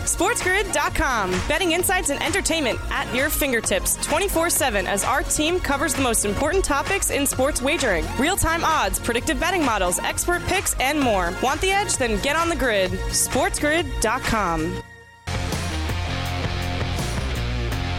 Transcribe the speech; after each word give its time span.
SportsGrid.com. 0.00 1.30
Betting 1.48 1.72
insights 1.72 2.10
and 2.10 2.22
entertainment 2.22 2.78
at 2.90 3.12
your 3.14 3.30
fingertips 3.30 3.96
24 4.04 4.50
7 4.50 4.86
as 4.86 5.04
our 5.04 5.22
team 5.22 5.60
covers 5.60 5.94
the 5.94 6.02
most 6.02 6.24
important 6.24 6.64
topics 6.64 7.10
in 7.10 7.26
sports 7.26 7.60
wagering 7.62 8.04
real 8.18 8.36
time 8.36 8.64
odds, 8.64 8.98
predictive 8.98 9.38
betting 9.40 9.64
models, 9.64 9.98
expert 10.00 10.42
picks, 10.44 10.74
and 10.80 11.00
more. 11.00 11.32
Want 11.42 11.60
the 11.60 11.70
edge? 11.70 11.96
Then 11.96 12.20
get 12.22 12.36
on 12.36 12.48
the 12.48 12.56
grid. 12.56 12.90
SportsGrid.com. 12.90 14.82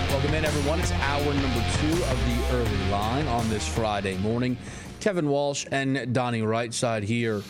Welcome 0.10 0.34
in, 0.34 0.46
everyone. 0.46 0.80
It's 0.80 0.92
hour 0.92 1.34
number 1.34 1.66
two 1.80 2.04
of 2.04 2.26
the 2.26 2.56
early 2.56 2.90
line 2.90 3.28
on 3.28 3.48
this 3.50 3.68
Friday 3.68 4.18
morning. 4.18 4.58
Kevin 5.00 5.30
Walsh 5.30 5.66
and 5.72 6.14
Donnie 6.14 6.42
Rightside 6.42 7.04
here 7.04 7.44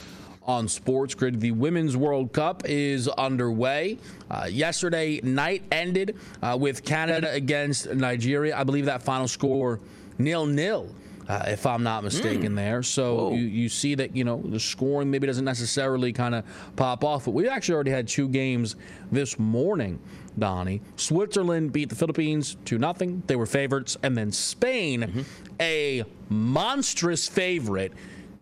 on 0.47 0.67
Sports 0.67 1.13
Grid. 1.13 1.41
The 1.41 1.51
Women's 1.51 1.97
World 1.97 2.31
Cup 2.31 2.63
is 2.65 3.07
underway. 3.09 3.97
Uh, 4.31 4.47
yesterday 4.49 5.19
night 5.21 5.63
ended 5.71 6.17
uh, 6.41 6.57
with 6.59 6.83
Canada 6.85 7.31
against 7.33 7.93
Nigeria. 7.93 8.57
I 8.57 8.63
believe 8.63 8.85
that 8.85 9.03
final 9.03 9.27
score 9.27 9.79
nil 10.17 10.45
nil. 10.45 10.89
Uh, 11.27 11.43
if 11.47 11.65
I'm 11.65 11.83
not 11.83 12.05
mistaken, 12.05 12.55
there. 12.55 12.81
So 12.81 13.33
you, 13.33 13.43
you 13.43 13.67
see 13.67 13.95
that 13.95 14.15
you 14.15 14.23
know 14.23 14.41
the 14.45 14.61
scoring 14.61 15.11
maybe 15.11 15.27
doesn't 15.27 15.43
necessarily 15.43 16.13
kind 16.13 16.33
of 16.33 16.45
pop 16.77 17.03
off, 17.03 17.25
but 17.25 17.31
we 17.31 17.49
actually 17.49 17.75
already 17.75 17.91
had 17.91 18.07
two 18.07 18.29
games 18.29 18.77
this 19.11 19.37
morning. 19.37 19.99
Donnie, 20.39 20.81
Switzerland 20.95 21.73
beat 21.73 21.89
the 21.89 21.95
Philippines 21.95 22.55
two 22.63 22.79
0 22.79 22.93
They 23.27 23.35
were 23.35 23.45
favorites, 23.45 23.97
and 24.03 24.15
then 24.15 24.31
Spain, 24.31 25.25
a 25.59 26.05
monstrous 26.29 27.27
favorite, 27.27 27.91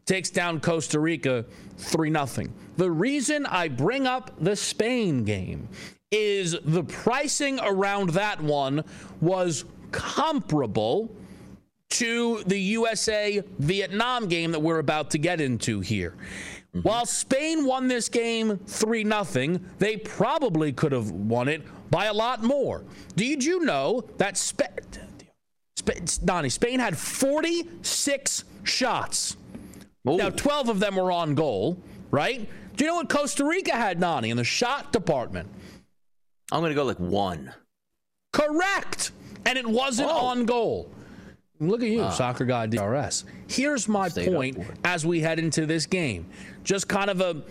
takes 0.06 0.30
down 0.30 0.60
Costa 0.60 1.00
Rica 1.00 1.46
3 1.78 2.12
0. 2.12 2.48
The 2.78 2.92
reason 2.92 3.46
I 3.46 3.68
bring 3.68 4.08
up 4.08 4.32
the 4.40 4.56
Spain 4.56 5.24
game 5.24 5.68
is 6.12 6.56
the 6.64 6.84
pricing 6.84 7.60
around 7.62 8.12
that 8.12 8.40
one 8.42 8.84
was 9.22 9.66
comparable 9.92 11.16
to 11.90 12.44
the 12.46 12.60
USA 12.60 13.42
Vietnam 13.60 14.28
game 14.28 14.52
that 14.52 14.60
we're 14.60 14.80
about 14.80 15.12
to 15.12 15.18
get 15.18 15.40
into 15.42 15.80
here. 15.80 16.16
Mm-hmm. 16.76 16.82
While 16.82 17.06
Spain 17.06 17.66
won 17.66 17.88
this 17.88 18.10
game 18.10 18.58
3 18.68 19.04
0, 19.04 19.60
they 19.80 19.98
probably 19.98 20.74
could 20.74 20.92
have 20.92 21.12
won 21.12 21.48
it 21.48 21.64
by 21.90 22.06
a 22.06 22.14
lot 22.14 22.44
more. 22.44 22.84
Did 23.16 23.44
you 23.44 23.64
know 23.64 24.04
that 24.18 24.38
Spain, 24.38 24.68
Donnie, 26.26 26.50
Spain 26.50 26.80
had 26.80 26.98
46 26.98 28.44
shots? 28.64 29.38
Now, 30.06 30.30
12 30.30 30.70
of 30.70 30.80
them 30.80 30.96
were 30.96 31.12
on 31.12 31.36
goal, 31.36 31.82
right? 32.12 32.48
Do 32.76 32.84
you 32.84 32.92
know 32.92 32.96
what 32.98 33.10
Costa 33.10 33.44
Rica 33.44 33.74
had, 33.74 34.00
Nani, 34.00 34.30
in 34.30 34.38
the 34.38 34.44
shot 34.44 34.94
department? 34.94 35.50
I'm 36.52 36.60
going 36.62 36.70
to 36.72 36.76
go 36.76 36.84
like 36.84 37.00
one. 37.00 37.54
Correct. 38.32 39.12
And 39.46 39.58
it 39.58 39.66
wasn't 39.66 40.10
Oh. 40.12 40.28
on 40.28 40.46
goal. 40.46 40.92
Look 41.60 41.82
at 41.82 41.88
you, 41.90 42.02
ah. 42.02 42.10
soccer 42.10 42.46
guy 42.46 42.68
DRS. 42.68 43.24
Here's 43.48 43.88
my 43.88 44.10
Stayed 44.10 44.28
point 44.28 44.58
as 44.84 45.06
we 45.06 45.22
head 45.22 45.40
into 45.40 45.66
this 45.66 45.86
game. 45.86 46.28
Just 46.64 46.88
kind 46.88 47.10
of 47.10 47.22
a 47.22 47.44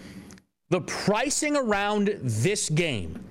the 0.70 0.82
pricing 0.82 1.56
around 1.56 2.18
this 2.20 2.68
game 2.68 3.24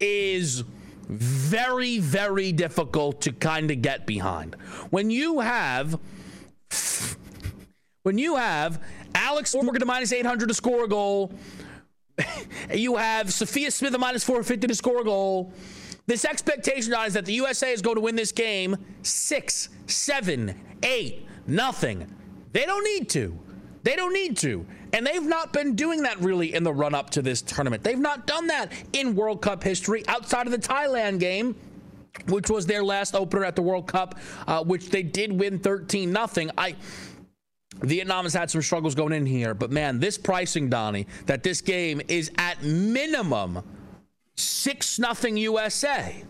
is 0.00 0.64
very, 1.08 1.98
very 1.98 2.52
difficult 2.52 3.20
to 3.22 3.32
kind 3.32 3.70
of 3.70 3.80
get 3.82 4.06
behind. 4.06 4.54
When 4.90 5.10
you 5.10 5.40
have 5.40 5.98
when 8.02 8.18
you 8.18 8.36
have 8.36 8.82
Alex 9.14 9.54
Morgan 9.54 9.80
to 9.80 9.86
minus 9.86 10.12
800 10.12 10.48
to 10.48 10.54
score 10.54 10.84
a 10.84 10.88
goal, 10.88 11.32
you 12.74 12.96
have 12.96 13.32
Sophia 13.32 13.70
Smith 13.70 13.96
minus 13.98 14.24
450 14.24 14.66
to 14.66 14.74
score 14.74 15.00
a 15.00 15.04
goal. 15.04 15.52
This 16.06 16.24
expectation 16.24 16.92
is 16.92 17.14
that 17.14 17.24
the 17.24 17.32
USA 17.34 17.72
is 17.72 17.80
going 17.80 17.94
to 17.94 18.00
win 18.00 18.16
this 18.16 18.32
game 18.32 18.76
six, 19.02 19.68
seven, 19.86 20.60
eight, 20.82 21.26
nothing. 21.46 22.12
They 22.52 22.64
don't 22.64 22.84
need 22.84 23.08
to. 23.10 23.38
They 23.84 23.94
don't 23.94 24.12
need 24.12 24.36
to. 24.38 24.66
And 24.92 25.06
they've 25.06 25.22
not 25.22 25.52
been 25.52 25.74
doing 25.74 26.02
that 26.02 26.20
really 26.20 26.54
in 26.54 26.64
the 26.64 26.72
run 26.72 26.94
up 26.94 27.10
to 27.10 27.22
this 27.22 27.40
tournament. 27.40 27.82
They've 27.82 27.98
not 27.98 28.26
done 28.26 28.48
that 28.48 28.72
in 28.92 29.14
World 29.14 29.42
Cup 29.42 29.62
history 29.62 30.06
outside 30.08 30.46
of 30.46 30.52
the 30.52 30.58
Thailand 30.58 31.20
game 31.20 31.54
which 32.26 32.50
was 32.50 32.66
their 32.66 32.84
last 32.84 33.14
opener 33.14 33.42
at 33.42 33.56
the 33.56 33.62
World 33.62 33.86
Cup, 33.86 34.18
uh, 34.46 34.62
which 34.62 34.90
they 34.90 35.02
did 35.02 35.32
win 35.32 35.58
13 35.58 36.12
nothing. 36.12 36.50
I 36.58 36.76
Vietnam 37.80 38.24
has 38.24 38.34
had 38.34 38.50
some 38.50 38.62
struggles 38.62 38.94
going 38.94 39.12
in 39.12 39.26
here, 39.26 39.54
but 39.54 39.70
man, 39.70 39.98
this 39.98 40.18
pricing, 40.18 40.68
Donnie, 40.68 41.06
that 41.26 41.42
this 41.42 41.60
game 41.60 42.00
is 42.08 42.30
at 42.38 42.62
minimum 42.62 43.62
six 44.36 44.98
nothing 44.98 45.36
USA. 45.36 46.22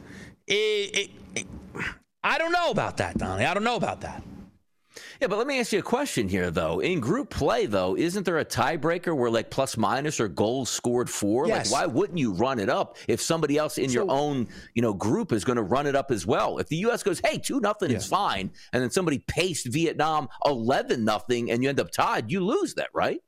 It, 0.47 0.54
it, 0.54 1.10
it- 1.34 1.47
I 2.25 2.38
don't 2.38 2.53
know 2.53 2.70
about 2.70 2.98
that, 2.98 3.19
Donnie. 3.19 3.44
I 3.44 3.53
don't 3.53 3.64
know 3.64 3.75
about 3.76 4.03
that. 4.03 4.22
Yeah, 5.20 5.28
but 5.28 5.38
let 5.38 5.47
me 5.47 5.58
ask 5.58 5.72
you 5.72 5.78
a 5.78 5.82
question 5.82 6.28
here, 6.28 6.50
though. 6.50 6.80
In 6.80 7.00
group 7.00 7.30
play, 7.30 7.66
though, 7.66 7.97
isn't 7.97 8.25
there 8.25 8.38
a 8.38 8.44
tiebreaker 8.44 9.16
where 9.16 9.30
like 9.30 9.50
plus 9.50 9.76
minus 9.76 10.20
or 10.20 10.28
goals 10.28 10.70
scored 10.70 11.08
for? 11.08 11.47
Yes. 11.47 11.70
Like, 11.70 11.80
why 11.80 11.86
wouldn't 11.86 12.19
you 12.19 12.32
run 12.32 12.58
it 12.58 12.69
up 12.69 12.97
if 13.08 13.20
somebody 13.20 13.56
else 13.56 13.78
in 13.78 13.91
your 13.91 14.10
own, 14.10 14.48
you 14.75 14.82
know, 14.82 14.92
group 14.92 15.32
is 15.32 15.44
going 15.44 15.56
to 15.56 15.62
run 15.62 15.86
it 15.86 15.97
up 15.97 16.10
as 16.10 16.26
well? 16.26 16.58
If 16.58 16.69
the 16.69 16.76
U.S. 16.76 17.03
goes, 17.03 17.20
hey, 17.25 17.38
two 17.38 17.60
nothing 17.60 17.91
is 17.91 18.06
fine, 18.06 18.50
and 18.72 18.82
then 18.82 18.91
somebody 18.91 19.19
paced 19.19 19.66
Vietnam 19.72 20.28
eleven 20.44 21.04
nothing, 21.04 21.50
and 21.50 21.62
you 21.62 21.69
end 21.69 21.80
up 21.80 21.91
tied, 21.91 22.30
you 22.30 22.44
lose 22.44 22.74
that, 22.74 22.88
right? 22.92 23.20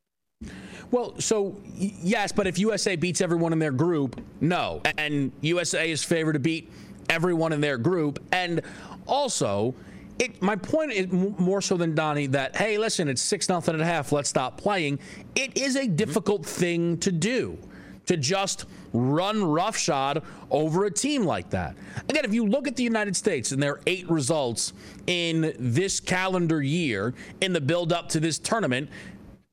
Well, 0.91 1.19
so 1.19 1.61
yes, 1.75 2.33
but 2.33 2.47
if 2.47 2.59
USA 2.59 2.97
beats 2.97 3.21
everyone 3.21 3.53
in 3.53 3.59
their 3.59 3.73
group, 3.73 4.21
no. 4.41 4.83
And 4.99 5.33
USA 5.41 5.91
is 5.91 6.05
favored 6.05 6.35
to 6.35 6.39
beat 6.39 6.71
everyone 7.09 7.53
in 7.53 7.61
their 7.61 7.79
group. 7.79 8.23
And 8.33 8.61
also, 9.07 9.75
it, 10.19 10.41
my 10.41 10.57
point 10.57 10.93
is 10.93 11.11
more 11.11 11.61
so 11.61 11.77
than 11.77 11.95
Donnie 11.95 12.27
that 12.29 12.57
hey, 12.57 12.79
listen, 12.79 13.09
it's 13.09 13.23
six 13.23 13.49
nothing 13.49 13.75
and 13.75 13.83
a 13.83 13.87
half. 13.87 14.13
Let's 14.13 14.29
stop 14.29 14.57
playing. 14.57 14.99
It 15.35 15.57
is 15.57 15.77
a 15.77 15.87
difficult 15.87 16.47
thing 16.47 16.99
to 16.99 17.13
do 17.13 17.59
to 18.07 18.17
just 18.17 18.67
run 18.93 19.43
roughshod 19.43 20.23
over 20.51 20.85
a 20.85 20.91
team 20.91 21.25
like 21.25 21.51
that. 21.51 21.75
Again, 22.09 22.25
if 22.25 22.35
you 22.35 22.47
look 22.47 22.69
at 22.69 22.77
the 22.77 22.83
United 22.83 23.17
States 23.17 23.53
and 23.53 23.63
their 23.63 23.81
eight 23.87 24.09
results 24.11 24.73
in 25.07 25.55
this 25.59 26.01
calendar 26.01 26.63
year 26.63 27.15
in 27.41 27.53
the 27.53 27.61
build 27.61 27.93
up 27.93 28.09
to 28.11 28.21
this 28.21 28.39
tournament, 28.39 28.89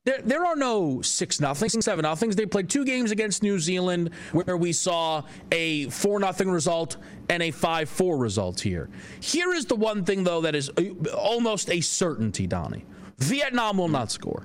there, 0.04 0.20
there 0.22 0.44
are 0.44 0.56
no 0.56 1.00
six 1.00 1.38
nothings, 1.40 1.84
seven 1.84 2.02
nothings. 2.02 2.34
They 2.34 2.46
played 2.46 2.68
two 2.68 2.84
games 2.84 3.12
against 3.12 3.42
New 3.42 3.60
Zealand 3.60 4.10
where 4.32 4.56
we 4.56 4.72
saw 4.72 5.22
a 5.52 5.88
four 5.90 6.18
nothing 6.18 6.50
result 6.50 6.96
and 7.28 7.42
a 7.42 7.52
five 7.52 7.88
four 7.88 8.16
result 8.16 8.60
here. 8.60 8.90
Here 9.20 9.52
is 9.54 9.66
the 9.66 9.76
one 9.76 10.04
thing 10.04 10.24
though 10.24 10.40
that 10.40 10.56
is 10.56 10.70
uh, 10.70 11.10
almost 11.16 11.70
a 11.70 11.80
certainty, 11.80 12.48
Donnie. 12.48 12.84
Vietnam 13.18 13.78
will 13.78 13.88
not 13.88 14.10
score. 14.10 14.44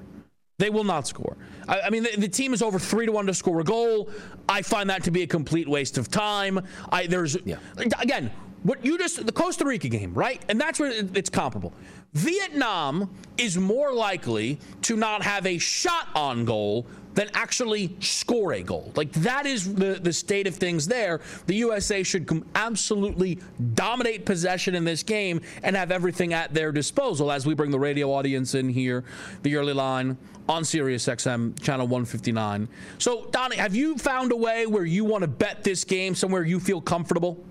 They 0.59 0.69
will 0.69 0.83
not 0.83 1.07
score. 1.07 1.37
I, 1.67 1.81
I 1.81 1.89
mean, 1.89 2.03
the, 2.03 2.15
the 2.17 2.27
team 2.27 2.53
is 2.53 2.61
over 2.61 2.77
three 2.77 3.07
to 3.07 3.11
one 3.11 3.25
to 3.25 3.33
score 3.33 3.59
a 3.59 3.63
goal. 3.63 4.11
I 4.47 4.61
find 4.61 4.89
that 4.91 5.03
to 5.05 5.11
be 5.11 5.23
a 5.23 5.27
complete 5.27 5.67
waste 5.67 5.97
of 5.97 6.09
time. 6.09 6.59
I 6.91 7.07
there's 7.07 7.35
again, 7.35 8.31
what 8.63 8.83
you 8.83 8.97
just 8.97 9.25
the 9.25 9.31
Costa 9.31 9.65
Rica 9.65 9.89
game, 9.89 10.13
right? 10.13 10.41
And 10.49 10.59
that's 10.59 10.79
where 10.79 10.91
it's 10.91 11.29
comparable. 11.29 11.73
Vietnam 12.13 13.09
is 13.37 13.57
more 13.57 13.93
likely 13.93 14.59
to 14.83 14.95
not 14.95 15.21
have 15.23 15.45
a 15.45 15.57
shot 15.57 16.07
on 16.15 16.45
goal 16.45 16.87
than 17.17 17.29
actually 17.33 17.95
score 17.99 18.53
a 18.53 18.61
goal. 18.61 18.91
Like 18.95 19.11
that 19.13 19.47
is 19.47 19.73
the, 19.73 19.99
the 20.01 20.13
state 20.13 20.45
of 20.45 20.55
things 20.55 20.87
there. 20.87 21.19
The 21.47 21.55
USA 21.55 22.03
should 22.03 22.27
com- 22.27 22.45
absolutely 22.53 23.39
dominate 23.73 24.23
possession 24.23 24.75
in 24.75 24.83
this 24.83 25.01
game 25.01 25.41
and 25.63 25.75
have 25.75 25.91
everything 25.91 26.33
at 26.33 26.53
their 26.53 26.71
disposal 26.71 27.31
as 27.31 27.45
we 27.45 27.55
bring 27.55 27.71
the 27.71 27.79
radio 27.79 28.11
audience 28.11 28.53
in 28.53 28.69
here, 28.69 29.03
the 29.41 29.55
early 29.55 29.73
line 29.73 30.15
on 30.47 30.63
Sirius 30.63 31.07
XM 31.07 31.59
channel 31.59 31.87
159. 31.87 32.67
So, 32.99 33.25
Donnie, 33.31 33.57
have 33.57 33.75
you 33.75 33.97
found 33.97 34.31
a 34.31 34.37
way 34.37 34.67
where 34.67 34.85
you 34.85 35.03
want 35.03 35.23
to 35.23 35.27
bet 35.27 35.63
this 35.63 35.83
game 35.83 36.13
somewhere 36.13 36.43
you 36.43 36.59
feel 36.59 36.81
comfortable? 36.81 37.43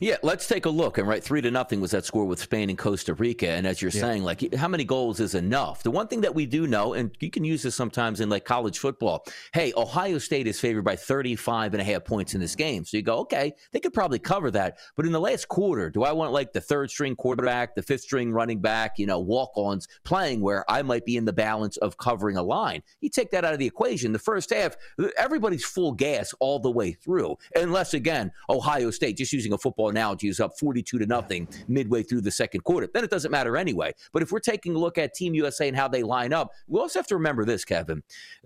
Yeah, 0.00 0.16
let's 0.22 0.46
take 0.46 0.66
a 0.66 0.70
look. 0.70 0.98
And 0.98 1.08
right, 1.08 1.22
three 1.22 1.40
to 1.40 1.50
nothing 1.50 1.80
was 1.80 1.90
that 1.90 2.04
score 2.04 2.24
with 2.24 2.38
Spain 2.38 2.68
and 2.68 2.78
Costa 2.78 3.14
Rica. 3.14 3.50
And 3.50 3.66
as 3.66 3.82
you're 3.82 3.90
yeah. 3.90 4.00
saying, 4.00 4.22
like, 4.22 4.54
how 4.54 4.68
many 4.68 4.84
goals 4.84 5.18
is 5.18 5.34
enough? 5.34 5.82
The 5.82 5.90
one 5.90 6.06
thing 6.06 6.20
that 6.20 6.34
we 6.34 6.46
do 6.46 6.66
know, 6.66 6.94
and 6.94 7.10
you 7.20 7.30
can 7.30 7.44
use 7.44 7.62
this 7.62 7.74
sometimes 7.74 8.20
in 8.20 8.28
like 8.28 8.44
college 8.44 8.78
football. 8.78 9.24
Hey, 9.52 9.72
Ohio 9.76 10.18
State 10.18 10.46
is 10.46 10.60
favored 10.60 10.84
by 10.84 10.94
35 10.94 11.74
and 11.74 11.80
a 11.80 11.84
half 11.84 12.04
points 12.04 12.34
in 12.34 12.40
this 12.40 12.54
game. 12.54 12.84
So 12.84 12.96
you 12.96 13.02
go, 13.02 13.18
okay, 13.18 13.54
they 13.72 13.80
could 13.80 13.92
probably 13.92 14.18
cover 14.18 14.50
that. 14.52 14.78
But 14.96 15.06
in 15.06 15.12
the 15.12 15.20
last 15.20 15.48
quarter, 15.48 15.90
do 15.90 16.04
I 16.04 16.12
want 16.12 16.32
like 16.32 16.52
the 16.52 16.60
third 16.60 16.90
string 16.90 17.16
quarterback, 17.16 17.74
the 17.74 17.82
fifth 17.82 18.02
string 18.02 18.32
running 18.32 18.60
back, 18.60 18.98
you 18.98 19.06
know, 19.06 19.18
walk 19.18 19.50
ons 19.56 19.88
playing 20.04 20.40
where 20.40 20.64
I 20.70 20.82
might 20.82 21.04
be 21.04 21.16
in 21.16 21.24
the 21.24 21.32
balance 21.32 21.76
of 21.78 21.98
covering 21.98 22.36
a 22.36 22.42
line? 22.42 22.82
You 23.00 23.10
take 23.10 23.30
that 23.32 23.44
out 23.44 23.52
of 23.52 23.58
the 23.58 23.66
equation. 23.66 24.12
The 24.12 24.18
first 24.18 24.52
half, 24.52 24.76
everybody's 25.16 25.64
full 25.64 25.92
gas 25.92 26.32
all 26.38 26.60
the 26.60 26.70
way 26.70 26.92
through, 26.92 27.36
unless 27.56 27.94
again, 27.94 28.30
Ohio 28.48 28.90
State, 28.90 29.16
just 29.16 29.32
using 29.32 29.52
a 29.52 29.58
football 29.58 29.87
analogy, 29.88 30.28
is 30.28 30.40
up 30.40 30.58
42 30.58 30.98
to 30.98 31.06
nothing 31.06 31.48
midway 31.68 32.02
through 32.02 32.20
the 32.22 32.30
second 32.30 32.62
quarter. 32.62 32.88
Then 32.92 33.04
it 33.04 33.10
doesn't 33.10 33.30
matter 33.30 33.56
anyway. 33.56 33.94
But 34.12 34.22
if 34.22 34.32
we're 34.32 34.40
taking 34.40 34.74
a 34.74 34.78
look 34.78 34.98
at 34.98 35.14
Team 35.14 35.34
USA 35.34 35.68
and 35.68 35.76
how 35.76 35.88
they 35.88 36.02
line 36.02 36.32
up, 36.32 36.52
we 36.66 36.80
also 36.80 36.98
have 36.98 37.06
to 37.08 37.16
remember 37.16 37.44
this, 37.44 37.64
Kevin. 37.64 38.02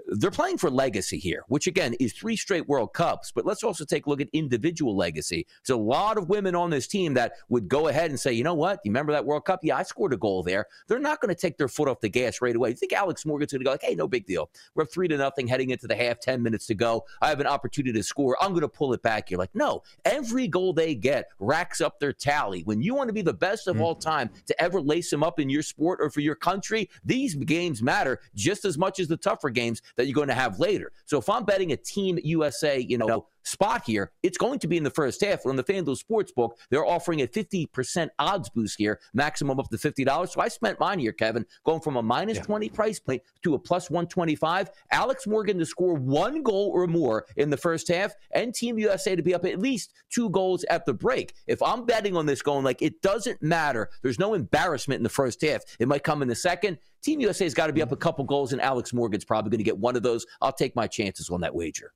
They're 0.06 0.30
playing 0.30 0.58
for 0.58 0.70
legacy 0.70 1.18
here, 1.18 1.44
which 1.48 1.66
again 1.66 1.94
is 2.00 2.12
three 2.12 2.36
straight 2.36 2.68
World 2.68 2.92
Cups. 2.92 3.32
But 3.32 3.46
let's 3.46 3.62
also 3.62 3.84
take 3.84 4.06
a 4.06 4.10
look 4.10 4.20
at 4.20 4.28
individual 4.32 4.96
legacy. 4.96 5.46
There's 5.64 5.76
a 5.76 5.80
lot 5.80 6.18
of 6.18 6.28
women 6.28 6.54
on 6.54 6.70
this 6.70 6.86
team 6.86 7.14
that 7.14 7.34
would 7.48 7.68
go 7.68 7.88
ahead 7.88 8.10
and 8.10 8.18
say, 8.18 8.32
you 8.32 8.44
know 8.44 8.54
what? 8.54 8.80
You 8.84 8.90
remember 8.90 9.12
that 9.12 9.24
World 9.24 9.44
Cup? 9.44 9.60
Yeah, 9.62 9.76
I 9.76 9.82
scored 9.82 10.12
a 10.12 10.16
goal 10.16 10.42
there. 10.42 10.66
They're 10.88 10.98
not 10.98 11.20
going 11.20 11.34
to 11.34 11.40
take 11.40 11.58
their 11.58 11.68
foot 11.68 11.88
off 11.88 12.00
the 12.00 12.08
gas 12.08 12.40
right 12.40 12.54
away. 12.54 12.70
You 12.70 12.76
think 12.76 12.92
Alex 12.92 13.26
Morgan's 13.26 13.52
going 13.52 13.60
to 13.60 13.64
go 13.64 13.70
like, 13.70 13.82
hey, 13.82 13.94
no 13.94 14.08
big 14.08 14.26
deal. 14.26 14.50
We're 14.74 14.84
up 14.84 14.92
three 14.92 15.08
to 15.08 15.16
nothing 15.16 15.46
heading 15.46 15.70
into 15.70 15.86
the 15.86 15.96
half, 15.96 16.20
10 16.20 16.42
minutes 16.42 16.66
to 16.66 16.74
go. 16.74 17.04
I 17.20 17.28
have 17.28 17.40
an 17.40 17.46
opportunity 17.46 17.98
to 17.98 18.02
score. 18.02 18.36
I'm 18.40 18.50
going 18.50 18.62
to 18.62 18.68
pull 18.68 18.92
it 18.92 19.02
back. 19.02 19.30
You're 19.30 19.38
like, 19.38 19.54
no. 19.54 19.82
Every 20.04 20.48
goal 20.48 20.72
they 20.72 20.94
get 20.94 21.28
racks 21.38 21.81
up 21.81 21.99
their 21.99 22.12
tally. 22.12 22.62
When 22.62 22.82
you 22.82 22.94
want 22.94 23.08
to 23.08 23.12
be 23.12 23.23
the 23.23 23.34
best 23.34 23.67
of 23.67 23.76
mm-hmm. 23.76 23.84
all 23.84 23.94
time 23.94 24.31
to 24.46 24.62
ever 24.62 24.81
lace 24.81 25.11
them 25.11 25.23
up 25.23 25.40
in 25.40 25.49
your 25.49 25.62
sport 25.62 26.00
or 26.00 26.11
for 26.11 26.20
your 26.20 26.34
country, 26.34 26.88
these 27.05 27.34
games 27.34 27.82
matter 27.82 28.20
just 28.34 28.64
as 28.64 28.79
much 28.79 29.00
as 29.00 29.08
the 29.08 29.17
tougher 29.17 29.50
games 29.50 29.82
that 29.96 30.06
you're 30.06 30.14
going 30.14 30.29
to 30.29 30.34
have 30.34 30.58
later. 30.58 30.93
So 31.05 31.19
if 31.19 31.29
I'm 31.29 31.44
betting 31.44 31.73
a 31.73 31.76
Team 31.76 32.19
USA, 32.23 32.79
you 32.79 32.99
know, 32.99 33.26
spot 33.44 33.82
here, 33.86 34.12
it's 34.22 34.38
going 34.38 34.58
to 34.60 34.68
be 34.68 34.76
in 34.76 34.84
the 34.84 34.90
first 34.90 35.22
half. 35.22 35.46
On 35.46 35.56
the 35.56 35.64
FanDuel 35.64 35.98
Sportsbook, 36.02 36.52
they're 36.70 36.86
offering 36.86 37.22
a 37.22 37.26
50% 37.26 38.08
odds 38.18 38.48
boost 38.50 38.76
here, 38.78 39.00
maximum 39.14 39.58
up 39.58 39.68
to 39.70 39.76
$50. 39.76 40.28
So 40.28 40.40
I 40.40 40.48
spent 40.48 40.80
mine 40.80 40.98
here, 40.98 41.12
Kevin, 41.12 41.46
going 41.64 41.80
from 41.80 41.96
a 41.96 42.02
minus 42.02 42.38
yeah. 42.38 42.44
20 42.44 42.68
price 42.70 42.98
point 42.98 43.22
to 43.42 43.54
a 43.54 43.58
plus 43.58 43.90
125. 43.90 44.70
Alex 44.90 45.26
Morgan 45.26 45.58
to 45.58 45.66
score 45.66 45.94
one 45.94 46.42
goal 46.42 46.70
or 46.74 46.86
more 46.86 47.26
in 47.36 47.50
the 47.50 47.56
first 47.56 47.88
half, 47.88 48.12
and 48.32 48.54
Team 48.54 48.78
USA 48.78 49.16
to 49.16 49.22
be 49.22 49.34
up 49.34 49.44
at 49.44 49.58
least 49.58 49.92
two 50.10 50.30
goals 50.30 50.64
at 50.64 50.84
the 50.86 50.94
break. 50.94 51.34
If 51.46 51.62
I'm 51.62 51.84
betting 51.84 52.16
on 52.16 52.26
this 52.26 52.42
going 52.42 52.64
like 52.64 52.82
it 52.82 53.02
doesn't 53.02 53.42
matter, 53.42 53.90
there's 54.02 54.18
no 54.18 54.34
embarrassment 54.34 54.98
in 54.98 55.04
the 55.04 55.08
first 55.08 55.40
half. 55.42 55.62
It 55.78 55.88
might 55.88 56.04
come 56.04 56.22
in 56.22 56.28
the 56.28 56.34
second. 56.34 56.78
Team 57.02 57.20
USA's 57.20 57.54
got 57.54 57.66
to 57.66 57.72
be 57.72 57.82
up 57.82 57.90
a 57.90 57.96
couple 57.96 58.24
goals, 58.24 58.52
and 58.52 58.62
Alex 58.62 58.92
Morgan's 58.92 59.24
probably 59.24 59.50
going 59.50 59.58
to 59.58 59.64
get 59.64 59.78
one 59.78 59.96
of 59.96 60.02
those. 60.02 60.24
I'll 60.40 60.52
take 60.52 60.76
my 60.76 60.86
chances 60.86 61.30
on 61.30 61.40
that 61.40 61.54
wager 61.54 61.92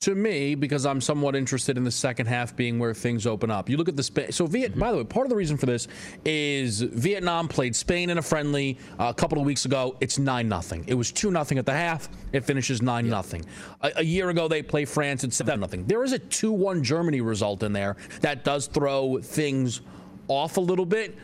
to 0.00 0.14
me 0.14 0.54
because 0.54 0.84
I'm 0.84 1.00
somewhat 1.00 1.34
interested 1.34 1.78
in 1.78 1.84
the 1.84 1.90
second 1.90 2.26
half 2.26 2.54
being 2.54 2.78
where 2.78 2.92
things 2.92 3.26
open 3.26 3.50
up. 3.50 3.70
You 3.70 3.78
look 3.78 3.88
at 3.88 3.96
the 3.96 4.02
Spain. 4.02 4.30
So, 4.30 4.46
Viet, 4.46 4.72
mm-hmm. 4.72 4.80
by 4.80 4.90
the 4.92 4.98
way, 4.98 5.04
part 5.04 5.24
of 5.24 5.30
the 5.30 5.36
reason 5.36 5.56
for 5.56 5.66
this 5.66 5.88
is 6.24 6.82
Vietnam 6.82 7.48
played 7.48 7.74
Spain 7.74 8.10
in 8.10 8.18
a 8.18 8.22
friendly 8.22 8.78
uh, 8.98 9.06
a 9.06 9.14
couple 9.14 9.38
of 9.38 9.46
weeks 9.46 9.64
ago. 9.64 9.96
It's 10.00 10.18
nine 10.18 10.48
nothing. 10.48 10.84
It 10.86 10.94
was 10.94 11.10
two 11.10 11.30
nothing 11.30 11.56
at 11.58 11.64
the 11.64 11.72
half. 11.72 12.10
It 12.32 12.44
finishes 12.44 12.82
nine 12.82 13.08
nothing. 13.08 13.44
A, 13.80 13.92
a, 13.96 14.02
year 14.04 14.28
ago 14.28 14.48
they 14.48 14.62
play 14.62 14.84
France. 14.84 15.24
It's 15.24 15.36
seven 15.36 15.60
nothing. 15.60 15.86
There 15.86 16.04
is 16.04 16.12
a 16.12 16.18
two 16.18 16.52
one 16.52 16.84
Germany 16.84 17.22
result 17.22 17.62
in 17.62 17.72
there 17.72 17.96
that 18.20 18.44
does 18.44 18.66
throw 18.66 19.18
things 19.22 19.80
off 20.28 20.58
a 20.58 20.60
little 20.60 20.86
bit. 20.86 21.16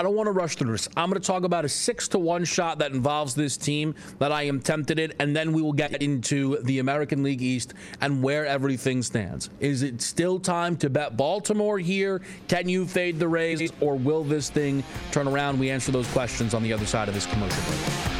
I 0.00 0.02
don't 0.02 0.14
want 0.14 0.28
to 0.28 0.32
rush 0.32 0.56
through 0.56 0.72
this. 0.72 0.88
I'm 0.96 1.10
going 1.10 1.20
to 1.20 1.26
talk 1.26 1.44
about 1.44 1.66
a 1.66 1.68
six 1.68 2.08
to 2.08 2.18
one 2.18 2.46
shot 2.46 2.78
that 2.78 2.92
involves 2.92 3.34
this 3.34 3.58
team 3.58 3.94
that 4.18 4.32
I 4.32 4.44
am 4.44 4.58
tempted 4.58 4.98
in, 4.98 5.12
and 5.18 5.36
then 5.36 5.52
we 5.52 5.60
will 5.60 5.74
get 5.74 6.00
into 6.00 6.56
the 6.62 6.78
American 6.78 7.22
League 7.22 7.42
East 7.42 7.74
and 8.00 8.22
where 8.22 8.46
everything 8.46 9.02
stands. 9.02 9.50
Is 9.60 9.82
it 9.82 10.00
still 10.00 10.40
time 10.40 10.78
to 10.78 10.88
bet 10.88 11.18
Baltimore 11.18 11.78
here? 11.78 12.22
Can 12.48 12.66
you 12.66 12.86
fade 12.86 13.18
the 13.18 13.28
Rays, 13.28 13.70
or 13.78 13.94
will 13.94 14.24
this 14.24 14.48
thing 14.48 14.82
turn 15.12 15.28
around? 15.28 15.58
We 15.58 15.68
answer 15.68 15.92
those 15.92 16.10
questions 16.12 16.54
on 16.54 16.62
the 16.62 16.72
other 16.72 16.86
side 16.86 17.08
of 17.08 17.14
this 17.14 17.26
commercial 17.26 17.62
break. 17.64 18.19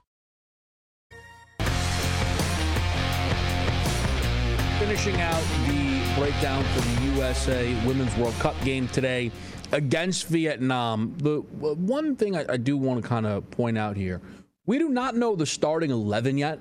Finishing 4.91 5.21
out 5.21 5.41
the 5.67 6.19
breakdown 6.19 6.61
for 6.65 6.81
the 6.81 7.15
USA 7.15 7.73
Women's 7.85 8.13
World 8.17 8.33
Cup 8.39 8.61
game 8.65 8.89
today 8.89 9.31
against 9.71 10.27
Vietnam. 10.27 11.15
The 11.19 11.37
one 11.37 12.17
thing 12.17 12.35
I, 12.35 12.45
I 12.49 12.57
do 12.57 12.75
want 12.75 13.01
to 13.01 13.07
kind 13.07 13.25
of 13.25 13.49
point 13.51 13.77
out 13.77 13.95
here 13.95 14.19
we 14.65 14.77
do 14.79 14.89
not 14.89 15.15
know 15.15 15.37
the 15.37 15.45
starting 15.45 15.91
11 15.91 16.37
yet 16.37 16.59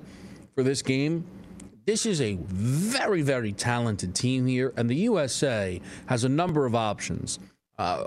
for 0.54 0.62
this 0.62 0.80
game. 0.80 1.25
This 1.87 2.06
is 2.06 2.20
a 2.20 2.38
very, 2.44 3.22
very 3.22 3.50
talented 3.50 4.14
team 4.14 4.46
here, 4.46 4.72
and 4.76 4.88
the 4.88 4.94
USA 4.94 5.80
has 6.06 6.22
a 6.22 6.28
number 6.28 6.66
of 6.66 6.76
options. 6.76 7.40
Uh, 7.80 8.06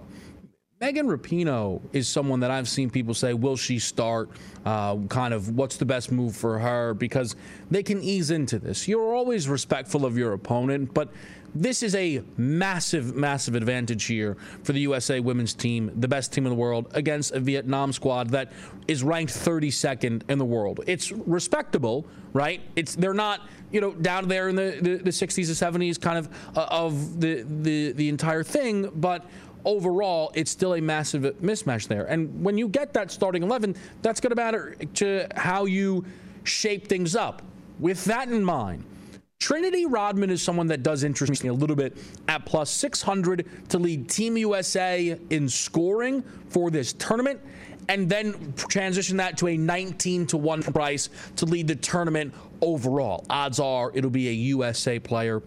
Megan 0.84 1.08
Rapinoe 1.08 1.82
is 1.94 2.10
someone 2.10 2.42
that 2.42 2.52
I've 2.52 2.68
seen 2.68 2.90
people 2.90 3.14
say, 3.14 3.34
will 3.34 3.56
she 3.56 3.80
start? 3.80 4.30
Uh, 4.66 4.98
kind 5.08 5.34
of 5.34 5.56
what's 5.56 5.78
the 5.78 5.86
best 5.86 6.12
move 6.12 6.36
for 6.36 6.60
her? 6.60 6.94
Because 6.94 7.38
they 7.72 7.84
can 7.84 8.02
ease 8.04 8.32
into 8.32 8.60
this. 8.60 8.86
You're 8.86 9.16
always 9.16 9.48
respectful 9.48 10.06
of 10.06 10.18
your 10.18 10.34
opponent, 10.34 10.94
but 10.94 11.08
this 11.56 11.84
is 11.84 11.96
a 11.96 12.22
massive, 12.36 13.16
massive 13.16 13.56
advantage 13.56 14.06
here 14.06 14.36
for 14.64 14.74
the 14.74 14.80
USA 14.82 15.20
women's 15.20 15.54
team, 15.54 15.92
the 15.96 16.08
best 16.08 16.34
team 16.34 16.46
in 16.46 16.50
the 16.50 16.58
world, 16.58 16.88
against 16.94 17.32
a 17.32 17.40
Vietnam 17.40 17.94
squad 17.94 18.32
that 18.32 18.52
is 18.88 19.04
ranked 19.04 19.34
32nd 19.34 20.30
in 20.30 20.38
the 20.38 20.46
world. 20.46 20.82
It's 20.88 21.12
respectable, 21.12 22.06
right? 22.34 22.62
It's 22.76 22.96
they're 22.96 23.14
not 23.14 23.42
you 23.72 23.82
know 23.82 23.92
down 23.92 24.28
there 24.28 24.50
in 24.50 24.56
the, 24.56 24.78
the, 24.82 24.96
the 24.98 25.10
60s 25.10 25.50
or 25.50 25.80
70s 25.80 26.00
kind 26.00 26.18
of 26.18 26.30
uh, 26.58 26.68
of 26.70 27.22
the, 27.22 27.44
the 27.44 27.92
the 27.94 28.10
entire 28.10 28.44
thing, 28.44 28.90
but 28.96 29.26
overall, 29.66 30.32
it's 30.36 30.52
still 30.52 30.76
a 30.76 30.82
massive 30.82 31.24
mismatch 31.42 31.88
there. 31.88 32.06
And 32.06 32.44
when 32.44 32.58
you 32.58 32.68
get 32.68 32.94
that 32.94 33.12
starting 33.12 33.44
11, 33.44 33.76
that's 34.02 34.20
going 34.20 34.32
to 34.32 34.36
matter 34.36 34.76
to 34.96 35.28
how 35.36 35.66
you 35.66 36.06
shape 36.44 36.88
things 36.88 37.16
up. 37.16 37.42
With 37.80 38.04
that 38.06 38.30
in 38.30 38.44
mind, 38.44 38.86
Trinity 39.40 39.86
Rodman 39.86 40.30
is 40.30 40.42
someone 40.42 40.68
that 40.68 40.84
does 40.84 41.04
interest 41.04 41.44
me 41.44 41.50
a 41.50 41.54
little 41.54 41.76
bit 41.76 41.98
at 42.30 42.46
plus 42.46 42.70
600 42.70 43.70
to 43.70 43.78
lead 43.78 44.10
Team 44.10 44.38
USA 44.38 45.20
in 45.30 45.50
scoring 45.50 46.24
for 46.48 46.72
this 46.72 46.94
tournament 46.94 47.42
and 47.90 48.10
then 48.10 48.54
transition 48.56 49.18
that 49.18 49.38
to 49.40 49.50
a 49.50 49.58
19 49.58 50.28
to 50.28 50.38
1 50.38 50.64
price 50.64 51.10
to 51.36 51.46
lead 51.46 51.68
the 51.68 51.76
tournament 51.76 52.34
overall. 52.62 53.26
Odds 53.30 53.60
are 53.60 53.92
it'll 53.94 54.10
be 54.10 54.30
a 54.30 54.34
USA 54.34 54.98
player 55.00 55.42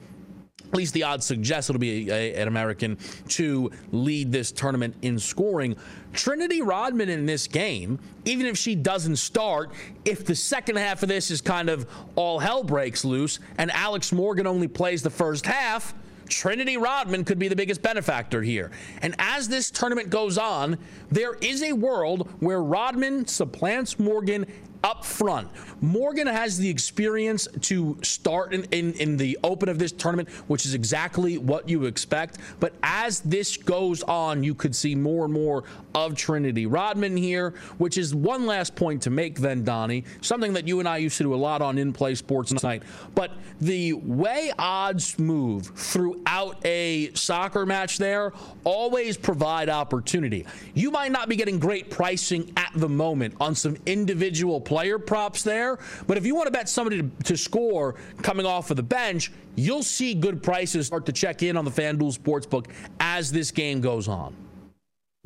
at 0.68 0.76
least 0.76 0.94
the 0.94 1.02
odds 1.02 1.24
suggest 1.26 1.70
it'll 1.70 1.80
be 1.80 2.10
a, 2.10 2.14
a, 2.14 2.42
an 2.42 2.48
American 2.48 2.98
to 3.28 3.70
lead 3.92 4.32
this 4.32 4.52
tournament 4.52 4.94
in 5.02 5.18
scoring. 5.18 5.76
Trinity 6.12 6.62
Rodman 6.62 7.08
in 7.08 7.26
this 7.26 7.46
game, 7.46 7.98
even 8.24 8.46
if 8.46 8.56
she 8.56 8.74
doesn't 8.74 9.16
start, 9.16 9.70
if 10.04 10.24
the 10.24 10.34
second 10.34 10.76
half 10.76 11.02
of 11.02 11.08
this 11.08 11.30
is 11.30 11.40
kind 11.40 11.68
of 11.68 11.86
all 12.14 12.38
hell 12.38 12.62
breaks 12.62 13.04
loose 13.04 13.38
and 13.58 13.70
Alex 13.70 14.12
Morgan 14.12 14.46
only 14.46 14.68
plays 14.68 15.02
the 15.02 15.10
first 15.10 15.46
half, 15.46 15.94
Trinity 16.28 16.76
Rodman 16.76 17.24
could 17.24 17.38
be 17.38 17.48
the 17.48 17.56
biggest 17.56 17.82
benefactor 17.82 18.42
here. 18.42 18.70
And 19.02 19.14
as 19.18 19.48
this 19.48 19.70
tournament 19.70 20.10
goes 20.10 20.38
on, 20.38 20.78
there 21.10 21.34
is 21.34 21.62
a 21.62 21.72
world 21.72 22.28
where 22.40 22.62
Rodman 22.62 23.26
supplants 23.26 23.98
Morgan 23.98 24.46
up 24.86 25.04
front. 25.04 25.48
Morgan 25.80 26.28
has 26.28 26.56
the 26.56 26.70
experience 26.70 27.48
to 27.60 27.98
start 28.02 28.54
in, 28.54 28.62
in, 28.70 28.92
in, 28.94 29.16
the 29.16 29.36
open 29.42 29.68
of 29.68 29.80
this 29.80 29.90
tournament, 29.90 30.28
which 30.46 30.64
is 30.64 30.74
exactly 30.74 31.38
what 31.38 31.68
you 31.68 31.86
expect. 31.86 32.38
But 32.60 32.72
as 32.84 33.18
this 33.20 33.56
goes 33.56 34.04
on, 34.04 34.44
you 34.44 34.54
could 34.54 34.76
see 34.76 34.94
more 34.94 35.24
and 35.24 35.34
more 35.34 35.64
of 35.92 36.14
Trinity 36.14 36.66
Rodman 36.66 37.16
here, 37.16 37.54
which 37.78 37.98
is 37.98 38.14
one 38.14 38.46
last 38.46 38.76
point 38.76 39.02
to 39.02 39.10
make 39.10 39.40
then, 39.40 39.64
Donnie, 39.64 40.04
something 40.20 40.52
that 40.52 40.68
you 40.68 40.78
and 40.78 40.88
I 40.88 40.98
used 40.98 41.16
to 41.16 41.24
do 41.24 41.34
a 41.34 41.36
lot 41.36 41.62
on 41.62 41.78
in 41.78 41.92
play 41.92 42.14
sports 42.14 42.62
night. 42.62 42.84
But 43.16 43.32
the 43.60 43.94
way 43.94 44.52
odds 44.56 45.18
move 45.18 45.66
throughout 45.74 46.64
a 46.64 47.12
soccer 47.14 47.66
match 47.66 47.98
there 47.98 48.32
always 48.62 49.16
provide 49.16 49.68
opportunity. 49.68 50.46
You 50.74 50.92
might 50.92 51.10
not 51.10 51.28
be 51.28 51.34
getting 51.34 51.58
great 51.58 51.90
pricing 51.90 52.52
at 52.56 52.70
the 52.76 52.88
moment 52.88 53.34
on 53.40 53.56
some 53.56 53.76
individual 53.84 54.60
players 54.60 54.75
player 54.76 54.98
props 54.98 55.42
there. 55.42 55.78
But 56.06 56.18
if 56.18 56.26
you 56.26 56.34
want 56.34 56.48
to 56.48 56.50
bet 56.50 56.68
somebody 56.68 57.00
to, 57.00 57.10
to 57.24 57.36
score 57.38 57.94
coming 58.20 58.44
off 58.44 58.70
of 58.70 58.76
the 58.76 58.82
bench, 58.82 59.32
you'll 59.54 59.82
see 59.82 60.12
good 60.12 60.42
prices 60.42 60.86
start 60.86 61.06
to 61.06 61.12
check 61.12 61.42
in 61.42 61.56
on 61.56 61.64
the 61.64 61.70
FanDuel 61.70 62.14
Sportsbook 62.14 62.66
as 63.00 63.32
this 63.32 63.50
game 63.50 63.80
goes 63.80 64.06
on. 64.06 64.34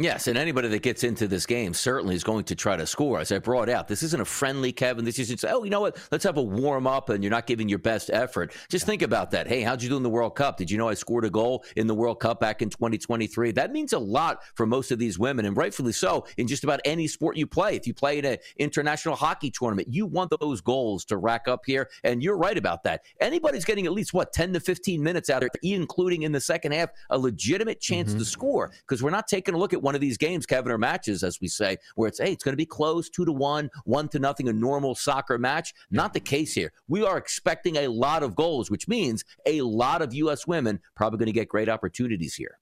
Yes, 0.01 0.29
and 0.29 0.39
anybody 0.39 0.69
that 0.69 0.81
gets 0.81 1.05
into 1.05 1.29
this 1.29 1.45
game 1.45 1.75
certainly 1.75 2.15
is 2.15 2.25
going 2.25 2.45
to 2.45 2.55
try 2.55 2.75
to 2.75 2.87
score. 2.87 3.21
As 3.21 3.31
I 3.33 3.39
brought 3.39 3.69
out, 3.69 3.87
this 3.87 4.03
isn't 4.03 4.23
a 4.23 4.25
friendly 4.25 4.73
Kevin. 4.73 5.05
This 5.05 5.19
isn't, 5.19 5.45
oh, 5.47 5.63
you 5.63 5.69
know 5.69 5.83
what? 5.83 5.99
Let's 6.11 6.25
have 6.25 6.39
a 6.39 6.43
warm 6.43 6.87
up 6.87 7.11
and 7.11 7.23
you're 7.23 7.31
not 7.31 7.47
giving 7.47 7.69
your 7.69 7.81
best 7.81 8.09
effort. 8.11 8.55
Just 8.71 8.87
think 8.87 9.03
about 9.03 9.31
that. 9.33 9.47
Hey, 9.47 9.61
how'd 9.61 9.83
you 9.83 9.91
do 9.91 9.99
in 9.99 10.03
the 10.03 10.09
World 10.09 10.37
Cup? 10.37 10.57
Did 10.57 10.71
you 10.71 10.79
know 10.79 10.89
I 10.89 10.95
scored 10.95 11.27
a 11.27 11.31
goal 11.31 11.67
in 11.77 11.87
the 11.87 11.95
World 11.95 12.19
Cup 12.19 12.41
back 12.41 12.63
in 12.63 12.71
2023? 12.71 13.53
That 13.53 13.73
means 13.73 13.93
a 13.93 13.99
lot 13.99 14.43
for 14.55 14.65
most 14.65 14.91
of 14.91 14.99
these 14.99 15.19
women, 15.19 15.45
and 15.45 15.55
rightfully 15.55 15.93
so, 15.93 16.25
in 16.39 16.49
just 16.49 16.65
about 16.65 16.81
any 16.87 17.07
sport 17.07 17.37
you 17.37 17.47
play. 17.47 17.77
If 17.77 17.87
you 17.87 17.93
play 17.93 18.19
in 18.21 18.25
an 18.25 18.39
international 18.57 19.17
hockey 19.17 19.51
tournament, 19.51 19.89
you 19.91 20.07
want 20.07 20.33
those 20.41 20.63
goals 20.63 21.05
to 21.07 21.19
rack 21.19 21.47
up 21.47 21.61
here. 21.67 21.91
And 22.05 22.23
you're 22.23 22.39
right 22.39 22.57
about 22.57 22.85
that. 22.85 23.03
Anybody's 23.21 23.67
getting 23.67 23.85
at 23.85 23.93
least, 23.93 24.15
what, 24.15 24.33
10 24.33 24.55
to 24.55 24.61
15 24.61 25.03
minutes 25.03 25.29
out 25.29 25.41
there, 25.41 25.51
including 25.63 26.23
in 26.23 26.33
the 26.33 26.41
second 26.41 26.73
half, 26.73 26.89
a 27.11 27.19
legitimate 27.19 27.83
chance 27.83 28.13
mm-hmm. 28.13 28.21
to 28.21 28.25
score 28.25 28.71
because 28.81 29.03
we're 29.03 29.11
not 29.11 29.29
taking 29.29 29.55
a 29.55 29.59
look 29.59 29.75
at 29.75 29.83
one 29.83 29.90
of 29.95 30.01
these 30.01 30.19
games, 30.19 30.47
Kevin, 30.47 30.73
or 30.73 30.79
matches, 30.79 31.23
as 31.23 31.41
we 31.41 31.49
say, 31.49 31.77
where 31.95 32.09
it's, 32.09 32.19
hey, 32.19 32.33
it's 32.33 32.45
going 32.45 32.53
to 32.53 32.57
be 32.57 32.67
close, 32.67 33.09
two 33.09 33.25
to 33.25 33.33
one, 33.33 33.71
one 33.85 34.09
to 34.09 34.19
nothing, 34.19 34.49
a 34.49 34.53
normal 34.53 34.95
soccer 34.95 35.39
match. 35.39 35.75
Not 35.91 36.13
the 36.13 36.21
case 36.21 36.55
here. 36.55 36.73
We 36.89 37.05
are 37.05 37.17
expecting 37.17 37.77
a 37.77 37.89
lot 37.89 38.23
of 38.23 38.35
goals, 38.35 38.71
which 38.71 38.89
means 38.89 39.25
a 39.47 39.61
lot 39.63 40.03
of 40.03 40.15
U.S. 40.15 40.47
women 40.47 40.81
probably 40.95 41.19
going 41.19 41.27
to 41.27 41.33
get 41.33 41.49
great 41.49 41.69
opportunities 41.69 42.35
here. 42.35 42.59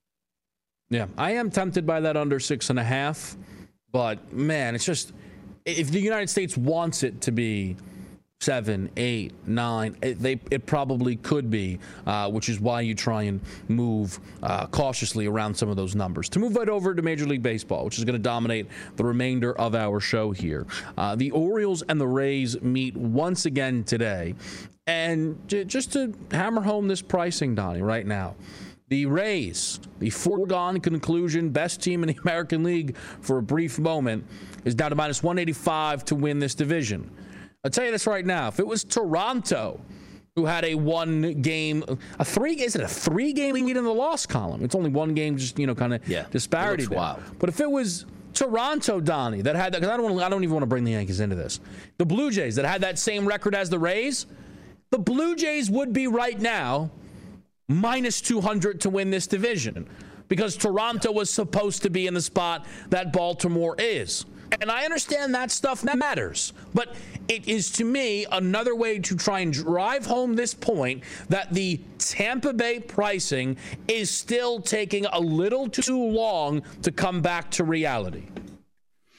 Yeah, 0.91 1.07
I 1.19 1.33
am 1.33 1.51
tempted 1.51 1.87
by 1.87 2.01
that 2.01 2.17
under 2.17 2.41
six 2.41 2.71
and 2.71 2.79
a 2.79 2.85
half, 2.85 3.37
but 3.93 4.33
man, 4.33 4.75
it's 4.75 4.87
just 4.87 5.13
if 5.67 5.91
the 5.91 6.01
United 6.01 6.31
States 6.31 6.57
wants 6.57 7.03
it 7.03 7.21
to 7.23 7.31
be 7.31 7.77
seven, 8.49 8.89
eight, 8.97 9.33
nine. 9.49 9.97
It, 10.01 10.21
they, 10.21 10.41
it 10.51 10.65
probably 10.65 11.17
could 11.17 11.51
be, 11.51 11.81
uh, 12.07 12.31
which 12.31 12.49
is 12.49 12.61
why 12.61 12.83
you 12.83 12.95
try 12.95 13.25
and 13.25 13.41
move 13.67 14.21
uh, 14.45 14.67
cautiously 14.69 15.27
around 15.27 15.57
some 15.57 15.69
of 15.69 15.77
those 15.77 15.97
numbers. 15.97 16.29
To 16.31 16.39
move 16.39 16.55
right 16.55 16.69
over 16.69 16.95
to 16.95 17.03
Major 17.03 17.27
League 17.27 17.43
Baseball, 17.43 17.85
which 17.85 17.99
is 17.99 18.05
going 18.05 18.15
to 18.15 18.23
dominate 18.23 18.69
the 18.95 19.05
remainder 19.05 19.59
of 19.59 19.75
our 19.75 19.99
show 19.99 20.31
here. 20.31 20.67
Uh, 20.97 21.17
the 21.17 21.33
Orioles 21.33 21.83
and 21.89 22.01
the 22.01 22.07
Rays 22.07 22.61
meet 22.63 22.97
once 22.97 23.45
again 23.45 23.83
today. 23.83 24.35
And 24.87 25.37
j- 25.49 25.65
just 25.65 25.93
to 25.95 26.15
hammer 26.31 26.61
home 26.63 26.87
this 26.87 27.03
pricing, 27.03 27.57
Donnie, 27.57 27.83
right 27.83 28.07
now. 28.07 28.37
The 28.87 29.05
Rays, 29.07 29.81
the 29.99 30.11
foregone 30.11 30.81
conclusion, 30.81 31.51
best 31.51 31.83
team 31.83 32.05
in 32.05 32.09
the 32.09 32.19
American 32.23 32.63
League 32.63 32.97
for 32.97 33.39
a 33.39 33.43
brief 33.43 33.81
moment, 33.81 34.25
is 34.65 34.77
down 34.77 34.91
to 34.91 34.97
minus 34.97 35.25
185 35.25 36.05
to 36.07 36.15
win 36.15 36.39
this 36.39 36.55
division. 36.55 37.11
I'll 37.65 37.71
tell 37.71 37.85
you 37.85 37.91
this 37.91 38.07
right 38.07 38.25
now. 38.25 38.49
If 38.49 38.61
it 38.61 38.67
was 38.67 38.85
Toronto 38.85 39.81
who 40.37 40.47
had 40.47 40.65
a 40.65 40.77
one 40.77 41.43
game, 41.43 41.85
a 42.19 42.25
three, 42.25 42.55
is 42.55 42.77
it 42.77 42.83
a 42.83 42.89
three 42.89 43.33
game 43.33 43.55
lead 43.55 43.77
in 43.77 43.85
the 43.85 43.93
loss 43.93 44.27
column? 44.27 44.65
It's 44.65 44.75
only 44.75 44.91
one 44.91 45.15
game, 45.15 45.37
just, 45.37 45.59
you 45.59 45.67
know, 45.67 45.75
kind 45.75 45.95
of 45.95 46.09
yeah, 46.09 46.27
disparity. 46.31 46.87
Wild. 46.87 47.21
But 47.41 47.49
if 47.49 47.61
it 47.61 47.69
was 47.69 48.07
Toronto, 48.35 49.01
Donnie, 49.01 49.43
that 49.43 49.57
had 49.57 49.73
that, 49.73 49.81
because 49.81 49.93
I 49.93 49.97
don't, 49.97 50.13
want 50.13 50.25
I 50.25 50.29
don't 50.29 50.45
even 50.45 50.55
want 50.55 50.63
to 50.63 50.69
bring 50.69 50.85
the 50.85 50.93
Yankees 50.93 51.19
into 51.19 51.35
this. 51.35 51.59
The 51.97 52.07
Blue 52.07 52.31
Jays 52.31 52.55
that 52.55 52.65
had 52.65 52.83
that 52.83 53.01
same 53.01 53.27
record 53.27 53.57
as 53.57 53.69
the 53.69 53.81
Rays, 53.81 54.27
the 54.91 54.99
Blue 54.99 55.35
Jays 55.35 55.69
would 55.69 55.93
be 55.93 56.07
right 56.07 56.39
now 56.39 56.93
minus 57.69 58.21
200 58.21 58.81
to 58.83 58.91
win 58.91 59.11
this 59.11 59.27
division 59.27 59.89
because 60.29 60.57
Toronto 60.57 61.11
was 61.11 61.31
supposed 61.31 61.83
to 61.83 61.91
be 61.91 62.07
in 62.07 62.15
the 62.15 62.21
spot 62.21 62.65
that 62.91 63.13
Baltimore 63.13 63.75
is. 63.79 64.25
And 64.61 64.71
I 64.71 64.85
understand 64.85 65.35
that 65.35 65.51
stuff 65.51 65.85
matters. 65.85 66.53
But 66.75 66.95
it 67.29 67.47
is 67.47 67.71
to 67.73 67.85
me 67.85 68.27
another 68.33 68.75
way 68.75 68.99
to 68.99 69.17
try 69.17 69.41
and 69.41 69.53
drive 69.53 70.07
home 70.07 70.35
this 70.35 70.55
point 70.55 71.05
that 71.29 71.53
the 71.53 71.81
Tampa 71.99 72.53
Bay 72.53 72.81
pricing 72.81 73.57
is 73.87 74.11
still 74.11 74.61
taking 74.61 75.05
a 75.07 75.21
little 75.21 75.69
too 75.69 76.03
long 76.03 76.63
to 76.83 76.91
come 76.91 77.21
back 77.21 77.51
to 77.53 77.65
reality. 77.65 78.25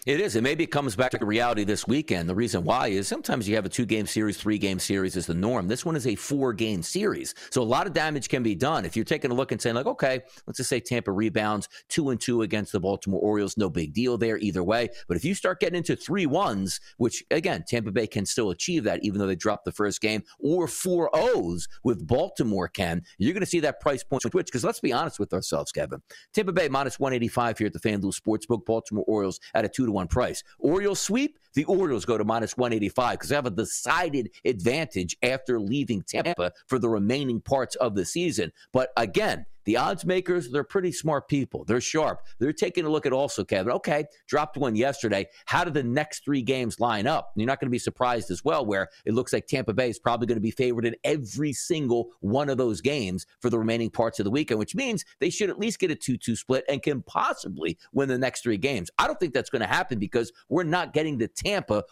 It 0.10 0.20
is. 0.20 0.36
And 0.36 0.44
maybe 0.44 0.64
it 0.64 0.72
comes 0.72 0.96
back 0.96 1.12
to 1.12 1.24
reality 1.24 1.64
this 1.64 1.86
weekend. 1.86 2.28
The 2.28 2.34
reason 2.34 2.64
why 2.64 2.88
is 2.88 3.08
sometimes 3.08 3.48
you 3.48 3.54
have 3.54 3.66
a 3.68 3.70
two 3.70 3.86
game 3.86 4.08
series, 4.08 4.38
three 4.38 4.58
game 4.58 4.80
series 4.80 5.16
is 5.16 5.28
the 5.28 5.36
norm. 5.36 5.68
This 5.68 5.86
one 5.86 5.96
is 5.96 6.08
a 6.08 6.16
four 6.16 6.52
game 6.52 6.82
series. 6.82 7.36
So 7.52 7.62
a 7.62 7.64
lot 7.64 7.86
of 7.86 7.94
damage 7.94 8.28
can 8.28 8.42
be 8.42 8.56
done. 8.56 8.86
If 8.86 8.96
you're 8.96 9.06
taking 9.06 9.30
a 9.30 9.36
look 9.36 9.52
and 9.52 9.62
saying, 9.62 9.76
like, 9.76 9.86
okay, 9.86 10.22
let's 10.48 10.58
just 10.58 10.68
say 10.68 10.80
Tampa 10.80 11.12
rebounds 11.12 11.70
two 11.90 12.10
and 12.10 12.20
two 12.20 12.42
against 12.42 12.72
the 12.72 12.80
Baltimore 12.80 13.22
Orioles, 13.22 13.56
no 13.56 13.70
big 13.70 13.94
deal 13.94 14.18
there 14.18 14.40
either 14.40 14.64
way. 14.64 14.90
But 15.08 15.16
if 15.16 15.24
you 15.24 15.36
start 15.36 15.60
getting 15.60 15.78
into 15.78 15.96
three 15.96 16.26
ones, 16.26 16.80
which 16.98 17.24
again, 17.30 17.64
Tampa 17.68 17.92
Bay 17.92 18.08
can 18.08 18.26
still 18.26 18.50
achieve 18.50 18.86
that 18.86 19.04
even 19.04 19.20
though 19.20 19.28
they 19.28 19.36
dropped 19.36 19.66
the 19.66 19.72
first 19.72 20.02
game, 20.02 20.24
or 20.40 20.68
four 20.68 21.12
O's 21.14 21.68
with 21.84 22.08
Baltimore 22.08 22.68
can, 22.68 23.04
you're 23.20 23.34
going 23.34 23.42
to 23.42 23.46
see 23.46 23.60
that 23.60 23.80
price 23.80 24.04
point 24.04 24.24
switch. 24.24 24.48
Because 24.48 24.66
let's 24.66 24.80
be 24.80 24.92
honest 24.92 25.20
with 25.20 25.36
ourselves, 25.36 25.72
Kevin. 25.72 26.02
Tampa 26.34 26.52
Bay 26.52 26.68
minus 26.68 27.00
185 27.00 27.60
here 27.60 27.68
at 27.68 27.74
the 27.74 27.80
FanDuel 27.80 28.20
Sportsbook, 28.20 28.66
Baltimore 28.66 29.06
Orioles 29.08 29.40
at 29.54 29.66
a 29.66 29.70
two 29.70 29.86
to 29.86 29.99
one 29.99 29.99
one 30.00 30.08
price. 30.08 30.44
Orioles 30.60 31.00
sweep, 31.00 31.38
the 31.60 31.66
Orioles 31.66 32.06
go 32.06 32.18
to 32.18 32.24
minus 32.24 32.56
185 32.56 33.12
because 33.12 33.28
they 33.28 33.36
have 33.36 33.46
a 33.46 33.50
decided 33.50 34.32
advantage 34.46 35.18
after 35.22 35.60
leaving 35.60 36.02
Tampa 36.04 36.54
for 36.68 36.80
the 36.80 36.88
remaining 36.88 37.42
parts 37.42 37.76
of 37.76 37.96
the 37.96 38.06
season. 38.06 38.54
But 38.72 38.94
again, 38.96 39.46
The 39.66 39.78
odds 39.78 40.04
makers, 40.04 40.50
they're 40.50 40.64
pretty 40.64 40.92
smart 40.92 41.28
people. 41.28 41.64
They're 41.64 41.80
sharp. 41.80 42.22
They're 42.40 42.54
taking 42.54 42.86
a 42.86 42.90
look 42.90 43.06
at 43.06 43.14
also, 43.14 43.44
Kevin. 43.44 43.72
Okay, 43.74 44.06
dropped 44.28 44.58
one 44.58 44.76
yesterday. 44.76 45.28
How 45.46 45.64
do 45.64 45.70
the 45.70 45.84
next 45.84 46.26
three 46.26 46.42
games 46.42 46.80
line 46.80 47.06
up? 47.06 47.34
You're 47.36 47.46
not 47.46 47.60
going 47.60 47.68
to 47.68 47.72
be 47.72 47.78
surprised 47.78 48.32
as 48.32 48.44
well, 48.44 48.66
where 48.66 48.90
it 49.06 49.14
looks 49.14 49.32
like 49.32 49.46
Tampa 49.46 49.74
Bay 49.74 49.90
is 49.90 50.00
probably 50.00 50.26
going 50.26 50.38
to 50.38 50.42
be 50.42 50.50
favored 50.50 50.86
in 50.86 50.96
every 51.04 51.54
single 51.54 52.10
one 52.22 52.50
of 52.50 52.58
those 52.58 52.82
games 52.82 53.28
for 53.42 53.52
the 53.52 53.60
remaining 53.60 53.92
parts 53.92 54.20
of 54.20 54.24
the 54.24 54.32
weekend, 54.32 54.60
which 54.60 54.74
means 54.74 55.06
they 55.20 55.30
should 55.30 55.52
at 55.52 55.60
least 55.60 55.78
get 55.78 55.92
a 55.92 55.96
2 55.96 56.18
2 56.18 56.36
split 56.36 56.66
and 56.68 56.82
can 56.82 57.04
possibly 57.04 57.78
win 57.94 58.10
the 58.10 58.18
next 58.18 58.42
three 58.42 58.58
games. 58.58 58.90
I 58.98 59.06
don't 59.06 59.20
think 59.20 59.36
that's 59.36 59.52
going 59.52 59.62
to 59.62 59.68
happen 59.68 60.00
because 60.00 60.32
we're 60.50 60.64
not 60.64 60.94
getting 60.94 61.20
the 61.20 61.28
Tampa 61.28 61.49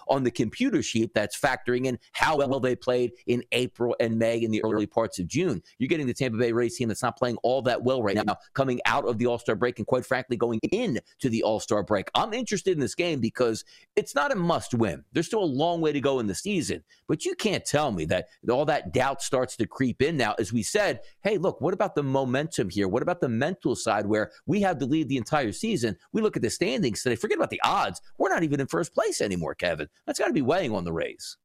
on 0.07 0.23
the 0.23 0.31
computer 0.31 0.81
sheet 0.81 1.13
that's 1.13 1.39
factoring 1.39 1.85
in 1.85 1.99
how 2.11 2.37
well 2.37 2.59
they 2.59 2.75
played 2.75 3.11
in 3.25 3.43
April 3.51 3.95
and 3.99 4.17
May 4.17 4.37
in 4.37 4.51
the 4.51 4.63
early 4.63 4.85
parts 4.85 5.19
of 5.19 5.27
June. 5.27 5.61
You're 5.77 5.87
getting 5.87 6.07
the 6.07 6.13
Tampa 6.13 6.37
Bay 6.37 6.51
Rays 6.51 6.77
team 6.77 6.87
that's 6.87 7.03
not 7.03 7.17
playing 7.17 7.37
all 7.43 7.61
that 7.63 7.83
well 7.83 8.01
right 8.01 8.15
now, 8.15 8.37
coming 8.53 8.79
out 8.85 9.07
of 9.07 9.17
the 9.17 9.27
All 9.27 9.39
Star 9.39 9.55
break 9.55 9.77
and 9.79 9.87
quite 9.87 10.05
frankly 10.05 10.37
going 10.37 10.59
into 10.71 11.01
the 11.29 11.43
All 11.43 11.59
Star 11.59 11.83
break. 11.83 12.09
I'm 12.15 12.33
interested 12.33 12.73
in 12.73 12.79
this 12.79 12.95
game 12.95 13.19
because 13.19 13.63
it's 13.95 14.15
not 14.15 14.31
a 14.31 14.35
must 14.35 14.73
win. 14.73 15.03
There's 15.13 15.27
still 15.27 15.43
a 15.43 15.45
long 15.45 15.81
way 15.81 15.91
to 15.91 16.01
go 16.01 16.19
in 16.19 16.27
the 16.27 16.35
season, 16.35 16.83
but 17.07 17.25
you 17.25 17.35
can't 17.35 17.65
tell 17.65 17.91
me 17.91 18.05
that 18.05 18.27
all 18.49 18.65
that 18.65 18.93
doubt 18.93 19.21
starts 19.21 19.55
to 19.57 19.67
creep 19.67 20.01
in 20.01 20.17
now. 20.17 20.35
As 20.39 20.53
we 20.53 20.63
said, 20.63 21.01
hey, 21.21 21.37
look, 21.37 21.61
what 21.61 21.73
about 21.73 21.95
the 21.95 22.03
momentum 22.03 22.69
here? 22.69 22.87
What 22.87 23.01
about 23.01 23.21
the 23.21 23.29
mental 23.29 23.75
side 23.75 24.05
where 24.05 24.31
we 24.45 24.61
have 24.61 24.79
to 24.79 24.85
lead 24.85 25.09
the 25.09 25.17
entire 25.17 25.51
season? 25.51 25.97
We 26.11 26.21
look 26.21 26.35
at 26.35 26.41
the 26.41 26.49
standings 26.49 27.03
today, 27.03 27.15
forget 27.15 27.37
about 27.37 27.49
the 27.49 27.61
odds. 27.63 28.01
We're 28.17 28.29
not 28.29 28.43
even 28.43 28.59
in 28.59 28.67
first 28.67 28.93
place 28.93 29.21
anymore, 29.21 29.36
Kevin. 29.55 29.87
That's 30.05 30.19
got 30.19 30.27
to 30.27 30.33
be 30.33 30.41
weighing 30.41 30.73
on 30.73 30.83
the 30.83 30.93
Rays. 30.93 31.37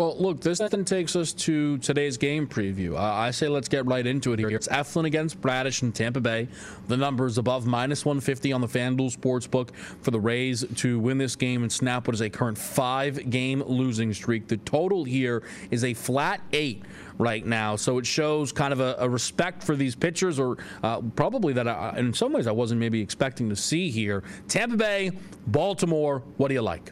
Well, 0.00 0.16
look, 0.18 0.40
this 0.40 0.60
then 0.60 0.86
takes 0.86 1.14
us 1.14 1.34
to 1.34 1.76
today's 1.76 2.16
game 2.16 2.46
preview. 2.46 2.94
Uh, 2.94 3.02
I 3.02 3.32
say 3.32 3.48
let's 3.48 3.68
get 3.68 3.84
right 3.84 4.06
into 4.06 4.32
it 4.32 4.38
here. 4.38 4.48
It's 4.48 4.66
Eflin 4.68 5.04
against 5.04 5.42
Bradish 5.42 5.82
in 5.82 5.92
Tampa 5.92 6.22
Bay. 6.22 6.48
The 6.88 6.96
number 6.96 7.26
is 7.26 7.36
above 7.36 7.66
minus 7.66 8.06
150 8.06 8.50
on 8.54 8.62
the 8.62 8.66
FanDuel 8.66 9.14
Sportsbook 9.14 9.74
for 10.00 10.10
the 10.10 10.18
Rays 10.18 10.64
to 10.76 10.98
win 10.98 11.18
this 11.18 11.36
game 11.36 11.64
and 11.64 11.70
snap 11.70 12.06
what 12.06 12.14
is 12.14 12.22
a 12.22 12.30
current 12.30 12.56
five 12.56 13.28
game 13.28 13.62
losing 13.66 14.14
streak. 14.14 14.48
The 14.48 14.56
total 14.56 15.04
here 15.04 15.42
is 15.70 15.84
a 15.84 15.92
flat 15.92 16.40
eight 16.54 16.82
right 17.18 17.44
now. 17.44 17.76
So 17.76 17.98
it 17.98 18.06
shows 18.06 18.52
kind 18.52 18.72
of 18.72 18.80
a, 18.80 18.96
a 19.00 19.06
respect 19.06 19.62
for 19.62 19.76
these 19.76 19.94
pitchers, 19.94 20.40
or 20.40 20.56
uh, 20.82 21.02
probably 21.14 21.52
that 21.52 21.68
I, 21.68 21.98
in 21.98 22.14
some 22.14 22.32
ways 22.32 22.46
I 22.46 22.52
wasn't 22.52 22.80
maybe 22.80 23.02
expecting 23.02 23.50
to 23.50 23.56
see 23.56 23.90
here. 23.90 24.24
Tampa 24.48 24.78
Bay, 24.78 25.10
Baltimore, 25.46 26.22
what 26.38 26.48
do 26.48 26.54
you 26.54 26.62
like? 26.62 26.90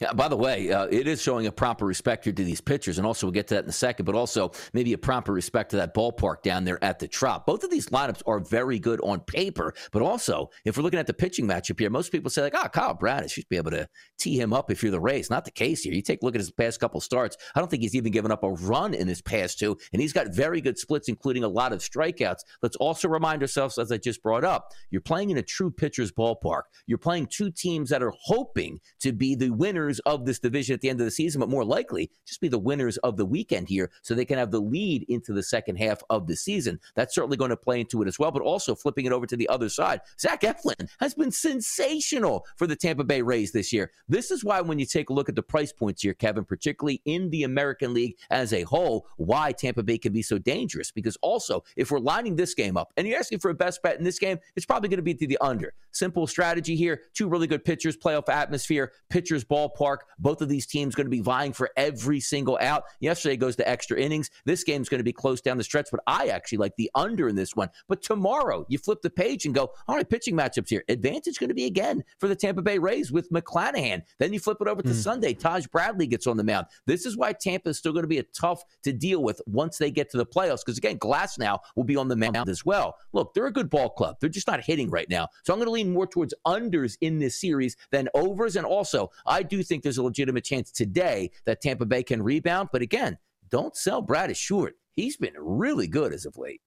Yeah, 0.00 0.12
by 0.12 0.26
the 0.28 0.36
way, 0.36 0.72
uh, 0.72 0.86
it 0.90 1.06
is 1.06 1.22
showing 1.22 1.46
a 1.46 1.52
proper 1.52 1.86
respect 1.86 2.24
here 2.24 2.32
to 2.32 2.44
these 2.44 2.60
pitchers, 2.60 2.98
and 2.98 3.06
also 3.06 3.26
we'll 3.26 3.32
get 3.32 3.46
to 3.48 3.54
that 3.54 3.64
in 3.64 3.70
a 3.70 3.72
second, 3.72 4.06
but 4.06 4.16
also 4.16 4.50
maybe 4.72 4.92
a 4.92 4.98
proper 4.98 5.32
respect 5.32 5.70
to 5.70 5.76
that 5.76 5.94
ballpark 5.94 6.42
down 6.42 6.64
there 6.64 6.82
at 6.82 6.98
the 6.98 7.06
Trop. 7.06 7.46
Both 7.46 7.62
of 7.62 7.70
these 7.70 7.86
lineups 7.86 8.22
are 8.26 8.40
very 8.40 8.80
good 8.80 9.00
on 9.02 9.20
paper, 9.20 9.72
but 9.92 10.02
also 10.02 10.50
if 10.64 10.76
we're 10.76 10.82
looking 10.82 10.98
at 10.98 11.06
the 11.06 11.14
pitching 11.14 11.46
matchup 11.46 11.78
here, 11.78 11.90
most 11.90 12.10
people 12.10 12.28
say 12.28 12.42
like, 12.42 12.54
"Ah, 12.56 12.64
oh, 12.64 12.68
Kyle 12.68 12.94
Bradish, 12.94 13.36
you'd 13.36 13.48
be 13.48 13.56
able 13.56 13.70
to 13.70 13.88
tee 14.18 14.38
him 14.38 14.52
up 14.52 14.70
if 14.70 14.82
you're 14.82 14.90
the 14.90 15.00
Rays." 15.00 15.30
Not 15.30 15.44
the 15.44 15.52
case 15.52 15.82
here. 15.82 15.92
You 15.92 16.02
take 16.02 16.22
a 16.22 16.24
look 16.24 16.34
at 16.34 16.40
his 16.40 16.50
past 16.50 16.80
couple 16.80 17.00
starts. 17.00 17.36
I 17.54 17.60
don't 17.60 17.70
think 17.70 17.82
he's 17.82 17.94
even 17.94 18.10
given 18.10 18.32
up 18.32 18.42
a 18.42 18.50
run 18.50 18.94
in 18.94 19.06
his 19.06 19.22
past 19.22 19.60
two, 19.60 19.76
and 19.92 20.02
he's 20.02 20.12
got 20.12 20.34
very 20.34 20.60
good 20.60 20.76
splits, 20.76 21.08
including 21.08 21.44
a 21.44 21.48
lot 21.48 21.72
of 21.72 21.78
strikeouts. 21.78 22.40
Let's 22.62 22.76
also 22.76 23.08
remind 23.08 23.42
ourselves, 23.42 23.78
as 23.78 23.92
I 23.92 23.98
just 23.98 24.22
brought 24.24 24.44
up, 24.44 24.72
you're 24.90 25.00
playing 25.00 25.30
in 25.30 25.38
a 25.38 25.42
true 25.42 25.70
pitcher's 25.70 26.10
ballpark. 26.10 26.62
You're 26.86 26.98
playing 26.98 27.28
two 27.28 27.52
teams 27.52 27.90
that 27.90 28.02
are 28.02 28.12
hoping 28.24 28.80
to 29.00 29.12
be 29.12 29.36
the 29.36 29.50
winners 29.50 29.93
winners 29.94 30.00
of 30.00 30.24
this 30.26 30.38
division 30.38 30.74
at 30.74 30.80
the 30.80 30.88
end 30.88 31.00
of 31.00 31.04
the 31.04 31.10
season, 31.10 31.40
but 31.40 31.48
more 31.48 31.64
likely 31.64 32.10
just 32.26 32.40
be 32.40 32.48
the 32.48 32.58
winners 32.58 32.96
of 32.98 33.16
the 33.16 33.24
weekend 33.24 33.68
here 33.68 33.90
so 34.02 34.14
they 34.14 34.24
can 34.24 34.38
have 34.38 34.50
the 34.50 34.60
lead 34.60 35.04
into 35.08 35.32
the 35.32 35.42
second 35.42 35.76
half 35.76 36.02
of 36.10 36.26
the 36.26 36.36
season. 36.36 36.78
That's 36.94 37.14
certainly 37.14 37.36
going 37.36 37.50
to 37.50 37.56
play 37.56 37.80
into 37.80 38.02
it 38.02 38.08
as 38.08 38.18
well, 38.18 38.30
but 38.30 38.42
also 38.42 38.74
flipping 38.74 39.06
it 39.06 39.12
over 39.12 39.26
to 39.26 39.36
the 39.36 39.48
other 39.48 39.68
side. 39.68 40.00
Zach 40.20 40.42
Eflin 40.42 40.88
has 41.00 41.14
been 41.14 41.30
sensational 41.30 42.44
for 42.56 42.66
the 42.66 42.76
Tampa 42.76 43.04
Bay 43.04 43.22
Rays 43.22 43.52
this 43.52 43.72
year. 43.72 43.90
This 44.08 44.30
is 44.30 44.44
why 44.44 44.60
when 44.60 44.78
you 44.78 44.86
take 44.86 45.10
a 45.10 45.12
look 45.12 45.28
at 45.28 45.34
the 45.34 45.42
price 45.42 45.72
points 45.72 46.02
here, 46.02 46.14
Kevin, 46.14 46.44
particularly 46.44 47.00
in 47.04 47.30
the 47.30 47.44
American 47.44 47.94
League 47.94 48.16
as 48.30 48.52
a 48.52 48.62
whole, 48.62 49.06
why 49.16 49.52
Tampa 49.52 49.82
Bay 49.82 49.98
can 49.98 50.12
be 50.12 50.22
so 50.22 50.38
dangerous. 50.38 50.90
Because 50.90 51.16
also, 51.22 51.64
if 51.76 51.90
we're 51.90 51.98
lining 51.98 52.36
this 52.36 52.54
game 52.54 52.76
up 52.76 52.92
and 52.96 53.06
you're 53.06 53.18
asking 53.18 53.38
for 53.38 53.50
a 53.50 53.54
best 53.54 53.82
bet 53.82 53.98
in 53.98 54.04
this 54.04 54.18
game, 54.18 54.38
it's 54.56 54.66
probably 54.66 54.88
going 54.88 54.98
to 54.98 55.02
be 55.02 55.14
to 55.14 55.26
the 55.26 55.38
under. 55.40 55.72
Simple 55.92 56.26
strategy 56.26 56.76
here. 56.76 57.02
Two 57.14 57.28
really 57.28 57.46
good 57.46 57.64
pitchers, 57.64 57.96
playoff 57.96 58.28
atmosphere, 58.28 58.92
pitchers 59.10 59.44
ball 59.44 59.68
ballpark. 59.74 59.98
Both 60.18 60.42
of 60.42 60.48
these 60.48 60.66
teams 60.66 60.94
going 60.94 61.06
to 61.06 61.10
be 61.10 61.20
vying 61.20 61.52
for 61.52 61.70
every 61.76 62.20
single 62.20 62.58
out. 62.60 62.84
Yesterday 63.00 63.36
goes 63.36 63.56
to 63.56 63.68
extra 63.68 63.98
innings. 63.98 64.30
This 64.44 64.64
game's 64.64 64.88
going 64.88 64.98
to 64.98 65.04
be 65.04 65.12
close 65.12 65.40
down 65.40 65.58
the 65.58 65.64
stretch, 65.64 65.88
but 65.90 66.00
I 66.06 66.28
actually 66.28 66.58
like 66.58 66.74
the 66.76 66.90
under 66.94 67.28
in 67.28 67.36
this 67.36 67.56
one. 67.56 67.70
But 67.88 68.02
tomorrow, 68.02 68.64
you 68.68 68.78
flip 68.78 69.02
the 69.02 69.10
page 69.10 69.46
and 69.46 69.54
go, 69.54 69.72
all 69.88 69.96
right, 69.96 70.08
pitching 70.08 70.36
matchups 70.36 70.68
here. 70.68 70.84
Advantage 70.88 71.38
going 71.38 71.48
to 71.48 71.54
be 71.54 71.66
again 71.66 72.02
for 72.18 72.28
the 72.28 72.36
Tampa 72.36 72.62
Bay 72.62 72.78
Rays 72.78 73.12
with 73.12 73.30
McClanahan. 73.30 74.02
Then 74.18 74.32
you 74.32 74.40
flip 74.40 74.58
it 74.60 74.68
over 74.68 74.82
to 74.82 74.88
mm. 74.88 74.94
Sunday. 74.94 75.34
Taj 75.34 75.66
Bradley 75.66 76.06
gets 76.06 76.26
on 76.26 76.36
the 76.36 76.44
mound. 76.44 76.66
This 76.86 77.06
is 77.06 77.16
why 77.16 77.32
Tampa 77.32 77.70
is 77.70 77.78
still 77.78 77.92
going 77.92 78.04
to 78.04 78.08
be 78.08 78.18
a 78.18 78.24
tough 78.34 78.62
to 78.82 78.92
deal 78.92 79.22
with 79.22 79.40
once 79.46 79.78
they 79.78 79.90
get 79.90 80.10
to 80.10 80.16
the 80.16 80.26
playoffs. 80.26 80.64
Because 80.64 80.78
again, 80.78 80.98
Glasnow 80.98 81.58
will 81.76 81.84
be 81.84 81.96
on 81.96 82.08
the 82.08 82.16
mound 82.16 82.48
as 82.48 82.64
well. 82.64 82.96
Look, 83.12 83.34
they're 83.34 83.46
a 83.46 83.52
good 83.52 83.70
ball 83.70 83.90
club. 83.90 84.16
They're 84.20 84.28
just 84.28 84.46
not 84.46 84.62
hitting 84.62 84.90
right 84.90 85.08
now. 85.08 85.28
So 85.44 85.52
I'm 85.52 85.58
going 85.58 85.66
to 85.66 85.72
lean 85.72 85.92
more 85.92 86.06
towards 86.06 86.34
unders 86.46 86.96
in 87.00 87.18
this 87.18 87.40
series 87.40 87.76
than 87.90 88.08
overs. 88.14 88.56
And 88.56 88.66
also, 88.66 89.10
I 89.26 89.42
do 89.42 89.62
think 89.64 89.82
there's 89.82 89.98
a 89.98 90.02
legitimate 90.02 90.44
chance 90.44 90.70
today 90.70 91.30
that 91.46 91.60
Tampa 91.60 91.86
Bay 91.86 92.02
can 92.02 92.22
rebound. 92.22 92.68
But 92.72 92.82
again, 92.82 93.18
don't 93.50 93.76
sell 93.76 94.02
Bradish 94.02 94.38
short. 94.38 94.74
He's 94.94 95.16
been 95.16 95.34
really 95.36 95.88
good 95.88 96.12
as 96.12 96.24
of 96.24 96.36
late. 96.36 96.60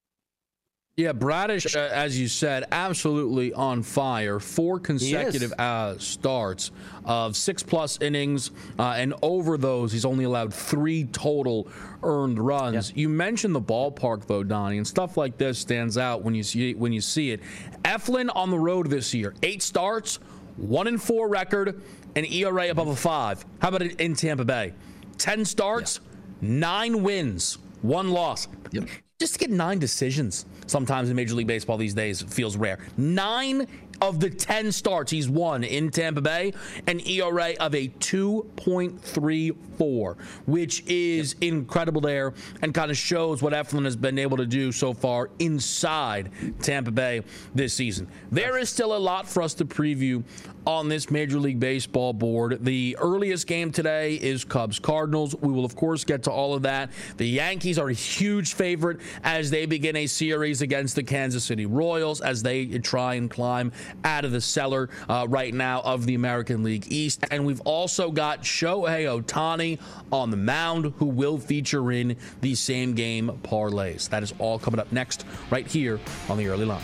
Yeah, 0.97 1.13
Bradish, 1.13 1.75
uh, 1.75 1.89
as 1.93 2.19
you 2.19 2.27
said, 2.27 2.65
absolutely 2.71 3.53
on 3.53 3.83
fire. 3.83 4.39
Four 4.39 4.79
consecutive 4.79 5.53
uh, 5.59 5.95
starts 5.99 6.71
of 7.05 7.35
six 7.35 7.61
plus 7.61 8.01
innings, 8.01 8.49
uh, 8.79 8.95
and 8.97 9.13
over 9.21 9.59
those, 9.59 9.91
he's 9.91 10.05
only 10.05 10.23
allowed 10.23 10.51
three 10.51 11.03
total 11.03 11.67
earned 12.01 12.39
runs. 12.39 12.89
Yeah. 12.89 13.01
You 13.01 13.09
mentioned 13.09 13.53
the 13.53 13.61
ballpark, 13.61 14.25
though, 14.25 14.43
Donnie, 14.43 14.77
and 14.77 14.87
stuff 14.87 15.17
like 15.17 15.37
this 15.37 15.59
stands 15.59 15.99
out 15.99 16.23
when 16.23 16.33
you 16.33 16.41
see 16.41 16.73
when 16.73 16.91
you 16.91 17.01
see 17.01 17.29
it. 17.29 17.41
Eflin 17.85 18.31
on 18.33 18.49
the 18.49 18.57
road 18.57 18.89
this 18.89 19.13
year, 19.13 19.35
eight 19.43 19.61
starts, 19.61 20.15
one 20.55 20.87
and 20.87 20.99
four 20.99 21.29
record, 21.29 21.79
an 22.17 22.25
ERA 22.25 22.71
above 22.71 22.87
a 22.87 22.95
five. 22.95 23.45
How 23.61 23.69
about 23.69 23.83
it 23.83 24.01
in 24.01 24.15
Tampa 24.15 24.43
Bay? 24.43 24.73
10 25.19 25.45
starts, 25.45 25.99
yeah. 26.41 26.49
nine 26.49 27.03
wins, 27.03 27.59
one 27.83 28.09
loss. 28.09 28.47
Yep. 28.71 28.89
Just 29.19 29.33
to 29.33 29.39
get 29.39 29.51
nine 29.51 29.79
decisions 29.79 30.45
sometimes 30.67 31.09
in 31.09 31.15
Major 31.15 31.33
League 31.35 31.47
Baseball 31.47 31.77
these 31.77 31.93
days 31.93 32.21
feels 32.21 32.57
rare. 32.57 32.79
Nine 32.97 33.67
of 34.01 34.19
the 34.19 34.29
10 34.29 34.71
starts 34.71 35.11
he's 35.11 35.29
won 35.29 35.63
in 35.63 35.89
Tampa 35.89 36.21
Bay, 36.21 36.53
an 36.85 36.99
ERA 37.07 37.53
of 37.59 37.73
a 37.73 37.87
2.34, 37.87 40.19
which 40.45 40.83
is 40.85 41.33
yep. 41.39 41.51
incredible 41.51 42.01
there 42.01 42.35
and 42.61 42.75
kind 42.75 42.91
of 42.91 42.97
shows 42.97 43.41
what 43.41 43.53
Eflin 43.53 43.85
has 43.85 43.95
been 43.95 44.19
able 44.19 44.37
to 44.37 44.45
do 44.45 44.71
so 44.71 44.93
far 44.93 45.31
inside 45.39 46.29
Tampa 46.61 46.91
Bay 46.91 47.23
this 47.55 47.73
season. 47.73 48.07
There 48.31 48.59
is 48.59 48.69
still 48.69 48.95
a 48.95 48.99
lot 48.99 49.27
for 49.27 49.41
us 49.41 49.55
to 49.55 49.65
preview 49.65 50.23
on 50.67 50.89
this 50.89 51.09
Major 51.09 51.39
League 51.39 51.61
Baseball 51.61 52.11
board. 52.11 52.57
The 52.65 52.97
earliest 52.99 53.47
game 53.47 53.71
today 53.71 54.15
is 54.15 54.43
Cubs 54.43 54.79
Cardinals. 54.79 55.33
We 55.33 55.49
will, 55.49 55.63
of 55.63 55.77
course, 55.77 56.03
get 56.03 56.23
to 56.23 56.31
all 56.31 56.53
of 56.53 56.63
that. 56.63 56.91
The 57.15 57.25
Yankees 57.25 57.79
are 57.79 57.87
a 57.87 57.93
huge 57.93 58.53
favorite 58.53 58.99
as 59.23 59.49
they 59.49 59.65
begin 59.65 59.95
a 59.95 60.07
series 60.07 60.61
against 60.61 60.97
the 60.97 61.03
Kansas 61.03 61.45
City 61.45 61.65
Royals 61.65 62.19
as 62.19 62.43
they 62.43 62.65
try 62.79 63.13
and 63.13 63.31
climb 63.31 63.71
out 64.03 64.25
of 64.25 64.33
the 64.33 64.41
cellar 64.41 64.89
uh, 65.07 65.25
right 65.29 65.53
now 65.53 65.79
of 65.81 66.05
the 66.05 66.15
American 66.15 66.63
League 66.63 66.91
East. 66.91 67.23
And 67.31 67.45
we've 67.45 67.61
also 67.61 68.11
got 68.11 68.43
Shohei 68.43 69.05
Ohtani 69.05 69.79
on 70.11 70.31
the 70.31 70.37
mound 70.37 70.93
who 70.97 71.05
will 71.05 71.37
feature 71.37 71.93
in 71.93 72.17
the 72.41 72.55
same 72.55 72.93
game 72.93 73.39
parlays. 73.41 74.09
That 74.09 74.21
is 74.21 74.33
all 74.37 74.59
coming 74.59 74.81
up 74.81 74.91
next 74.91 75.25
right 75.49 75.65
here 75.65 75.97
on 76.27 76.37
the 76.37 76.47
early 76.49 76.65
line. 76.65 76.83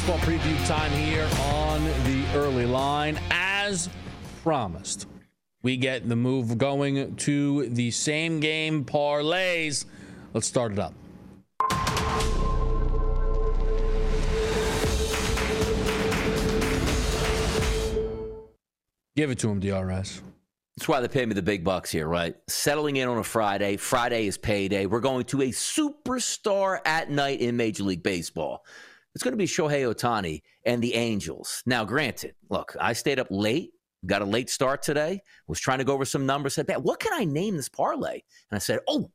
Baseball 0.00 0.18
preview 0.20 0.66
time 0.66 0.90
here 0.92 1.28
on 1.42 1.84
the 1.84 2.24
early 2.34 2.64
line. 2.64 3.20
As 3.30 3.90
promised, 4.42 5.06
we 5.62 5.76
get 5.76 6.08
the 6.08 6.16
move 6.16 6.56
going 6.56 7.16
to 7.16 7.68
the 7.68 7.90
same 7.90 8.40
game 8.40 8.86
parlays. 8.86 9.84
Let's 10.32 10.46
start 10.46 10.72
it 10.72 10.78
up. 10.78 10.94
Give 19.14 19.30
it 19.30 19.38
to 19.40 19.50
him, 19.50 19.60
DRS. 19.60 20.22
That's 20.78 20.88
why 20.88 21.00
they 21.02 21.08
pay 21.08 21.26
me 21.26 21.34
the 21.34 21.42
big 21.42 21.62
bucks 21.62 21.90
here, 21.90 22.08
right? 22.08 22.34
Settling 22.48 22.96
in 22.96 23.06
on 23.06 23.18
a 23.18 23.24
Friday. 23.24 23.76
Friday 23.76 24.26
is 24.26 24.38
payday. 24.38 24.86
We're 24.86 25.00
going 25.00 25.26
to 25.26 25.42
a 25.42 25.48
superstar 25.48 26.78
at 26.86 27.10
night 27.10 27.42
in 27.42 27.58
Major 27.58 27.82
League 27.82 28.02
Baseball. 28.02 28.64
It's 29.14 29.24
going 29.24 29.32
to 29.32 29.38
be 29.38 29.46
Shohei 29.46 29.92
Ohtani 29.92 30.42
and 30.64 30.82
the 30.82 30.94
Angels. 30.94 31.62
Now, 31.66 31.84
granted, 31.84 32.34
look, 32.48 32.76
I 32.80 32.92
stayed 32.92 33.18
up 33.18 33.26
late, 33.30 33.72
got 34.06 34.22
a 34.22 34.24
late 34.24 34.48
start 34.48 34.82
today, 34.82 35.20
was 35.48 35.60
trying 35.60 35.78
to 35.78 35.84
go 35.84 35.94
over 35.94 36.04
some 36.04 36.26
numbers, 36.26 36.54
said, 36.54 36.68
what 36.80 37.00
can 37.00 37.12
I 37.12 37.24
name 37.24 37.56
this 37.56 37.68
parlay? 37.68 38.12
And 38.12 38.56
I 38.56 38.58
said, 38.58 38.80
oh, 38.88 39.10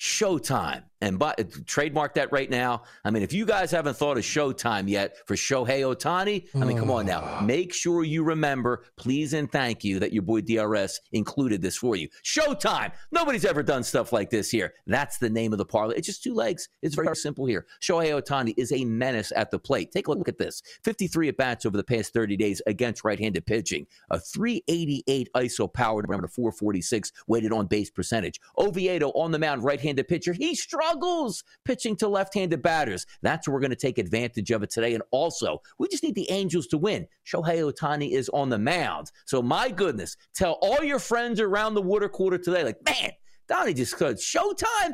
Showtime. 0.00 0.84
And 1.00 1.18
but 1.18 1.38
uh, 1.40 1.44
trademark 1.66 2.14
that 2.14 2.32
right 2.32 2.50
now. 2.50 2.82
I 3.04 3.10
mean, 3.10 3.22
if 3.22 3.32
you 3.32 3.46
guys 3.46 3.70
haven't 3.70 3.96
thought 3.96 4.18
of 4.18 4.24
Showtime 4.24 4.88
yet 4.88 5.16
for 5.26 5.36
Shohei 5.36 5.80
Ohtani, 5.80 6.48
I 6.60 6.64
mean, 6.64 6.76
come 6.76 6.90
on 6.90 7.06
now. 7.06 7.20
Mm. 7.20 7.46
Make 7.46 7.72
sure 7.72 8.02
you 8.02 8.24
remember, 8.24 8.84
please 8.96 9.32
and 9.32 9.50
thank 9.50 9.84
you, 9.84 10.00
that 10.00 10.12
your 10.12 10.22
boy 10.22 10.40
DRS 10.40 11.00
included 11.12 11.62
this 11.62 11.76
for 11.76 11.94
you. 11.94 12.08
Showtime. 12.24 12.92
Nobody's 13.12 13.44
ever 13.44 13.62
done 13.62 13.84
stuff 13.84 14.12
like 14.12 14.30
this 14.30 14.50
here. 14.50 14.74
That's 14.86 15.18
the 15.18 15.30
name 15.30 15.52
of 15.52 15.58
the 15.58 15.64
parlay. 15.64 15.96
It's 15.96 16.06
just 16.06 16.22
two 16.22 16.34
legs. 16.34 16.68
It's 16.82 16.96
very 16.96 17.14
simple 17.14 17.46
here. 17.46 17.66
Shohei 17.80 18.20
Ohtani 18.20 18.54
is 18.56 18.72
a 18.72 18.84
menace 18.84 19.32
at 19.36 19.50
the 19.50 19.58
plate. 19.58 19.92
Take 19.92 20.08
a 20.08 20.12
look 20.12 20.28
at 20.28 20.38
this 20.38 20.62
53 20.82 21.28
at 21.28 21.36
bats 21.36 21.64
over 21.64 21.76
the 21.76 21.84
past 21.84 22.12
30 22.12 22.36
days 22.36 22.60
against 22.66 23.04
right 23.04 23.20
handed 23.20 23.46
pitching, 23.46 23.86
a 24.10 24.18
388 24.18 25.28
ISO 25.36 25.72
power, 25.72 26.00
a 26.00 26.28
446 26.28 27.12
weighted 27.28 27.52
on 27.52 27.66
base 27.66 27.90
percentage. 27.90 28.40
Oviedo 28.58 29.10
on 29.10 29.30
the 29.30 29.38
mound, 29.38 29.62
right 29.62 29.80
handed 29.80 30.08
pitcher. 30.08 30.32
He 30.32 30.54
struck 30.54 30.87
struggles 30.88 31.44
pitching 31.64 31.96
to 31.96 32.08
left 32.08 32.34
handed 32.34 32.62
batters. 32.62 33.06
That's 33.22 33.46
where 33.46 33.54
we're 33.54 33.60
going 33.60 33.70
to 33.70 33.76
take 33.76 33.98
advantage 33.98 34.50
of 34.50 34.62
it 34.62 34.70
today. 34.70 34.94
And 34.94 35.02
also, 35.10 35.60
we 35.78 35.88
just 35.88 36.02
need 36.02 36.14
the 36.14 36.30
Angels 36.30 36.66
to 36.68 36.78
win. 36.78 37.06
Shohei 37.26 37.70
Ohtani 37.70 38.12
is 38.12 38.28
on 38.30 38.48
the 38.48 38.58
mound. 38.58 39.10
So, 39.26 39.42
my 39.42 39.70
goodness, 39.70 40.16
tell 40.34 40.58
all 40.62 40.82
your 40.82 40.98
friends 40.98 41.40
around 41.40 41.74
the 41.74 41.82
water 41.82 42.08
quarter 42.08 42.38
today, 42.38 42.64
like, 42.64 42.78
man, 42.84 43.12
Donnie 43.48 43.74
just 43.74 43.96
could. 43.96 44.16
Showtime? 44.16 44.92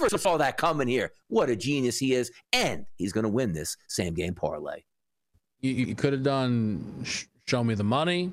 Never 0.00 0.16
saw 0.18 0.36
that 0.36 0.56
coming 0.56 0.88
here. 0.88 1.12
What 1.28 1.50
a 1.50 1.56
genius 1.56 1.98
he 1.98 2.14
is. 2.14 2.30
And 2.52 2.86
he's 2.96 3.12
going 3.12 3.24
to 3.24 3.30
win 3.30 3.52
this 3.52 3.76
same 3.88 4.14
game 4.14 4.34
parlay. 4.34 4.82
You, 5.60 5.72
you 5.72 5.94
could 5.94 6.12
have 6.12 6.22
done 6.22 7.02
sh- 7.04 7.24
Show 7.46 7.62
Me 7.64 7.74
the 7.74 7.84
Money, 7.84 8.32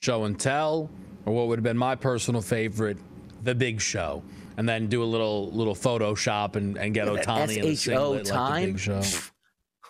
Show 0.00 0.24
and 0.24 0.38
Tell, 0.38 0.90
or 1.24 1.34
what 1.34 1.48
would 1.48 1.58
have 1.58 1.64
been 1.64 1.78
my 1.78 1.94
personal 1.94 2.40
favorite, 2.40 2.98
The 3.42 3.54
Big 3.54 3.80
Show 3.80 4.22
and 4.56 4.68
then 4.68 4.88
do 4.88 5.02
a 5.02 5.04
little 5.04 5.50
little 5.52 5.74
Photoshop 5.74 6.56
and, 6.56 6.76
and 6.76 6.94
get 6.94 7.08
Ohtani 7.08 7.56
in 7.56 7.62
the 7.62 7.76
singlet 7.76 8.26
time? 8.26 8.50
like 8.50 8.64
the 8.64 8.72
big 8.72 8.80
show. 8.80 9.02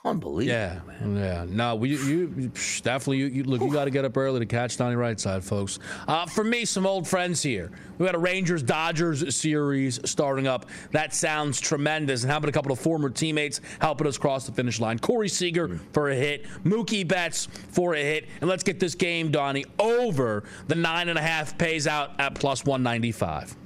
Unbelievable. 0.06 0.56
Yeah, 0.56 0.80
man. 0.86 1.16
yeah. 1.16 1.44
No, 1.48 1.74
we 1.74 1.96
you, 1.96 2.52
definitely 2.82 3.18
you, 3.18 3.26
you 3.26 3.44
look. 3.44 3.60
You 3.60 3.72
got 3.72 3.86
to 3.86 3.90
get 3.90 4.04
up 4.04 4.16
early 4.16 4.38
to 4.38 4.46
catch 4.46 4.76
Donnie 4.76 4.94
right 4.94 5.18
side, 5.18 5.42
folks. 5.42 5.80
Uh, 6.06 6.26
for 6.26 6.44
me, 6.44 6.64
some 6.64 6.86
old 6.86 7.08
friends 7.08 7.42
here. 7.42 7.72
We 7.98 8.06
got 8.06 8.14
a 8.14 8.18
Rangers 8.18 8.62
Dodgers 8.62 9.34
series 9.34 9.98
starting 10.04 10.46
up. 10.46 10.66
That 10.92 11.12
sounds 11.12 11.60
tremendous. 11.60 12.22
And 12.22 12.30
how 12.30 12.38
about 12.38 12.48
a 12.48 12.52
couple 12.52 12.70
of 12.70 12.78
former 12.78 13.10
teammates 13.10 13.60
helping 13.80 14.06
us 14.06 14.16
cross 14.16 14.46
the 14.46 14.52
finish 14.52 14.78
line? 14.78 15.00
Corey 15.00 15.28
Seager 15.28 15.68
mm. 15.68 15.80
for 15.92 16.10
a 16.10 16.14
hit, 16.14 16.46
Mookie 16.64 17.06
Betts 17.06 17.48
for 17.72 17.94
a 17.94 18.00
hit, 18.00 18.28
and 18.40 18.48
let's 18.48 18.62
get 18.62 18.78
this 18.78 18.94
game, 18.94 19.32
Donnie, 19.32 19.64
over 19.80 20.44
the 20.68 20.76
nine 20.76 21.08
and 21.08 21.18
a 21.18 21.22
half 21.22 21.58
pays 21.58 21.88
out 21.88 22.12
at 22.20 22.36
plus 22.36 22.64
one 22.64 22.82
ninety 22.82 23.10
five. 23.10 23.56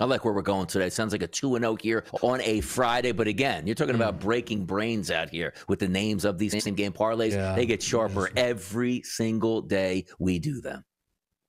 I 0.00 0.04
like 0.04 0.24
where 0.24 0.32
we're 0.32 0.42
going 0.42 0.66
today. 0.66 0.86
It 0.86 0.92
sounds 0.92 1.12
like 1.12 1.22
a 1.22 1.26
2 1.26 1.58
0 1.58 1.76
here 1.76 2.04
on 2.22 2.40
a 2.40 2.60
Friday. 2.60 3.12
But 3.12 3.28
again, 3.28 3.66
you're 3.66 3.74
talking 3.74 3.94
about 3.94 4.14
hmm. 4.14 4.20
breaking 4.20 4.64
brains 4.64 5.10
out 5.10 5.28
here 5.28 5.52
with 5.68 5.78
the 5.78 5.88
names 5.88 6.24
of 6.24 6.38
these 6.38 6.62
same 6.62 6.74
game 6.74 6.92
parlays. 6.92 7.32
Yeah. 7.32 7.54
They 7.54 7.66
get 7.66 7.82
sharper 7.82 8.30
every 8.36 9.02
single 9.02 9.60
day 9.60 10.06
we 10.18 10.38
do 10.38 10.60
them. 10.60 10.84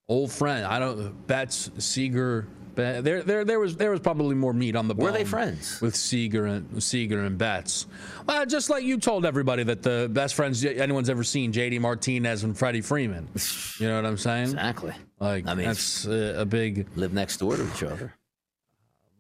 Old 0.10 0.32
friend. 0.32 0.66
I 0.66 0.80
don't, 0.80 1.26
Betts, 1.28 1.72
Seager. 1.78 2.48
There, 2.76 3.22
there, 3.22 3.46
there 3.46 3.60
was 3.60 3.78
there 3.78 3.92
was 3.92 4.00
probably 4.00 4.34
more 4.34 4.52
meat 4.52 4.76
on 4.76 4.88
the 4.88 4.96
bone. 4.96 5.06
Were 5.06 5.12
they 5.12 5.26
friends 5.26 5.80
with 5.80 5.96
Seager 5.96 6.48
and 6.48 6.84
Seager 6.84 7.24
and 7.24 7.38
Betts? 7.38 7.86
Well, 8.28 8.48
just 8.48 8.72
like 8.72 8.84
you 8.84 8.98
told 8.98 9.28
everybody 9.28 9.64
that 9.64 9.84
the 9.84 10.10
best 10.12 10.34
friends 10.34 10.66
anyone's 10.66 11.10
ever 11.10 11.24
seen, 11.24 11.54
J.D. 11.54 11.78
Martinez 11.78 12.44
and 12.44 12.58
Freddie 12.58 12.82
Freeman. 12.82 13.30
You 13.80 13.88
know 13.88 13.96
what 13.96 14.06
I'm 14.06 14.18
saying? 14.18 14.44
Exactly. 14.44 14.94
Like 15.20 15.48
I 15.48 15.56
mean, 15.56 15.66
that's 15.66 16.06
a, 16.06 16.42
a 16.42 16.46
big 16.46 16.88
live 16.96 17.12
next 17.12 17.38
door 17.38 17.58
to 17.58 17.68
each 17.74 17.84
other. 17.84 18.14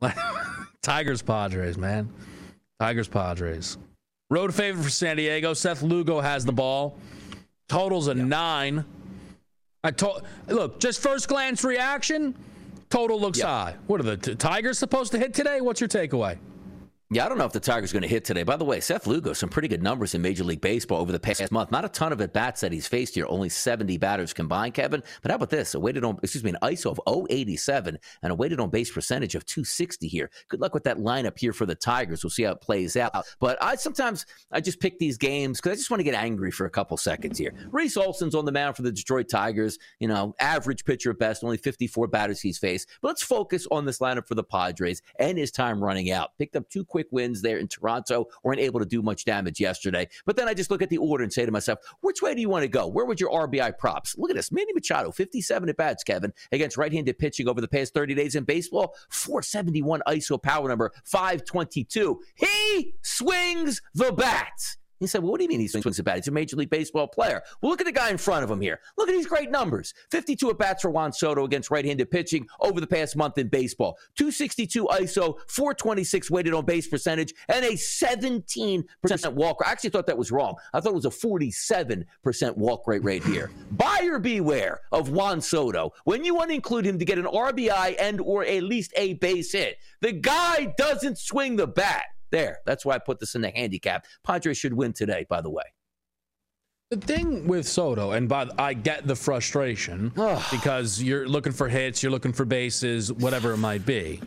Tigers 0.81 1.21
Padres, 1.21 1.77
man. 1.77 2.09
Tigers 2.79 3.07
Padres. 3.07 3.77
Road 4.29 4.53
favorite 4.53 4.83
for 4.83 4.89
San 4.89 5.17
Diego. 5.17 5.53
Seth 5.53 5.81
Lugo 5.81 6.19
has 6.19 6.45
the 6.45 6.51
ball. 6.51 6.97
Totals 7.69 8.07
a 8.07 8.13
nine. 8.13 8.83
I 9.83 9.91
told 9.91 10.23
look, 10.47 10.79
just 10.79 11.01
first 11.01 11.27
glance 11.27 11.63
reaction. 11.63 12.35
Total 12.89 13.19
looks 13.19 13.39
yep. 13.39 13.47
high. 13.47 13.75
What 13.87 13.99
are 13.99 14.03
the 14.03 14.17
t- 14.17 14.35
Tigers 14.35 14.77
supposed 14.77 15.11
to 15.13 15.19
hit 15.19 15.33
today? 15.33 15.61
What's 15.61 15.81
your 15.81 15.87
takeaway? 15.87 16.37
Yeah, 17.13 17.27
I 17.27 17.29
don't 17.29 17.37
know 17.37 17.45
if 17.45 17.51
the 17.51 17.59
Tigers 17.59 17.91
going 17.91 18.01
to 18.01 18.07
hit 18.07 18.25
today. 18.25 18.41
By 18.41 18.57
the 18.57 18.65
way, 18.65 18.79
Seth 18.79 19.05
Lugo, 19.05 19.33
some 19.33 19.47
pretty 19.47 19.67
good 19.67 19.83
numbers 19.83 20.15
in 20.15 20.21
Major 20.23 20.43
League 20.43 20.61
Baseball 20.61 20.99
over 20.99 21.11
the 21.11 21.19
past 21.19 21.51
month. 21.51 21.69
Not 21.69 21.85
a 21.85 21.89
ton 21.89 22.11
of 22.11 22.19
at 22.21 22.33
bats 22.33 22.61
that 22.61 22.71
he's 22.71 22.87
faced 22.87 23.13
here, 23.13 23.27
only 23.29 23.49
70 23.49 23.99
batters 23.99 24.33
combined, 24.33 24.73
Kevin. 24.73 25.03
But 25.21 25.29
how 25.29 25.35
about 25.35 25.51
this? 25.51 25.75
A 25.75 25.79
weighted 25.79 26.03
on, 26.03 26.17
excuse 26.23 26.43
me, 26.43 26.49
an 26.49 26.57
ISO 26.63 26.97
of 26.97 27.27
087 27.29 27.99
and 28.23 28.31
a 28.31 28.33
weighted 28.33 28.59
on 28.59 28.71
base 28.71 28.89
percentage 28.89 29.35
of 29.35 29.45
260 29.45 30.07
here. 30.07 30.31
Good 30.47 30.59
luck 30.59 30.73
with 30.73 30.85
that 30.85 30.97
lineup 30.97 31.37
here 31.37 31.53
for 31.53 31.67
the 31.67 31.75
Tigers. 31.75 32.23
We'll 32.23 32.31
see 32.31 32.43
how 32.43 32.53
it 32.53 32.61
plays 32.61 32.97
out. 32.97 33.27
But 33.39 33.61
I 33.61 33.75
sometimes 33.75 34.25
I 34.51 34.59
just 34.59 34.79
pick 34.79 34.97
these 34.97 35.19
games 35.19 35.61
because 35.61 35.73
I 35.73 35.75
just 35.75 35.91
want 35.91 35.99
to 35.99 36.05
get 36.05 36.15
angry 36.15 36.49
for 36.49 36.65
a 36.65 36.71
couple 36.71 36.97
seconds 36.97 37.37
here. 37.37 37.53
Reese 37.69 37.95
Olson's 37.95 38.33
on 38.33 38.45
the 38.45 38.51
mound 38.51 38.75
for 38.75 38.81
the 38.81 38.91
Detroit 38.91 39.29
Tigers. 39.29 39.77
You 39.99 40.07
know, 40.07 40.33
average 40.39 40.83
pitcher 40.83 41.11
at 41.11 41.19
best, 41.19 41.43
only 41.43 41.57
54 41.57 42.07
batters 42.07 42.41
he's 42.41 42.57
faced. 42.57 42.89
But 43.03 43.09
let's 43.09 43.21
focus 43.21 43.67
on 43.69 43.85
this 43.85 43.99
lineup 43.99 44.27
for 44.27 44.33
the 44.33 44.43
Padres 44.43 45.03
and 45.19 45.37
his 45.37 45.51
time 45.51 45.83
running 45.83 46.09
out. 46.09 46.31
Picked 46.39 46.55
up 46.55 46.67
two 46.71 46.83
quick 46.83 47.02
wins 47.11 47.41
there 47.41 47.57
in 47.57 47.67
Toronto 47.67 48.27
weren't 48.43 48.59
able 48.59 48.79
to 48.79 48.85
do 48.85 49.01
much 49.01 49.25
damage 49.25 49.59
yesterday. 49.59 50.07
But 50.25 50.35
then 50.35 50.47
I 50.47 50.53
just 50.53 50.71
look 50.71 50.81
at 50.81 50.89
the 50.89 50.97
order 50.97 51.23
and 51.23 51.31
say 51.31 51.45
to 51.45 51.51
myself, 51.51 51.79
which 52.01 52.21
way 52.21 52.33
do 52.35 52.41
you 52.41 52.49
want 52.49 52.63
to 52.63 52.67
go? 52.67 52.87
Where 52.87 53.05
would 53.05 53.19
your 53.19 53.31
RBI 53.31 53.77
props? 53.77 54.17
Look 54.17 54.29
at 54.29 54.35
this. 54.35 54.51
Manny 54.51 54.73
Machado, 54.73 55.11
57 55.11 55.69
at 55.69 55.77
bats, 55.77 56.03
Kevin, 56.03 56.33
against 56.51 56.77
right 56.77 56.91
handed 56.91 57.17
pitching 57.17 57.47
over 57.47 57.61
the 57.61 57.67
past 57.67 57.93
30 57.93 58.15
days 58.15 58.35
in 58.35 58.43
baseball. 58.43 58.95
471 59.09 60.01
ISO 60.07 60.41
power 60.41 60.67
number, 60.67 60.91
522. 61.05 62.19
He 62.35 62.95
swings 63.01 63.81
the 63.93 64.11
bat. 64.11 64.77
He 64.99 65.07
said, 65.07 65.21
Well, 65.21 65.31
what 65.31 65.39
do 65.39 65.43
you 65.43 65.49
mean 65.49 65.59
he 65.59 65.67
swings 65.67 65.99
a 65.99 66.03
bat? 66.03 66.17
He's 66.17 66.27
a 66.27 66.31
Major 66.31 66.55
League 66.55 66.69
Baseball 66.69 67.07
player. 67.07 67.41
Well, 67.61 67.69
look 67.69 67.81
at 67.81 67.85
the 67.85 67.91
guy 67.91 68.09
in 68.09 68.17
front 68.17 68.43
of 68.43 68.51
him 68.51 68.61
here. 68.61 68.79
Look 68.97 69.09
at 69.09 69.13
these 69.13 69.27
great 69.27 69.51
numbers 69.51 69.93
52 70.11 70.51
at 70.51 70.57
bats 70.57 70.81
for 70.81 70.89
Juan 70.89 71.11
Soto 71.11 71.45
against 71.45 71.71
right 71.71 71.85
handed 71.85 72.09
pitching 72.09 72.47
over 72.59 72.79
the 72.79 72.87
past 72.87 73.15
month 73.15 73.37
in 73.37 73.47
baseball, 73.47 73.97
262 74.15 74.85
ISO, 74.85 75.37
426 75.47 76.31
weighted 76.31 76.53
on 76.53 76.65
base 76.65 76.87
percentage, 76.87 77.33
and 77.49 77.65
a 77.65 77.73
17% 77.73 78.85
walk. 79.33 79.57
I 79.65 79.71
actually 79.71 79.89
thought 79.89 80.07
that 80.07 80.17
was 80.17 80.31
wrong. 80.31 80.55
I 80.73 80.79
thought 80.79 80.89
it 80.89 80.95
was 80.95 81.05
a 81.05 81.09
47% 81.09 82.57
walk 82.57 82.87
rate 82.87 83.03
right 83.03 83.23
here. 83.23 83.51
Buyer 83.71 84.19
beware 84.19 84.81
of 84.91 85.09
Juan 85.09 85.41
Soto. 85.41 85.91
When 86.05 86.23
you 86.23 86.35
want 86.35 86.49
to 86.49 86.55
include 86.55 86.85
him 86.85 86.99
to 86.99 87.05
get 87.05 87.17
an 87.17 87.25
RBI 87.25 87.95
and 87.99 88.21
or 88.21 88.45
at 88.45 88.63
least 88.63 88.93
a 88.95 89.13
base 89.15 89.51
hit, 89.51 89.77
the 90.01 90.11
guy 90.11 90.73
doesn't 90.77 91.17
swing 91.17 91.55
the 91.55 91.67
bat. 91.67 92.03
There. 92.33 92.61
That's 92.65 92.83
why 92.83 92.95
I 92.95 92.97
put 92.97 93.19
this 93.19 93.35
in 93.35 93.41
the 93.41 93.51
handicap. 93.51 94.07
Padres 94.23 94.57
should 94.57 94.73
win 94.73 94.91
today, 94.91 95.23
by 95.29 95.39
the 95.39 95.51
way. 95.51 95.65
The 96.89 96.97
thing 96.97 97.47
with 97.47 97.67
Soto, 97.67 98.13
and 98.13 98.27
by 98.27 98.49
I 98.57 98.73
get 98.73 99.05
the 99.05 99.15
frustration 99.15 100.11
because 100.51 101.01
you're 101.01 101.27
looking 101.27 101.51
for 101.51 101.69
hits, 101.69 102.01
you're 102.01 102.11
looking 102.11 102.33
for 102.33 102.43
bases, 102.43 103.13
whatever 103.13 103.53
it 103.53 103.57
might 103.57 103.85
be. 103.85 104.19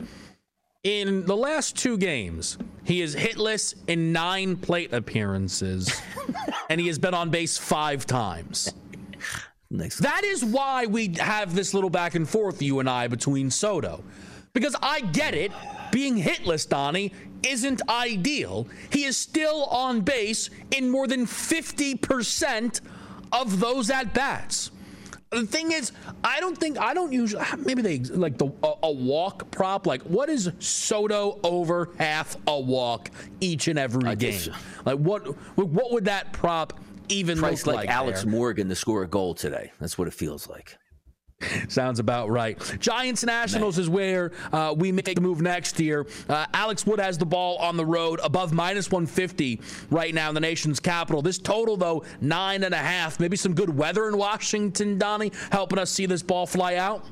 In 0.84 1.26
the 1.26 1.36
last 1.36 1.76
two 1.76 1.98
games, 1.98 2.58
he 2.84 3.02
is 3.02 3.16
hitless 3.16 3.74
in 3.88 4.12
nine 4.12 4.54
plate 4.54 4.92
appearances, 4.92 6.00
and 6.70 6.80
he 6.80 6.86
has 6.86 7.00
been 7.00 7.12
on 7.12 7.30
base 7.30 7.58
five 7.58 8.06
times. 8.06 8.72
Nice. 9.68 9.96
That 9.96 10.22
is 10.22 10.44
why 10.44 10.86
we 10.86 11.12
have 11.18 11.52
this 11.52 11.74
little 11.74 11.90
back 11.90 12.14
and 12.14 12.26
forth, 12.26 12.62
you 12.62 12.78
and 12.78 12.88
I, 12.88 13.08
between 13.08 13.50
Soto. 13.50 14.04
Because 14.52 14.76
I 14.80 15.00
get 15.00 15.34
it, 15.34 15.50
being 15.90 16.16
hitless, 16.16 16.68
Donnie, 16.68 17.12
isn't 17.42 17.82
ideal. 17.88 18.66
He 18.90 19.04
is 19.04 19.16
still 19.16 19.64
on 19.64 20.00
base 20.00 20.50
in 20.70 20.90
more 20.90 21.06
than 21.06 21.26
50% 21.26 22.80
of 23.32 23.60
those 23.60 23.90
at 23.90 24.14
bats. 24.14 24.70
The 25.30 25.44
thing 25.44 25.72
is, 25.72 25.92
I 26.22 26.38
don't 26.40 26.56
think 26.56 26.78
I 26.78 26.94
don't 26.94 27.12
usually 27.12 27.44
maybe 27.58 27.82
they 27.82 27.98
like 27.98 28.38
the 28.38 28.46
a, 28.62 28.72
a, 28.84 28.92
walk 28.92 29.50
prop. 29.50 29.86
Like, 29.86 30.02
what 30.02 30.28
is 30.28 30.50
Soto 30.60 31.40
over 31.42 31.90
half 31.98 32.36
a 32.46 32.58
walk 32.58 33.10
each 33.40 33.66
and 33.66 33.78
every 33.78 34.08
I 34.08 34.14
game? 34.14 34.40
Like, 34.84 34.98
what 34.98 35.26
what 35.56 35.92
would 35.92 36.04
that 36.04 36.32
prop 36.32 36.78
even 37.08 37.38
Price 37.38 37.66
look 37.66 37.74
like, 37.74 37.86
like? 37.88 37.94
Alex 37.94 38.22
there? 38.22 38.30
Morgan 38.30 38.68
to 38.68 38.76
score 38.76 39.02
a 39.02 39.08
goal 39.08 39.34
today. 39.34 39.72
That's 39.80 39.98
what 39.98 40.06
it 40.06 40.14
feels 40.14 40.48
like. 40.48 40.78
Sounds 41.68 41.98
about 41.98 42.30
right. 42.30 42.58
Giants 42.80 43.24
Nationals 43.24 43.78
is 43.78 43.88
where 43.90 44.32
uh, 44.52 44.74
we 44.76 44.90
make 44.90 45.14
the 45.14 45.20
move 45.20 45.42
next 45.42 45.78
year. 45.78 46.06
Uh, 46.28 46.46
Alex 46.54 46.86
Wood 46.86 46.98
has 46.98 47.18
the 47.18 47.26
ball 47.26 47.56
on 47.58 47.76
the 47.76 47.84
road 47.84 48.20
above 48.22 48.52
minus 48.52 48.90
150 48.90 49.60
right 49.90 50.14
now 50.14 50.28
in 50.30 50.34
the 50.34 50.40
nation's 50.40 50.80
capital. 50.80 51.20
This 51.20 51.38
total, 51.38 51.76
though, 51.76 52.04
nine 52.20 52.64
and 52.64 52.74
a 52.74 52.78
half. 52.78 53.20
Maybe 53.20 53.36
some 53.36 53.54
good 53.54 53.74
weather 53.74 54.08
in 54.08 54.16
Washington, 54.16 54.98
Donnie, 54.98 55.32
helping 55.52 55.78
us 55.78 55.90
see 55.90 56.06
this 56.06 56.22
ball 56.22 56.46
fly 56.46 56.76
out. 56.76 57.04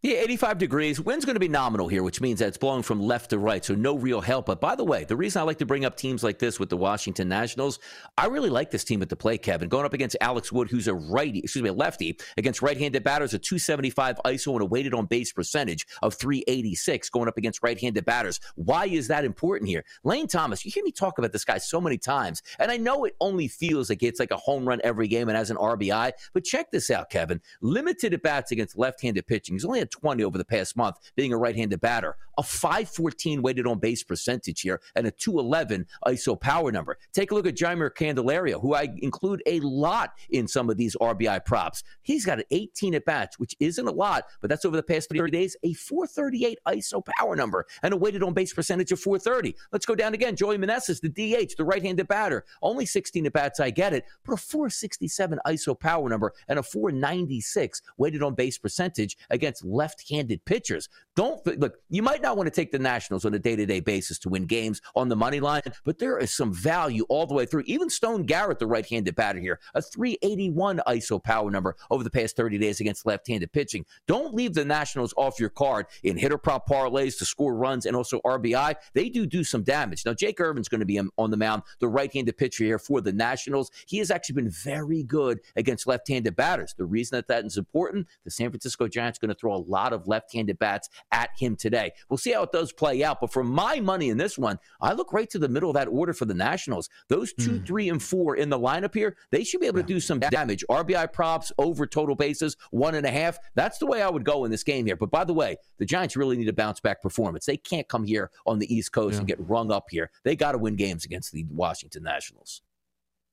Yeah, 0.00 0.18
85 0.18 0.58
degrees. 0.58 1.00
Wind's 1.00 1.24
going 1.24 1.34
to 1.34 1.40
be 1.40 1.48
nominal 1.48 1.88
here, 1.88 2.04
which 2.04 2.20
means 2.20 2.38
that 2.38 2.46
it's 2.46 2.56
blowing 2.56 2.84
from 2.84 3.00
left 3.00 3.30
to 3.30 3.38
right, 3.38 3.64
so 3.64 3.74
no 3.74 3.96
real 3.96 4.20
help. 4.20 4.46
But 4.46 4.60
by 4.60 4.76
the 4.76 4.84
way, 4.84 5.02
the 5.02 5.16
reason 5.16 5.40
I 5.40 5.42
like 5.42 5.58
to 5.58 5.66
bring 5.66 5.84
up 5.84 5.96
teams 5.96 6.22
like 6.22 6.38
this 6.38 6.60
with 6.60 6.68
the 6.68 6.76
Washington 6.76 7.28
Nationals, 7.28 7.80
I 8.16 8.26
really 8.26 8.48
like 8.48 8.70
this 8.70 8.84
team 8.84 9.02
at 9.02 9.08
the 9.08 9.16
plate, 9.16 9.42
Kevin. 9.42 9.68
Going 9.68 9.84
up 9.84 9.94
against 9.94 10.16
Alex 10.20 10.52
Wood, 10.52 10.70
who's 10.70 10.86
a 10.86 10.94
righty, 10.94 11.40
excuse 11.40 11.64
me, 11.64 11.70
a 11.70 11.72
lefty, 11.72 12.16
against 12.36 12.62
right-handed 12.62 13.02
batters, 13.02 13.34
a 13.34 13.40
275 13.40 14.20
ISO 14.24 14.52
and 14.52 14.62
a 14.62 14.66
weighted 14.66 14.94
on 14.94 15.06
base 15.06 15.32
percentage 15.32 15.84
of 16.00 16.14
386, 16.14 17.10
going 17.10 17.26
up 17.26 17.36
against 17.36 17.60
right-handed 17.64 18.04
batters. 18.04 18.38
Why 18.54 18.86
is 18.86 19.08
that 19.08 19.24
important 19.24 19.68
here? 19.68 19.84
Lane 20.04 20.28
Thomas, 20.28 20.64
you 20.64 20.70
hear 20.70 20.84
me 20.84 20.92
talk 20.92 21.18
about 21.18 21.32
this 21.32 21.44
guy 21.44 21.58
so 21.58 21.80
many 21.80 21.98
times, 21.98 22.40
and 22.60 22.70
I 22.70 22.76
know 22.76 23.04
it 23.04 23.16
only 23.20 23.48
feels 23.48 23.90
like 23.90 24.04
it's 24.04 24.20
like 24.20 24.30
a 24.30 24.36
home 24.36 24.64
run 24.64 24.80
every 24.84 25.08
game 25.08 25.28
and 25.28 25.36
has 25.36 25.50
an 25.50 25.56
RBI, 25.56 26.12
but 26.32 26.44
check 26.44 26.70
this 26.70 26.88
out, 26.88 27.10
Kevin. 27.10 27.40
Limited 27.60 28.14
at 28.14 28.22
bats 28.22 28.52
against 28.52 28.78
left-handed 28.78 29.26
pitching. 29.26 29.56
He's 29.56 29.64
only 29.64 29.87
had 29.88 30.00
20 30.00 30.24
over 30.24 30.38
the 30.38 30.44
past 30.44 30.76
month, 30.76 30.96
being 31.16 31.32
a 31.32 31.38
right 31.38 31.56
handed 31.56 31.80
batter. 31.80 32.16
A 32.36 32.42
514 32.42 33.42
weighted 33.42 33.66
on 33.66 33.80
base 33.80 34.04
percentage 34.04 34.60
here 34.60 34.80
and 34.94 35.06
a 35.08 35.10
211 35.10 35.86
ISO 36.06 36.40
power 36.40 36.70
number. 36.70 36.96
Take 37.12 37.32
a 37.32 37.34
look 37.34 37.48
at 37.48 37.56
Jeimer 37.56 37.90
Candelario, 37.90 38.60
who 38.60 38.74
I 38.74 38.88
include 38.98 39.42
a 39.46 39.58
lot 39.60 40.12
in 40.30 40.46
some 40.46 40.70
of 40.70 40.76
these 40.76 40.94
RBI 41.00 41.44
props. 41.44 41.82
He's 42.02 42.24
got 42.24 42.38
an 42.38 42.44
18 42.52 42.94
at 42.94 43.04
bats, 43.04 43.40
which 43.40 43.56
isn't 43.58 43.88
a 43.88 43.90
lot, 43.90 44.24
but 44.40 44.48
that's 44.48 44.64
over 44.64 44.76
the 44.76 44.84
past 44.84 45.10
30 45.12 45.32
days, 45.32 45.56
a 45.64 45.72
438 45.74 46.58
ISO 46.68 47.04
power 47.04 47.34
number 47.34 47.66
and 47.82 47.92
a 47.92 47.96
weighted 47.96 48.22
on 48.22 48.34
base 48.34 48.52
percentage 48.52 48.92
of 48.92 49.00
430. 49.00 49.56
Let's 49.72 49.86
go 49.86 49.96
down 49.96 50.14
again. 50.14 50.36
Joey 50.36 50.58
Meneses, 50.58 51.00
the 51.00 51.08
DH, 51.08 51.56
the 51.56 51.64
right 51.64 51.82
handed 51.82 52.06
batter. 52.06 52.44
Only 52.62 52.86
16 52.86 53.26
at 53.26 53.32
bats, 53.32 53.58
I 53.58 53.70
get 53.70 53.92
it, 53.92 54.04
but 54.24 54.34
a 54.34 54.36
467 54.36 55.40
ISO 55.44 55.78
power 55.78 56.08
number 56.08 56.32
and 56.46 56.60
a 56.60 56.62
496 56.62 57.82
weighted 57.96 58.22
on 58.22 58.34
base 58.34 58.58
percentage 58.58 59.16
against 59.30 59.64
left 59.78 60.04
handed 60.10 60.44
pitchers. 60.44 60.88
Don't 61.14 61.44
look, 61.58 61.78
you 61.88 62.02
might 62.02 62.20
not 62.20 62.36
want 62.36 62.46
to 62.48 62.50
take 62.54 62.72
the 62.72 62.78
Nationals 62.78 63.24
on 63.24 63.32
a 63.32 63.38
day 63.38 63.56
to 63.56 63.64
day 63.64 63.80
basis 63.80 64.18
to 64.20 64.28
win 64.28 64.46
games 64.46 64.80
on 64.94 65.08
the 65.08 65.16
money 65.16 65.40
line, 65.40 65.62
but 65.84 65.98
there 65.98 66.18
is 66.18 66.36
some 66.36 66.52
value 66.52 67.04
all 67.08 67.26
the 67.26 67.34
way 67.34 67.46
through. 67.46 67.62
Even 67.66 67.88
Stone 67.88 68.24
Garrett, 68.24 68.58
the 68.58 68.66
right 68.66 68.86
handed 68.86 69.14
batter 69.14 69.40
here, 69.40 69.60
a 69.74 69.80
381 69.80 70.80
ISO 70.86 71.22
power 71.22 71.50
number 71.50 71.76
over 71.90 72.04
the 72.04 72.10
past 72.10 72.36
30 72.36 72.58
days 72.58 72.80
against 72.80 73.06
left 73.06 73.26
handed 73.28 73.52
pitching. 73.52 73.84
Don't 74.06 74.34
leave 74.34 74.54
the 74.54 74.64
Nationals 74.64 75.14
off 75.16 75.40
your 75.40 75.48
card 75.48 75.86
in 76.02 76.16
hitter 76.16 76.38
prop 76.38 76.68
parlays 76.68 77.16
to 77.18 77.24
score 77.24 77.54
runs 77.54 77.86
and 77.86 77.96
also 77.96 78.20
RBI. 78.24 78.74
They 78.94 79.08
do 79.08 79.26
do 79.26 79.44
some 79.44 79.62
damage. 79.62 80.04
Now, 80.04 80.14
Jake 80.14 80.40
Irvin's 80.40 80.68
going 80.68 80.80
to 80.80 80.86
be 80.86 81.00
on 81.00 81.30
the 81.30 81.36
mound, 81.36 81.62
the 81.80 81.88
right 81.88 82.12
handed 82.12 82.36
pitcher 82.36 82.64
here 82.64 82.78
for 82.78 83.00
the 83.00 83.12
Nationals. 83.12 83.70
He 83.86 83.98
has 83.98 84.10
actually 84.10 84.34
been 84.34 84.50
very 84.50 85.02
good 85.02 85.40
against 85.56 85.86
left 85.86 86.08
handed 86.08 86.36
batters. 86.36 86.74
The 86.76 86.84
reason 86.84 87.16
that 87.16 87.28
that 87.28 87.44
is 87.44 87.56
important, 87.56 88.06
the 88.24 88.30
San 88.30 88.50
Francisco 88.50 88.88
Giants 88.88 89.18
going 89.18 89.30
to 89.30 89.34
throw 89.34 89.54
a 89.54 89.58
lot 89.68 89.92
of 89.92 90.08
left 90.08 90.32
handed 90.32 90.58
bats 90.58 90.88
at 91.12 91.30
him 91.36 91.56
today. 91.56 91.92
We'll 92.08 92.18
see 92.18 92.32
how 92.32 92.42
it 92.42 92.52
does 92.52 92.72
play 92.72 93.04
out. 93.04 93.20
But 93.20 93.32
for 93.32 93.44
my 93.44 93.80
money 93.80 94.08
in 94.08 94.16
this 94.16 94.38
one, 94.38 94.58
I 94.80 94.92
look 94.92 95.12
right 95.12 95.28
to 95.30 95.38
the 95.38 95.48
middle 95.48 95.70
of 95.70 95.74
that 95.74 95.88
order 95.88 96.12
for 96.12 96.24
the 96.24 96.34
Nationals. 96.34 96.88
Those 97.08 97.32
two, 97.32 97.58
hmm. 97.58 97.64
three, 97.64 97.88
and 97.88 98.02
four 98.02 98.36
in 98.36 98.50
the 98.50 98.58
lineup 98.58 98.94
here, 98.94 99.16
they 99.30 99.44
should 99.44 99.60
be 99.60 99.66
able 99.66 99.80
to 99.80 99.86
do 99.86 100.00
some 100.00 100.20
damage. 100.20 100.64
RBI 100.70 101.12
props 101.12 101.52
over 101.58 101.86
total 101.86 102.14
bases, 102.14 102.56
one 102.70 102.94
and 102.94 103.06
a 103.06 103.10
half. 103.10 103.38
That's 103.54 103.78
the 103.78 103.86
way 103.86 104.02
I 104.02 104.08
would 104.08 104.24
go 104.24 104.44
in 104.44 104.50
this 104.50 104.64
game 104.64 104.86
here. 104.86 104.96
But 104.96 105.10
by 105.10 105.24
the 105.24 105.34
way, 105.34 105.56
the 105.78 105.86
Giants 105.86 106.16
really 106.16 106.36
need 106.36 106.48
a 106.48 106.52
bounce 106.52 106.80
back 106.80 107.02
performance. 107.02 107.46
They 107.46 107.56
can't 107.56 107.88
come 107.88 108.04
here 108.04 108.30
on 108.46 108.58
the 108.58 108.72
East 108.72 108.92
Coast 108.92 109.18
and 109.18 109.26
get 109.26 109.38
rung 109.40 109.70
up 109.70 109.86
here. 109.90 110.10
They 110.24 110.36
got 110.36 110.52
to 110.52 110.58
win 110.58 110.76
games 110.76 111.04
against 111.04 111.32
the 111.32 111.44
Washington 111.50 112.02
Nationals. 112.02 112.62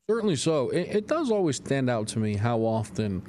Certainly 0.09 0.35
so. 0.35 0.69
It, 0.69 0.95
it 0.95 1.07
does 1.07 1.31
always 1.31 1.55
stand 1.55 1.89
out 1.89 2.07
to 2.09 2.19
me 2.19 2.35
how 2.35 2.59
often 2.59 3.23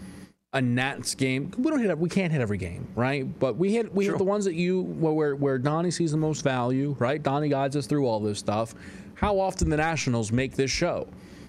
a 0.52 0.60
Nats 0.60 1.14
game. 1.14 1.52
We 1.58 1.70
don't 1.70 1.80
hit. 1.80 1.98
We 1.98 2.08
can't 2.08 2.32
hit 2.32 2.40
every 2.40 2.58
game, 2.58 2.88
right? 2.94 3.26
But 3.38 3.56
we 3.56 3.72
hit. 3.72 3.94
We 3.94 4.06
hit 4.06 4.18
the 4.18 4.24
ones 4.24 4.44
that 4.44 4.54
you 4.54 4.82
where 4.82 5.36
where 5.36 5.58
Donnie 5.58 5.90
sees 5.90 6.12
the 6.12 6.16
most 6.16 6.42
value, 6.42 6.96
right? 6.98 7.22
Donnie 7.22 7.48
guides 7.48 7.76
us 7.76 7.86
through 7.86 8.06
all 8.06 8.20
this 8.20 8.38
stuff. 8.38 8.74
How 9.14 9.38
often 9.38 9.70
the 9.70 9.76
Nationals 9.76 10.32
make 10.32 10.54
this 10.56 10.70
show? 10.70 11.08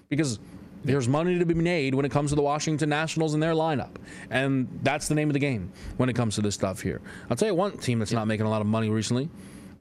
Because 0.09 0.39
there's 0.83 1.07
money 1.07 1.37
to 1.37 1.45
be 1.45 1.53
made 1.53 1.93
when 1.95 2.05
it 2.05 2.11
comes 2.11 2.31
to 2.31 2.35
the 2.35 2.41
Washington 2.41 2.89
Nationals 2.89 3.33
and 3.33 3.43
their 3.43 3.53
lineup, 3.53 3.95
and 4.29 4.67
that's 4.83 5.07
the 5.07 5.15
name 5.15 5.29
of 5.29 5.33
the 5.33 5.39
game 5.39 5.71
when 5.97 6.09
it 6.09 6.13
comes 6.15 6.35
to 6.35 6.41
this 6.41 6.55
stuff 6.55 6.81
here. 6.81 7.01
I'll 7.29 7.37
tell 7.37 7.47
you 7.47 7.55
one 7.55 7.77
team 7.77 7.99
that's 7.99 8.11
not 8.11 8.27
making 8.27 8.45
a 8.45 8.49
lot 8.49 8.61
of 8.61 8.67
money 8.67 8.89
recently: 8.89 9.29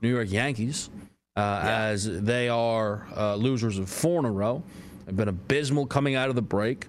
New 0.02 0.08
York 0.08 0.30
Yankees, 0.30 0.90
uh, 1.36 1.60
as 1.62 2.04
they 2.22 2.48
are 2.48 3.06
uh, 3.16 3.34
losers 3.36 3.78
of 3.78 3.88
four 3.88 4.18
in 4.20 4.24
a 4.24 4.30
row. 4.32 4.62
They've 5.04 5.16
been 5.16 5.28
abysmal 5.28 5.86
coming 5.86 6.16
out 6.16 6.28
of 6.28 6.34
the 6.34 6.42
break. 6.42 6.86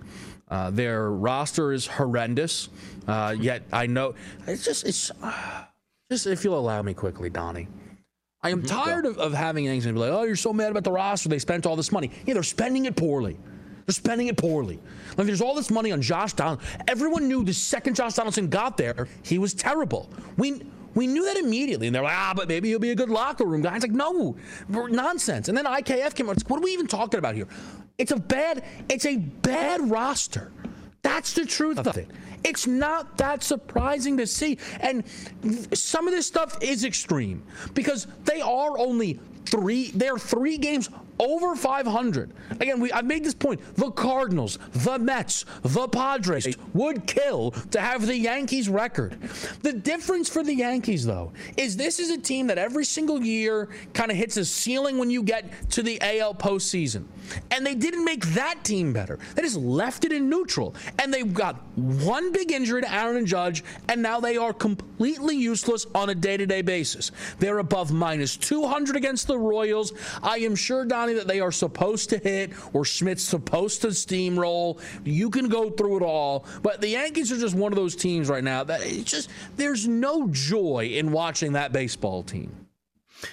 Uh, 0.50 0.70
their 0.70 1.12
roster 1.12 1.74
is 1.74 1.88
horrendous. 1.88 2.70
Uh, 3.08 3.36
yet 3.38 3.64
I 3.72 3.88
know 3.88 4.16
it's 4.46 4.64
just 4.64 4.86
it's 4.86 5.12
just 6.12 6.28
if 6.28 6.44
you'll 6.44 6.60
allow 6.60 6.82
me 6.82 6.94
quickly, 6.94 7.30
Donnie. 7.30 7.68
I 8.42 8.52
am 8.52 8.64
tired 8.64 9.06
of, 9.06 9.18
of 9.18 9.34
having 9.34 9.66
things 9.66 9.86
and 9.86 9.96
be 9.96 10.02
like, 10.02 10.12
oh, 10.12 10.24
you're 10.24 10.36
so 10.36 10.54
mad 10.54 10.72
about 10.72 10.84
the 10.84 10.92
roster. 10.92 11.28
They 11.28 11.40
spent 11.40 11.66
all 11.66 11.76
this 11.76 11.92
money. 11.92 12.12
Yeah, 12.26 12.36
they're 12.36 12.44
spending 12.44 12.86
it 12.86 12.96
poorly. 12.96 13.38
They're 13.86 13.94
spending 13.94 14.28
it 14.28 14.38
poorly. 14.38 14.80
Like 15.18 15.28
there's 15.28 15.42
all 15.42 15.56
this 15.56 15.72
money 15.72 15.92
on 15.92 16.02
Josh 16.02 16.34
Donaldson. 16.34 16.82
Everyone 16.88 17.28
knew 17.28 17.44
the 17.44 17.54
second 17.54 17.96
Josh 17.96 18.14
Donaldson 18.14 18.50
got 18.50 18.78
there, 18.78 19.08
he 19.24 19.38
was 19.40 19.54
terrible. 19.54 20.10
We 20.38 20.62
we 20.98 21.06
knew 21.06 21.24
that 21.26 21.38
immediately, 21.38 21.86
and 21.88 21.96
they're 21.96 22.02
like, 22.02 22.16
ah, 22.16 22.34
but 22.36 22.48
maybe 22.48 22.70
he'll 22.70 22.80
be 22.80 22.90
a 22.90 22.96
good 22.96 23.10
locker 23.10 23.46
room 23.46 23.62
guy. 23.62 23.76
It's 23.76 23.86
like, 23.86 23.92
no, 23.92 24.36
nonsense. 24.68 25.48
And 25.48 25.56
then 25.56 25.66
IKF 25.66 26.16
came 26.16 26.28
out. 26.28 26.34
It's 26.34 26.44
like, 26.44 26.50
what 26.50 26.58
are 26.58 26.64
we 26.64 26.72
even 26.72 26.88
talking 26.88 27.20
about 27.20 27.36
here? 27.36 27.48
It's 28.00 28.12
a 28.12 28.18
bad, 28.18 28.66
it's 28.90 29.06
a 29.06 29.18
bad 29.18 29.92
roster. 29.92 30.52
That's 31.04 31.34
the 31.34 31.46
truth 31.46 31.78
of 31.78 31.98
it. 31.98 32.10
It's 32.44 32.66
not 32.66 33.16
that 33.20 33.44
surprising 33.44 34.18
to 34.18 34.26
see. 34.26 34.58
And 34.80 35.04
some 35.74 36.08
of 36.08 36.14
this 36.14 36.26
stuff 36.26 36.58
is 36.62 36.84
extreme 36.84 37.44
because 37.76 38.08
they 38.26 38.42
are 38.42 38.78
only 38.80 39.20
three, 39.46 39.92
they're 39.92 40.18
three 40.18 40.58
games 40.58 40.90
over 41.20 41.56
500. 41.56 42.32
Again, 42.60 42.80
we, 42.80 42.92
I've 42.92 43.06
made 43.06 43.24
this 43.24 43.34
point. 43.34 43.62
The 43.76 43.92
Cardinals, 43.92 44.60
the 44.72 45.00
Mets, 45.00 45.46
the 45.64 45.88
Padres 45.88 46.56
would 46.74 47.08
kill 47.08 47.52
to 47.72 47.80
have 47.80 48.06
the 48.06 48.18
Yankees 48.18 48.70
record. 48.70 49.18
The 49.62 49.74
difference 49.74 50.30
for 50.30 50.44
the 50.44 50.54
Yankees, 50.54 51.06
though, 51.06 51.32
is 51.56 51.78
this 51.78 52.00
is 52.00 52.12
a 52.12 52.18
team 52.18 52.48
that 52.48 52.58
every 52.58 52.86
single 52.86 53.22
year 53.22 53.70
kind 53.94 54.12
of 54.12 54.18
hits 54.18 54.38
a 54.38 54.46
ceiling 54.46 54.98
when 54.98 55.10
you 55.10 55.24
get 55.24 55.52
to 55.72 55.84
the 55.84 56.00
AL 56.02 56.36
postseason. 56.36 57.06
And 57.52 57.66
they 57.66 57.76
didn't 57.76 58.06
make 58.06 58.26
that 58.28 58.64
team 58.64 58.94
better. 58.94 59.20
They 59.36 59.42
just 59.42 59.58
left 59.58 60.06
it 60.06 60.12
in 60.12 60.30
neutral. 60.30 60.76
And 61.00 61.14
they've 61.14 61.34
got 61.34 61.62
one 61.76 62.32
big 62.32 62.52
injury 62.52 62.82
to 62.82 62.94
Aaron 62.94 63.18
and 63.18 63.28
Judge, 63.28 63.64
and 63.90 64.02
now 64.02 64.20
they 64.20 64.38
are 64.38 64.54
completely 64.54 64.87
useless 65.00 65.86
on 65.96 66.10
a 66.10 66.16
day 66.16 66.38
to 66.38 66.46
day 66.46 66.62
basis. 66.62 67.12
They're 67.40 67.60
above 67.60 67.92
minus 67.92 68.38
200 68.38 68.96
against 68.96 69.28
the 69.28 69.38
Royals. 69.38 69.94
I 70.22 70.38
am 70.40 70.56
sure, 70.56 70.86
Donnie, 70.86 71.14
that 71.14 71.28
they 71.28 71.40
are 71.40 71.52
supposed 71.52 72.10
to 72.12 72.18
hit 72.18 72.52
or 72.74 72.86
Schmidt's 72.86 73.24
supposed 73.24 73.82
to 73.82 73.88
steamroll. 73.88 74.82
You 75.04 75.30
can 75.30 75.50
go 75.50 75.70
through 75.70 75.98
it 75.98 76.04
all. 76.04 76.46
But 76.62 76.82
the 76.82 76.90
Yankees 76.90 77.32
are 77.32 77.38
just 77.38 77.56
one 77.56 77.72
of 77.72 77.76
those 77.76 77.96
teams 77.96 78.30
right 78.30 78.44
now 78.44 78.64
that 78.64 78.82
it's 78.84 79.12
just, 79.12 79.30
there's 79.56 79.88
no 79.88 80.28
joy 80.30 80.92
in 80.94 81.12
watching 81.12 81.54
that 81.54 81.72
baseball 81.72 82.24
team. 82.24 82.67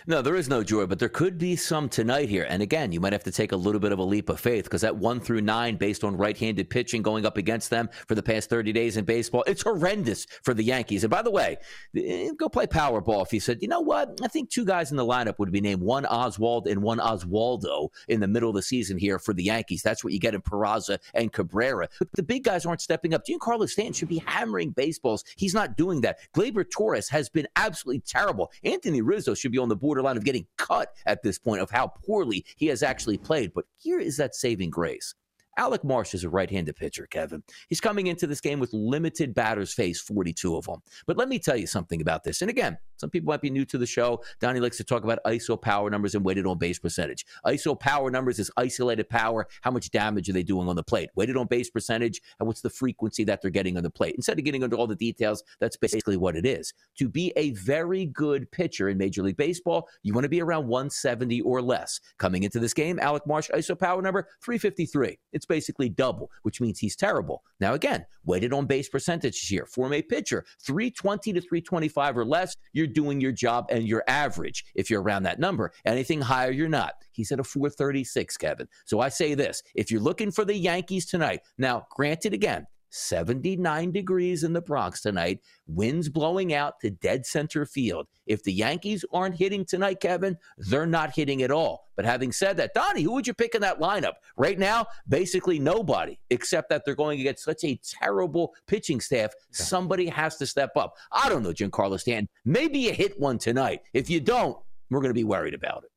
No, 0.07 0.23
there 0.23 0.37
is 0.37 0.49
no 0.49 0.63
joy, 0.63 0.87
but 0.87 0.99
there 0.99 1.09
could 1.09 1.39
be 1.39 1.57
some 1.57 1.89
tonight 1.89 2.29
here. 2.29 2.47
And 2.49 2.63
again, 2.63 2.93
you 2.93 3.01
might 3.01 3.13
have 3.13 3.25
to 3.25 3.33
take 3.33 3.53
a 3.53 3.57
little 3.57 3.81
bit 3.81 3.93
of 3.93 3.99
a 3.99 4.05
leap 4.05 4.29
of 4.29 4.41
faith 4.41 4.65
because 4.65 4.81
that 4.81 4.97
one 4.97 5.21
through 5.21 5.43
nine, 5.43 5.77
based 5.77 6.05
on 6.05 6.17
right 6.17 6.37
handed 6.37 6.71
pitching 6.71 7.03
going 7.03 7.27
up 7.27 7.37
against 7.37 7.71
them 7.71 7.89
for 8.07 8.15
the 8.15 8.23
past 8.23 8.49
30 8.51 8.73
days 8.73 8.97
in 8.97 9.05
baseball, 9.05 9.45
it's 9.47 9.63
horrendous 9.63 10.27
for 10.43 10.55
the 10.55 10.63
Yankees. 10.63 11.05
And 11.05 11.11
by 11.11 11.23
the 11.23 11.31
way, 11.31 11.57
eh, 11.97 12.31
go 12.37 12.49
play 12.49 12.67
Powerball 12.67 13.25
if 13.25 13.33
you 13.33 13.41
said, 13.41 13.59
you 13.61 13.69
know 13.69 13.81
what? 13.81 14.21
I 14.23 14.29
think 14.29 14.51
two 14.51 14.65
guys 14.65 14.91
in 14.91 14.97
the 14.97 15.05
lineup 15.05 15.39
would 15.39 15.53
be 15.53 15.61
named 15.61 15.83
one 15.83 16.07
Oswald 16.07 16.67
and 16.67 16.83
one 16.83 16.99
Oswaldo 16.99 17.91
in 18.09 18.21
the 18.21 18.29
middle 18.29 18.49
of 18.49 18.55
the 18.55 18.63
season 18.63 18.99
here 18.99 19.19
for 19.19 19.35
the 19.35 19.45
Yankees. 19.45 19.83
That's 19.83 20.03
what 20.03 20.13
you 20.13 20.19
get 20.19 20.35
in 20.35 20.43
Peraza 20.43 20.99
and 21.15 21.33
Cabrera. 21.33 21.89
The 22.15 22.23
big 22.23 22.45
guys 22.45 22.67
aren't 22.67 22.81
stepping 22.81 23.15
up. 23.15 23.27
Giancarlo 23.27 23.69
Stanton 23.69 23.93
should 23.93 24.09
be 24.09 24.23
hammering 24.25 24.71
baseballs. 24.71 25.25
He's 25.37 25.55
not 25.55 25.77
doing 25.77 26.01
that. 26.03 26.19
Gleyber 26.35 26.69
Torres 26.69 27.09
has 27.09 27.29
been 27.29 27.47
absolutely 27.57 28.01
terrible. 28.01 28.51
Anthony 28.63 29.03
Rizzo 29.03 29.35
should 29.35 29.53
be 29.53 29.59
on 29.59 29.69
the 29.69 29.74
the 29.75 29.81
borderline 29.81 30.17
of 30.17 30.25
getting 30.25 30.47
cut 30.57 30.95
at 31.07 31.23
this 31.23 31.39
point 31.39 31.61
of 31.61 31.71
how 31.71 31.89
poorly 32.07 32.45
he 32.57 32.67
has 32.67 32.83
actually 32.83 33.19
played. 33.19 33.53
But 33.53 33.65
here 33.77 33.99
is 33.99 34.17
that 34.19 34.37
saving 34.37 34.71
grace. 34.71 35.15
Alec 35.57 35.85
Marsh 35.85 36.15
is 36.15 36.25
a 36.25 36.29
right 36.29 36.51
handed 36.51 36.77
pitcher, 36.77 37.07
Kevin. 37.11 37.43
He's 37.69 37.81
coming 37.81 38.07
into 38.07 38.27
this 38.27 38.41
game 38.41 38.59
with 38.59 38.73
limited 38.73 39.35
batters 39.35 39.73
faced, 39.73 40.07
42 40.07 40.57
of 40.57 40.67
them. 40.67 40.83
But 41.07 41.17
let 41.17 41.29
me 41.29 41.39
tell 41.39 41.57
you 41.57 41.67
something 41.67 42.01
about 42.01 42.25
this. 42.25 42.41
And 42.41 42.51
again, 42.51 42.77
some 43.05 43.11
people 43.11 43.31
might 43.31 43.43
be 43.43 43.51
new 43.51 43.67
to 43.67 43.77
the 43.77 43.85
show. 43.85 44.25
Donnie 44.41 44.61
likes 44.61 44.79
to 44.79 44.85
talk 44.85 45.05
about 45.05 45.19
ISO 45.27 45.61
power 45.61 45.91
numbers 45.91 46.15
and 46.15 46.25
weighted 46.25 46.47
on 46.47 46.57
base 46.57 46.79
percentage. 46.79 47.27
ISO 47.45 47.79
power 47.79 48.11
numbers 48.11 48.39
is 48.39 48.51
isolated 48.57 49.11
power. 49.11 49.47
How 49.61 49.71
much 49.71 49.91
damage 49.91 50.31
are 50.31 50.33
they 50.33 50.43
doing 50.43 50.71
on 50.71 50.75
the 50.75 50.83
plate? 50.83 51.11
Weighted 51.15 51.37
on 51.37 51.47
base 51.47 51.69
percentage, 51.69 52.23
and 52.41 52.47
what's 52.47 52.63
the 52.63 52.71
frequency 52.71 53.23
that 53.25 53.43
they're 53.43 53.51
getting 53.51 53.77
on 53.77 53.83
the 53.83 53.91
plate? 53.91 54.15
Instead 54.15 54.39
of 54.39 54.45
getting 54.47 54.63
into 54.63 54.77
all 54.77 54.87
the 54.87 54.97
details, 54.97 55.45
that's 55.61 55.77
basically 55.77 56.17
what 56.17 56.35
it 56.35 56.47
is. 56.47 56.73
To 56.97 57.07
be 57.11 57.31
a 57.37 57.51
very 57.51 58.07
good 58.07 58.51
pitcher 58.53 58.89
in 58.89 58.97
Major 58.97 59.23
League 59.23 59.37
Baseball, 59.37 59.87
you 60.03 60.15
want 60.15 60.25
to 60.25 60.31
be 60.31 60.41
around 60.41 60.67
170 60.67 61.43
or 61.43 61.61
less. 61.61 62.01
Coming 62.17 62.45
into 62.45 62.59
this 62.59 62.73
game, 62.73 62.99
Alec 62.99 63.27
Marsh 63.27 63.51
ISO 63.51 63.79
power 63.79 64.01
number 64.01 64.29
353. 64.43 65.19
It's 65.35 65.45
basically 65.45 65.91
double, 65.91 66.31
which 66.41 66.63
means 66.63 66.79
he's 66.79 66.97
terrible. 66.97 67.43
Now, 67.61 67.75
again, 67.75 68.07
weighted 68.25 68.55
on 68.55 68.65
base 68.65 68.89
percentages 68.89 69.47
here. 69.47 69.67
Form 69.67 69.93
a 69.93 70.01
pitcher 70.01 70.47
320 70.65 71.35
to 71.35 71.41
325 71.43 72.17
or 72.17 72.25
less. 72.25 72.57
You're 72.73 72.87
doing 72.95 73.21
your 73.21 73.33
job 73.33 73.67
and 73.71 73.87
you're 73.87 74.05
average 74.09 74.65
if 74.75 74.89
you're 74.89 75.03
around 75.03 75.25
that 75.25 75.39
number. 75.39 75.73
Anything 75.85 76.21
higher, 76.21 76.51
you're 76.51 76.69
not. 76.69 76.95
He's 77.13 77.31
at 77.33 77.41
a 77.41 77.45
436, 77.45 78.37
Kevin. 78.37 78.69
So 78.87 79.01
I 79.01 79.09
say 79.09 79.35
this 79.35 79.63
if 79.75 79.91
you're 79.91 80.01
looking 80.01 80.31
for 80.31 80.45
the 80.45 80.55
Yankees 80.55 81.07
tonight, 81.07 81.41
now, 81.59 81.87
granted, 81.91 82.33
again, 82.33 82.67
79 82.95 83.91
degrees 83.91 84.45
in 84.45 84.53
the 84.53 84.61
Bronx 84.61 85.01
tonight, 85.01 85.41
winds 85.67 86.09
blowing 86.09 86.55
out 86.55 86.79
to 86.81 86.91
dead 86.91 87.27
center 87.27 87.67
field. 87.67 88.07
If 88.27 88.45
the 88.45 88.53
Yankees 88.53 89.05
aren't 89.13 89.35
hitting 89.35 89.65
tonight, 89.65 89.99
Kevin, 89.99 90.39
they're 90.59 90.87
not 90.87 91.13
hitting 91.13 91.43
at 91.43 91.51
all. 91.51 91.89
But 91.97 92.05
having 92.05 92.31
said 92.31 92.57
that, 92.59 92.73
Donnie, 92.73 93.03
who 93.03 93.13
would 93.13 93.27
you 93.27 93.35
pick 93.35 93.57
in 93.57 93.61
that 93.63 93.81
lineup? 93.81 94.15
Right 94.37 94.61
now, 94.61 94.87
basically 95.09 95.59
nobody, 95.59 96.19
except 96.31 96.69
that 96.71 96.85
they're 96.85 96.95
going 96.95 97.21
against 97.21 97.43
such 97.43 97.65
a 97.65 97.81
terrible 97.83 98.55
pitching 98.69 99.01
staff. 99.01 99.33
Somebody 99.51 100.07
has 100.07 100.37
to 100.37 100.47
step 100.47 100.77
up. 100.77 100.95
I 101.11 101.29
don't 101.29 101.43
know, 101.43 101.53
Giancarlo 101.53 101.99
Stanton. 101.99 102.29
Maybe 102.45 102.79
you 102.79 102.93
hit 102.93 103.19
one 103.19 103.39
tonight. 103.39 103.83
If 103.93 104.09
you 104.09 104.21
don't, 104.21 104.57
we're 104.89 105.01
going 105.01 105.11
to 105.11 105.15
be 105.15 105.25
worried 105.25 105.55
about 105.55 105.83
it. 105.83 105.91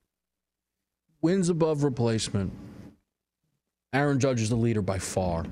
Wins 1.22 1.50
above 1.50 1.84
replacement. 1.84 2.52
Aaron 3.94 4.20
Judge 4.20 4.42
is 4.42 4.50
the 4.50 4.56
leader 4.56 4.82
by 4.82 4.98
far 4.98 5.46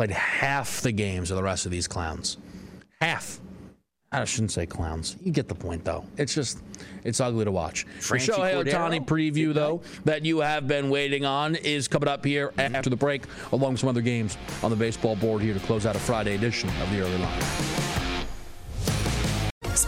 played 0.00 0.10
half 0.12 0.80
the 0.80 0.92
games 0.92 1.30
of 1.30 1.36
the 1.36 1.42
rest 1.42 1.66
of 1.66 1.70
these 1.70 1.86
clowns. 1.86 2.38
Half. 3.02 3.38
I 4.10 4.24
shouldn't 4.24 4.50
say 4.50 4.64
clowns. 4.64 5.14
You 5.22 5.30
get 5.30 5.46
the 5.46 5.54
point, 5.54 5.84
though. 5.84 6.06
It's 6.16 6.34
just, 6.34 6.62
it's 7.04 7.20
ugly 7.20 7.44
to 7.44 7.52
watch. 7.52 7.86
Franchy 7.98 8.28
the 8.28 8.32
Shohei 8.32 8.64
Ohtani 8.64 9.06
preview, 9.06 9.52
though, 9.52 9.82
that 10.06 10.24
you 10.24 10.38
have 10.38 10.66
been 10.66 10.88
waiting 10.88 11.26
on 11.26 11.54
is 11.54 11.86
coming 11.86 12.08
up 12.08 12.24
here 12.24 12.48
mm-hmm. 12.48 12.74
after 12.74 12.88
the 12.88 12.96
break, 12.96 13.24
along 13.52 13.72
with 13.72 13.80
some 13.80 13.90
other 13.90 14.00
games 14.00 14.38
on 14.62 14.70
the 14.70 14.76
baseball 14.76 15.16
board 15.16 15.42
here 15.42 15.52
to 15.52 15.60
close 15.60 15.84
out 15.84 15.96
a 15.96 15.98
Friday 15.98 16.34
edition 16.34 16.70
of 16.80 16.90
the 16.90 17.02
early 17.02 17.18
line. 17.18 18.09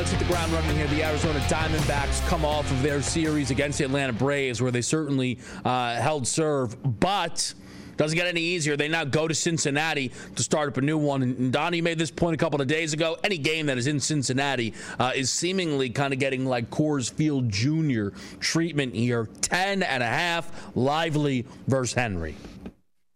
Let's 0.00 0.12
hit 0.12 0.18
the 0.18 0.32
ground 0.32 0.50
running 0.50 0.74
here. 0.76 0.86
The 0.86 1.04
Arizona 1.04 1.38
Diamondbacks 1.40 2.26
come 2.26 2.42
off 2.42 2.70
of 2.70 2.82
their 2.82 3.02
series 3.02 3.50
against 3.50 3.76
the 3.76 3.84
Atlanta 3.84 4.14
Braves, 4.14 4.62
where 4.62 4.70
they 4.70 4.80
certainly 4.80 5.38
uh, 5.62 5.96
held 5.96 6.26
serve, 6.26 6.74
but. 7.00 7.52
Doesn't 7.98 8.16
get 8.16 8.26
any 8.26 8.40
easier. 8.40 8.78
They 8.78 8.88
now 8.88 9.04
go 9.04 9.28
to 9.28 9.34
Cincinnati 9.34 10.10
to 10.34 10.42
start 10.42 10.70
up 10.70 10.78
a 10.78 10.80
new 10.80 10.96
one. 10.96 11.22
And 11.22 11.52
Donnie 11.52 11.82
made 11.82 11.98
this 11.98 12.10
point 12.10 12.32
a 12.32 12.38
couple 12.38 12.58
of 12.62 12.66
days 12.66 12.94
ago. 12.94 13.18
Any 13.22 13.36
game 13.36 13.66
that 13.66 13.76
is 13.76 13.86
in 13.86 14.00
Cincinnati 14.00 14.72
uh, 14.98 15.12
is 15.14 15.30
seemingly 15.30 15.90
kind 15.90 16.14
of 16.14 16.18
getting 16.18 16.46
like 16.46 16.70
Coors 16.70 17.12
Field 17.12 17.50
Jr. 17.50 18.16
treatment 18.38 18.94
here. 18.94 19.28
10 19.42 19.82
and 19.82 20.02
a 20.02 20.06
half, 20.06 20.50
lively 20.74 21.44
versus 21.66 21.92
Henry. 21.92 22.36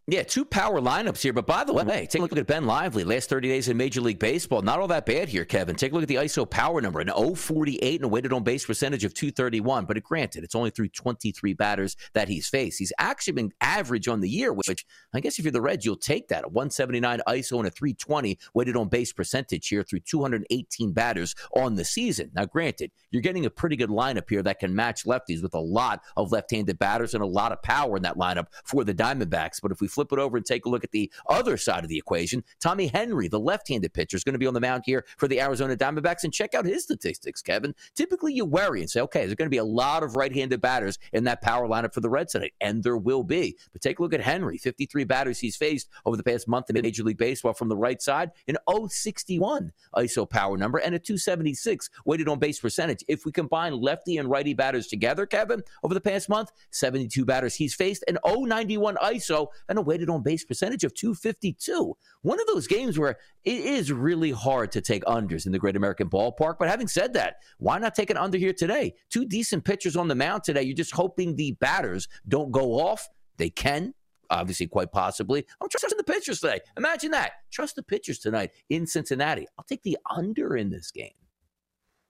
Yeah, 0.07 0.23
two 0.23 0.45
power 0.45 0.83
lineups 0.83 1.23
here. 1.23 1.33
But 1.33 1.47
by 1.47 1.65
the 1.65 1.73
mm-hmm. 1.73 1.89
way, 1.89 2.07
take 2.07 2.21
a 2.21 2.23
look 2.23 2.37
at 2.37 2.47
Ben 2.47 2.67
Lively. 2.67 3.05
Last 3.05 3.31
30 3.31 3.49
days 3.49 3.69
in 3.71 3.79
Major 3.79 4.03
League 4.03 4.19
Baseball. 4.19 4.61
Not 4.61 4.79
all 4.79 4.89
that 4.89 5.07
bad 5.07 5.31
here, 5.31 5.47
Kevin. 5.47 5.77
Take 5.77 5.93
a 5.93 5.95
look 5.95 6.03
at 6.03 6.09
the 6.09 6.17
ISO 6.17 6.49
power 6.49 6.83
number 6.83 7.01
an 7.01 7.09
048 7.09 7.95
and 7.95 8.05
a 8.05 8.09
weighted 8.09 8.31
on 8.35 8.43
base 8.43 8.67
percentage 8.67 9.05
of 9.05 9.15
231. 9.15 9.87
But 9.87 9.97
it 9.97 10.05
granted, 10.05 10.45
it's 10.45 10.55
only 10.55 10.69
through 10.69 10.89
23 10.89 11.55
batters 11.55 11.97
that 12.13 12.29
he's 12.29 12.47
faced. 12.47 12.79
He's 12.79 12.93
actually 12.99 13.33
been 13.33 13.53
average 13.63 14.07
on 14.07 14.21
the 14.21 14.29
year, 14.29 14.53
which 14.53 14.85
I 15.15 15.21
guess 15.21 15.39
if 15.39 15.47
you're 15.47 15.53
the 15.53 15.63
Reds, 15.63 15.87
you'll 15.87 15.97
take 15.97 16.29
that. 16.29 16.45
A 16.45 16.49
179 16.49 17.23
ISO 17.27 17.57
and 17.57 17.67
a 17.67 17.71
320 17.71 18.39
weighted 18.53 18.77
on 18.77 18.89
base 18.89 19.13
percentage 19.15 19.69
here 19.69 19.83
through 19.83 20.01
218 20.01 20.93
batters 20.93 21.35
on 21.57 21.77
the 21.77 21.85
season. 21.85 22.31
Now, 22.35 22.45
granted, 22.45 22.91
you're 23.11 23.23
getting 23.23 23.47
a 23.47 23.51
pretty 23.51 23.77
good 23.77 23.89
lineup 23.89 24.29
here 24.29 24.43
that 24.43 24.59
can 24.59 24.75
match 24.75 25.05
lefties 25.05 25.43
with 25.43 25.55
a 25.55 25.59
lot 25.59 26.03
of 26.19 26.31
left 26.31 26.51
handed 26.51 26.79
batters 26.79 27.15
and 27.15 27.23
a 27.23 27.27
lot 27.27 27.53
of 27.53 27.63
power 27.63 27.97
in 27.97 28.03
that 28.03 28.19
lineup 28.19 28.49
for 28.65 28.85
the 28.85 28.93
Diamondbacks. 28.93 29.63
But 29.63 29.73
if 29.73 29.81
we 29.81 29.89
flip 29.95 30.13
it 30.13 30.19
over 30.19 30.37
and 30.37 30.45
take 30.45 30.67
a 30.67 30.69
look 30.69 30.85
at 30.85 30.91
the 30.91 31.11
other 31.29 31.57
side 31.57 31.85
of 31.85 31.89
the 31.89 31.99
equation. 31.99 32.43
Tommy 32.61 32.89
Henry, 32.89 33.29
the 33.29 33.41
left 33.41 33.69
handed 33.69 33.95
pitcher, 33.95 34.17
is 34.17 34.25
going 34.25 34.35
to 34.35 34.39
be 34.39 34.47
on 34.47 34.55
the 34.55 34.61
mound 34.61 34.83
here 34.87 35.05
for 35.17 35.29
the 35.29 35.41
Arizona 35.41 35.77
Diamondbacks. 35.77 36.25
And 36.25 36.33
check 36.33 36.55
out 36.55 36.65
his 36.65 36.83
statistics, 36.83 37.43
Kevin. 37.43 37.75
Typically, 37.95 38.33
you 38.33 38.45
worry 38.45 38.81
and 38.81 38.91
say, 38.91 39.01
okay, 39.01 39.21
there's 39.21 39.35
going 39.35 39.47
to 39.47 39.51
be 39.51 39.59
a 39.59 39.65
lot 39.65 40.03
of 40.03 40.17
right 40.17 40.35
handed 40.35 40.61
batters 40.61 40.99
in 41.13 41.25
that 41.25 41.43
power 41.43 41.69
lineup 41.69 41.95
for 41.95 42.01
the 42.01 42.11
Reds 42.11 42.33
tonight. 42.33 42.55
And 42.61 42.83
there 42.83 42.97
will 42.97 43.23
be. 43.23 43.57
But 43.73 43.83
take 43.83 43.99
a 43.99 44.03
look 44.03 44.15
at 44.15 44.21
Henry 44.21 44.59
53 44.59 45.05
batters 45.05 45.39
he's 45.39 45.57
faced 45.57 45.89
over 46.05 46.17
the 46.17 46.23
past 46.23 46.49
month 46.49 46.71
in 46.71 46.81
Major 46.81 47.05
League 47.05 47.19
Baseball 47.19 47.53
from 47.53 47.69
the 47.69 47.77
right 47.77 48.01
side, 48.01 48.31
an 48.49 48.57
061 48.89 49.73
ISO 49.97 50.29
power 50.29 50.57
number, 50.57 50.79
and 50.79 50.95
a 50.95 50.99
276 50.99 51.91
weighted 52.05 52.29
on 52.29 52.39
base 52.39 52.61
percentage. 52.61 53.05
If 53.09 53.25
we 53.25 53.33
combine 53.33 53.73
lefty 53.75 54.19
and 54.19 54.29
righty 54.29 54.55
batters 54.55 54.87
together, 54.87 55.27
Kevin, 55.27 55.63
over 55.83 55.95
the 55.95 56.01
past 56.01 56.29
month, 56.29 56.51
72 56.71 57.25
batters 57.25 57.55
he's 57.55 57.75
faced, 57.75 58.05
an 58.09 58.19
091 58.25 58.97
ISO, 58.97 59.49
and 59.69 59.79
a 59.79 59.83
weighted 59.85 60.11
on 60.11 60.23
base 60.23 60.45
percentage 60.45 60.85
of 60.85 60.95
252. 60.95 61.97
One 62.23 62.41
of 62.41 62.47
those 62.47 62.67
games 62.67 62.99
where 62.99 63.17
it 63.45 63.61
is 63.61 63.93
really 63.93 64.31
hard 64.31 64.73
to 64.73 64.81
take 64.81 65.05
unders 65.05 65.47
in 65.47 65.53
the 65.53 65.59
Great 65.59 65.77
American 65.77 66.09
Ballpark. 66.09 66.57
But 66.59 66.69
having 66.69 66.89
said 66.89 67.13
that, 67.15 67.37
why 67.59 67.79
not 67.79 67.95
take 67.95 68.11
an 68.11 68.17
under 68.17 68.39
here 68.39 68.53
today? 68.53 68.95
Two 69.11 69.25
decent 69.25 69.65
pitchers 69.65 69.97
on 69.97 70.09
the 70.09 70.15
mound 70.15 70.45
today. 70.45 70.63
You're 70.63 70.77
just 70.77 70.93
hoping 70.93 71.37
the 71.37 71.53
batters 71.53 72.09
don't 72.29 72.51
go 72.51 72.81
off. 72.81 73.09
They 73.37 73.51
can, 73.51 73.95
obviously, 74.31 74.67
quite 74.67 74.93
possibly. 74.93 75.45
I'm 75.61 75.69
trusting 75.69 75.97
the 75.97 76.05
pitchers 76.05 76.41
today. 76.41 76.61
Imagine 76.77 77.11
that. 77.13 77.33
Trust 77.51 77.77
the 77.77 77.83
pitchers 77.83 78.19
tonight 78.19 78.51
in 78.71 78.87
Cincinnati. 78.87 79.47
I'll 79.59 79.65
take 79.65 79.83
the 79.83 79.99
under 80.11 80.57
in 80.57 80.71
this 80.71 80.91
game. 80.91 81.13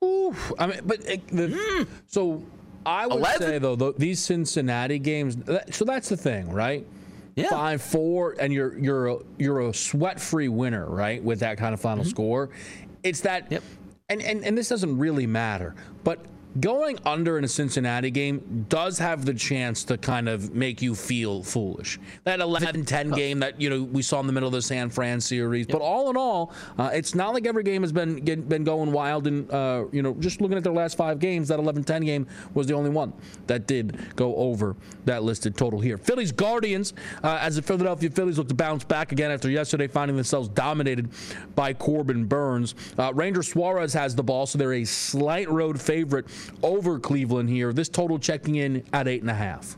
Ooh, 0.04 0.34
I 0.58 0.66
mean, 0.66 0.80
but 0.84 1.00
it, 1.08 1.26
the, 1.28 1.48
mm. 1.48 1.86
so 2.06 2.42
I 2.86 3.06
would 3.06 3.16
11? 3.16 3.40
say 3.40 3.58
though 3.58 3.92
these 3.92 4.20
Cincinnati 4.20 4.98
games. 4.98 5.36
So 5.70 5.84
that's 5.84 6.08
the 6.08 6.16
thing, 6.16 6.50
right? 6.50 6.86
Yeah. 7.34 7.48
five 7.48 7.82
four, 7.82 8.36
and 8.38 8.52
you're 8.52 8.78
you're 8.78 9.06
a, 9.08 9.16
you're 9.38 9.68
a 9.68 9.74
sweat 9.74 10.20
free 10.20 10.48
winner, 10.48 10.88
right? 10.88 11.22
With 11.22 11.40
that 11.40 11.58
kind 11.58 11.74
of 11.74 11.80
final 11.80 12.04
mm-hmm. 12.04 12.10
score, 12.10 12.50
it's 13.02 13.20
that. 13.22 13.50
Yep. 13.50 13.62
And, 14.10 14.20
and 14.22 14.44
and 14.44 14.56
this 14.58 14.68
doesn't 14.68 14.98
really 14.98 15.26
matter, 15.26 15.74
but 16.04 16.18
going 16.60 16.98
under 17.04 17.38
in 17.38 17.44
a 17.44 17.48
Cincinnati 17.48 18.10
game 18.10 18.66
does 18.68 18.98
have 18.98 19.24
the 19.24 19.34
chance 19.34 19.84
to 19.84 19.98
kind 19.98 20.28
of 20.28 20.54
make 20.54 20.80
you 20.82 20.94
feel 20.94 21.42
foolish. 21.42 21.98
That 22.24 22.40
11-10 22.40 23.14
game 23.14 23.40
that 23.40 23.60
you 23.60 23.70
know 23.70 23.82
we 23.82 24.02
saw 24.02 24.20
in 24.20 24.26
the 24.26 24.32
middle 24.32 24.48
of 24.48 24.52
the 24.52 24.62
San 24.62 24.90
Fran 24.90 25.20
series, 25.20 25.66
yep. 25.66 25.72
but 25.72 25.82
all 25.82 26.10
in 26.10 26.16
all, 26.16 26.52
uh, 26.78 26.90
it's 26.92 27.14
not 27.14 27.34
like 27.34 27.46
every 27.46 27.62
game 27.62 27.82
has 27.82 27.92
been 27.92 28.24
been 28.24 28.64
going 28.64 28.92
wild. 28.92 29.26
And 29.26 29.50
uh, 29.50 29.86
you 29.92 30.02
know, 30.02 30.14
just 30.14 30.40
looking 30.40 30.56
at 30.56 30.64
their 30.64 30.72
last 30.72 30.96
five 30.96 31.18
games, 31.18 31.48
that 31.48 31.58
11-10 31.58 32.04
game 32.04 32.26
was 32.54 32.66
the 32.66 32.74
only 32.74 32.90
one 32.90 33.12
that 33.46 33.66
did 33.66 34.14
go 34.16 34.34
over 34.36 34.76
that 35.04 35.22
listed 35.22 35.56
total 35.56 35.80
here. 35.80 35.98
Phillies 35.98 36.32
Guardians, 36.32 36.94
uh, 37.22 37.38
as 37.40 37.56
the 37.56 37.62
Philadelphia 37.62 38.10
Phillies 38.10 38.38
look 38.38 38.48
to 38.48 38.54
bounce 38.54 38.84
back 38.84 39.12
again 39.12 39.30
after 39.30 39.50
yesterday 39.50 39.86
finding 39.86 40.16
themselves 40.16 40.48
dominated 40.48 41.10
by 41.54 41.72
Corbin 41.72 42.24
Burnes. 42.24 42.74
Uh, 42.98 43.12
Ranger 43.14 43.42
Suarez 43.42 43.92
has 43.92 44.14
the 44.14 44.22
ball, 44.22 44.46
so 44.46 44.58
they're 44.58 44.74
a 44.74 44.84
slight 44.84 45.50
road 45.50 45.80
favorite 45.80 46.26
over 46.62 46.98
Cleveland 46.98 47.48
here. 47.50 47.72
This 47.72 47.88
total 47.88 48.18
checking 48.18 48.56
in 48.56 48.84
at 48.92 49.08
eight 49.08 49.22
and 49.22 49.30
a 49.30 49.34
half. 49.34 49.76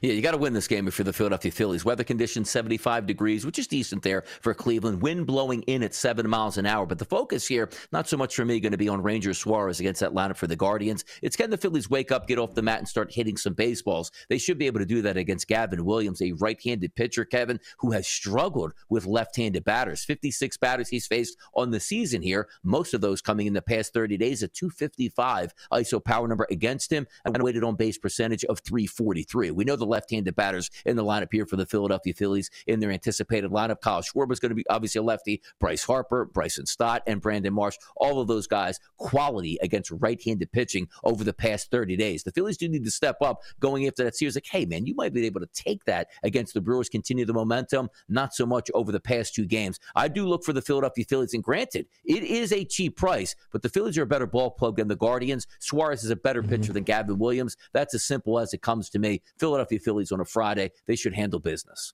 Yeah, 0.00 0.12
you 0.12 0.22
got 0.22 0.30
to 0.30 0.38
win 0.38 0.52
this 0.52 0.68
game 0.68 0.86
if 0.86 0.98
you're 0.98 1.04
the 1.04 1.12
Philadelphia 1.12 1.50
Phillies. 1.50 1.84
Weather 1.84 2.04
conditions 2.04 2.48
75 2.48 3.06
degrees, 3.06 3.44
which 3.44 3.58
is 3.58 3.66
decent 3.66 4.02
there 4.02 4.22
for 4.40 4.54
Cleveland. 4.54 5.02
Wind 5.02 5.26
blowing 5.26 5.62
in 5.62 5.82
at 5.82 5.94
seven 5.94 6.28
miles 6.28 6.58
an 6.58 6.66
hour. 6.66 6.86
But 6.86 6.98
the 6.98 7.04
focus 7.04 7.46
here, 7.46 7.68
not 7.90 8.08
so 8.08 8.16
much 8.16 8.36
for 8.36 8.44
me, 8.44 8.60
going 8.60 8.72
to 8.72 8.78
be 8.78 8.88
on 8.88 9.02
Ranger 9.02 9.34
Suarez 9.34 9.80
against 9.80 10.02
lineup 10.02 10.36
for 10.36 10.46
the 10.46 10.56
Guardians. 10.56 11.04
It's 11.22 11.36
can 11.36 11.50
the 11.50 11.58
Phillies 11.58 11.90
wake 11.90 12.12
up, 12.12 12.28
get 12.28 12.38
off 12.38 12.54
the 12.54 12.62
mat, 12.62 12.78
and 12.78 12.88
start 12.88 13.12
hitting 13.12 13.36
some 13.36 13.54
baseballs. 13.54 14.12
They 14.28 14.38
should 14.38 14.58
be 14.58 14.66
able 14.66 14.78
to 14.78 14.86
do 14.86 15.02
that 15.02 15.16
against 15.16 15.48
Gavin 15.48 15.84
Williams, 15.84 16.22
a 16.22 16.32
right 16.32 16.60
handed 16.64 16.94
pitcher, 16.94 17.24
Kevin, 17.24 17.58
who 17.78 17.90
has 17.90 18.06
struggled 18.06 18.72
with 18.88 19.06
left 19.06 19.36
handed 19.36 19.64
batters. 19.64 20.04
56 20.04 20.56
batters 20.58 20.88
he's 20.88 21.06
faced 21.06 21.36
on 21.54 21.72
the 21.72 21.80
season 21.80 22.22
here, 22.22 22.48
most 22.62 22.94
of 22.94 23.00
those 23.00 23.20
coming 23.20 23.46
in 23.46 23.54
the 23.54 23.62
past 23.62 23.92
30 23.92 24.16
days, 24.16 24.42
a 24.42 24.48
255 24.48 25.52
ISO 25.72 26.04
power 26.04 26.28
number 26.28 26.46
against 26.50 26.92
him, 26.92 27.06
and 27.24 27.42
weighted 27.42 27.64
on 27.64 27.74
base 27.74 27.98
percentage 27.98 28.44
of 28.44 28.60
343. 28.60 29.50
We 29.50 29.64
know 29.64 29.79
the 29.80 29.86
left-handed 29.86 30.36
batters 30.36 30.70
in 30.86 30.96
the 30.96 31.04
lineup 31.04 31.28
here 31.32 31.46
for 31.46 31.56
the 31.56 31.66
Philadelphia 31.66 32.14
Phillies 32.14 32.50
in 32.66 32.80
their 32.80 32.90
anticipated 32.90 33.50
lineup. 33.50 33.80
Kyle 33.80 34.02
Schwarber 34.02 34.32
is 34.32 34.40
going 34.40 34.50
to 34.50 34.54
be 34.54 34.64
obviously 34.70 35.00
a 35.00 35.02
lefty. 35.02 35.42
Bryce 35.58 35.82
Harper, 35.84 36.26
Bryson 36.26 36.66
Stott, 36.66 37.02
and 37.06 37.20
Brandon 37.20 37.52
Marsh. 37.52 37.76
All 37.96 38.20
of 38.20 38.28
those 38.28 38.46
guys 38.46 38.78
quality 38.96 39.58
against 39.62 39.90
right-handed 39.90 40.52
pitching 40.52 40.88
over 41.04 41.24
the 41.24 41.32
past 41.32 41.70
30 41.70 41.96
days. 41.96 42.22
The 42.22 42.32
Phillies 42.32 42.56
do 42.56 42.68
need 42.68 42.84
to 42.84 42.90
step 42.90 43.16
up 43.22 43.40
going 43.58 43.86
after 43.86 44.04
that 44.04 44.16
series. 44.16 44.36
Like, 44.36 44.46
hey 44.50 44.64
man, 44.64 44.86
you 44.86 44.94
might 44.94 45.12
be 45.12 45.26
able 45.26 45.40
to 45.40 45.48
take 45.54 45.84
that 45.86 46.08
against 46.22 46.54
the 46.54 46.60
Brewers. 46.60 46.88
Continue 46.88 47.24
the 47.24 47.32
momentum. 47.32 47.88
Not 48.08 48.34
so 48.34 48.46
much 48.46 48.70
over 48.74 48.92
the 48.92 49.00
past 49.00 49.34
two 49.34 49.46
games. 49.46 49.78
I 49.94 50.08
do 50.08 50.26
look 50.26 50.44
for 50.44 50.52
the 50.52 50.62
Philadelphia 50.62 51.04
Phillies, 51.08 51.34
and 51.34 51.42
granted, 51.42 51.86
it 52.04 52.22
is 52.22 52.52
a 52.52 52.64
cheap 52.64 52.96
price, 52.96 53.34
but 53.52 53.62
the 53.62 53.68
Phillies 53.68 53.96
are 53.98 54.02
a 54.02 54.06
better 54.06 54.26
ball 54.26 54.50
club 54.50 54.76
than 54.76 54.88
the 54.88 54.96
Guardians. 54.96 55.46
Suarez 55.58 56.04
is 56.04 56.10
a 56.10 56.16
better 56.16 56.42
mm-hmm. 56.42 56.50
pitcher 56.50 56.72
than 56.72 56.84
Gavin 56.84 57.18
Williams. 57.18 57.56
That's 57.72 57.94
as 57.94 58.02
simple 58.02 58.38
as 58.38 58.52
it 58.52 58.62
comes 58.62 58.90
to 58.90 58.98
me. 58.98 59.22
Philadelphia 59.38 59.69
Philadelphia 59.70 59.78
Phillies 59.78 60.12
on 60.12 60.20
a 60.20 60.24
Friday. 60.24 60.70
They 60.86 60.96
should 60.96 61.14
handle 61.14 61.40
business. 61.40 61.92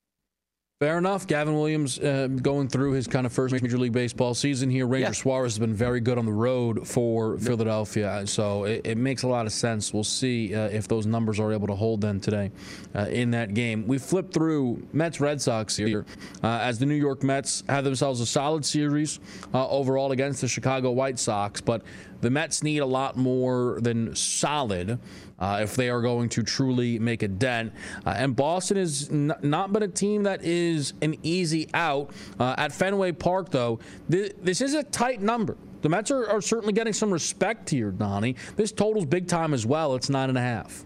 Fair 0.78 0.98
enough. 0.98 1.26
Gavin 1.26 1.54
Williams 1.54 1.98
uh, 1.98 2.28
going 2.42 2.68
through 2.68 2.92
his 2.92 3.06
kind 3.06 3.24
of 3.24 3.32
first 3.32 3.54
Major 3.54 3.78
League 3.78 3.94
Baseball 3.94 4.34
season 4.34 4.68
here. 4.68 4.86
Ranger 4.86 5.06
yeah. 5.06 5.12
Suarez 5.12 5.54
has 5.54 5.58
been 5.58 5.72
very 5.72 6.00
good 6.00 6.18
on 6.18 6.26
the 6.26 6.32
road 6.32 6.86
for 6.86 7.38
Philadelphia, 7.38 8.26
so 8.26 8.64
it, 8.64 8.82
it 8.84 8.98
makes 8.98 9.22
a 9.22 9.26
lot 9.26 9.46
of 9.46 9.52
sense. 9.52 9.94
We'll 9.94 10.04
see 10.04 10.54
uh, 10.54 10.68
if 10.68 10.86
those 10.86 11.06
numbers 11.06 11.40
are 11.40 11.50
able 11.50 11.66
to 11.68 11.74
hold 11.74 12.02
then 12.02 12.20
today 12.20 12.52
uh, 12.94 13.06
in 13.06 13.30
that 13.30 13.54
game. 13.54 13.86
We 13.86 13.96
flipped 13.96 14.34
through 14.34 14.86
Mets 14.92 15.18
Red 15.18 15.40
Sox 15.40 15.74
here 15.78 16.04
uh, 16.44 16.58
as 16.60 16.78
the 16.78 16.84
New 16.84 16.94
York 16.94 17.22
Mets 17.22 17.64
have 17.70 17.84
themselves 17.84 18.20
a 18.20 18.26
solid 18.26 18.62
series 18.62 19.18
uh, 19.54 19.66
overall 19.70 20.12
against 20.12 20.42
the 20.42 20.48
Chicago 20.48 20.90
White 20.90 21.18
Sox, 21.18 21.62
but 21.62 21.84
the 22.20 22.28
Mets 22.28 22.62
need 22.62 22.78
a 22.78 22.86
lot 22.86 23.16
more 23.16 23.78
than 23.80 24.14
solid 24.14 24.98
uh, 25.38 25.60
if 25.62 25.76
they 25.76 25.90
are 25.90 26.00
going 26.00 26.28
to 26.30 26.42
truly 26.42 26.98
make 26.98 27.22
a 27.22 27.28
dent. 27.28 27.72
Uh, 28.04 28.14
and 28.16 28.34
Boston 28.34 28.76
has 28.78 29.08
n- 29.10 29.32
not 29.42 29.72
been 29.72 29.82
a 29.82 29.88
team 29.88 30.22
that 30.22 30.44
is 30.44 30.94
an 31.02 31.16
easy 31.22 31.68
out. 31.74 32.10
Uh, 32.40 32.54
at 32.56 32.72
Fenway 32.72 33.12
Park, 33.12 33.50
though, 33.50 33.78
th- 34.10 34.32
this 34.42 34.60
is 34.60 34.74
a 34.74 34.82
tight 34.82 35.20
number. 35.20 35.56
The 35.82 35.90
Mets 35.90 36.10
are, 36.10 36.28
are 36.28 36.40
certainly 36.40 36.72
getting 36.72 36.94
some 36.94 37.12
respect 37.12 37.68
here, 37.70 37.90
Donnie. 37.90 38.36
This 38.56 38.72
total's 38.72 39.04
big 39.04 39.28
time 39.28 39.52
as 39.52 39.66
well. 39.66 39.94
It's 39.94 40.08
nine 40.08 40.30
and 40.30 40.38
a 40.38 40.40
half. 40.40 40.85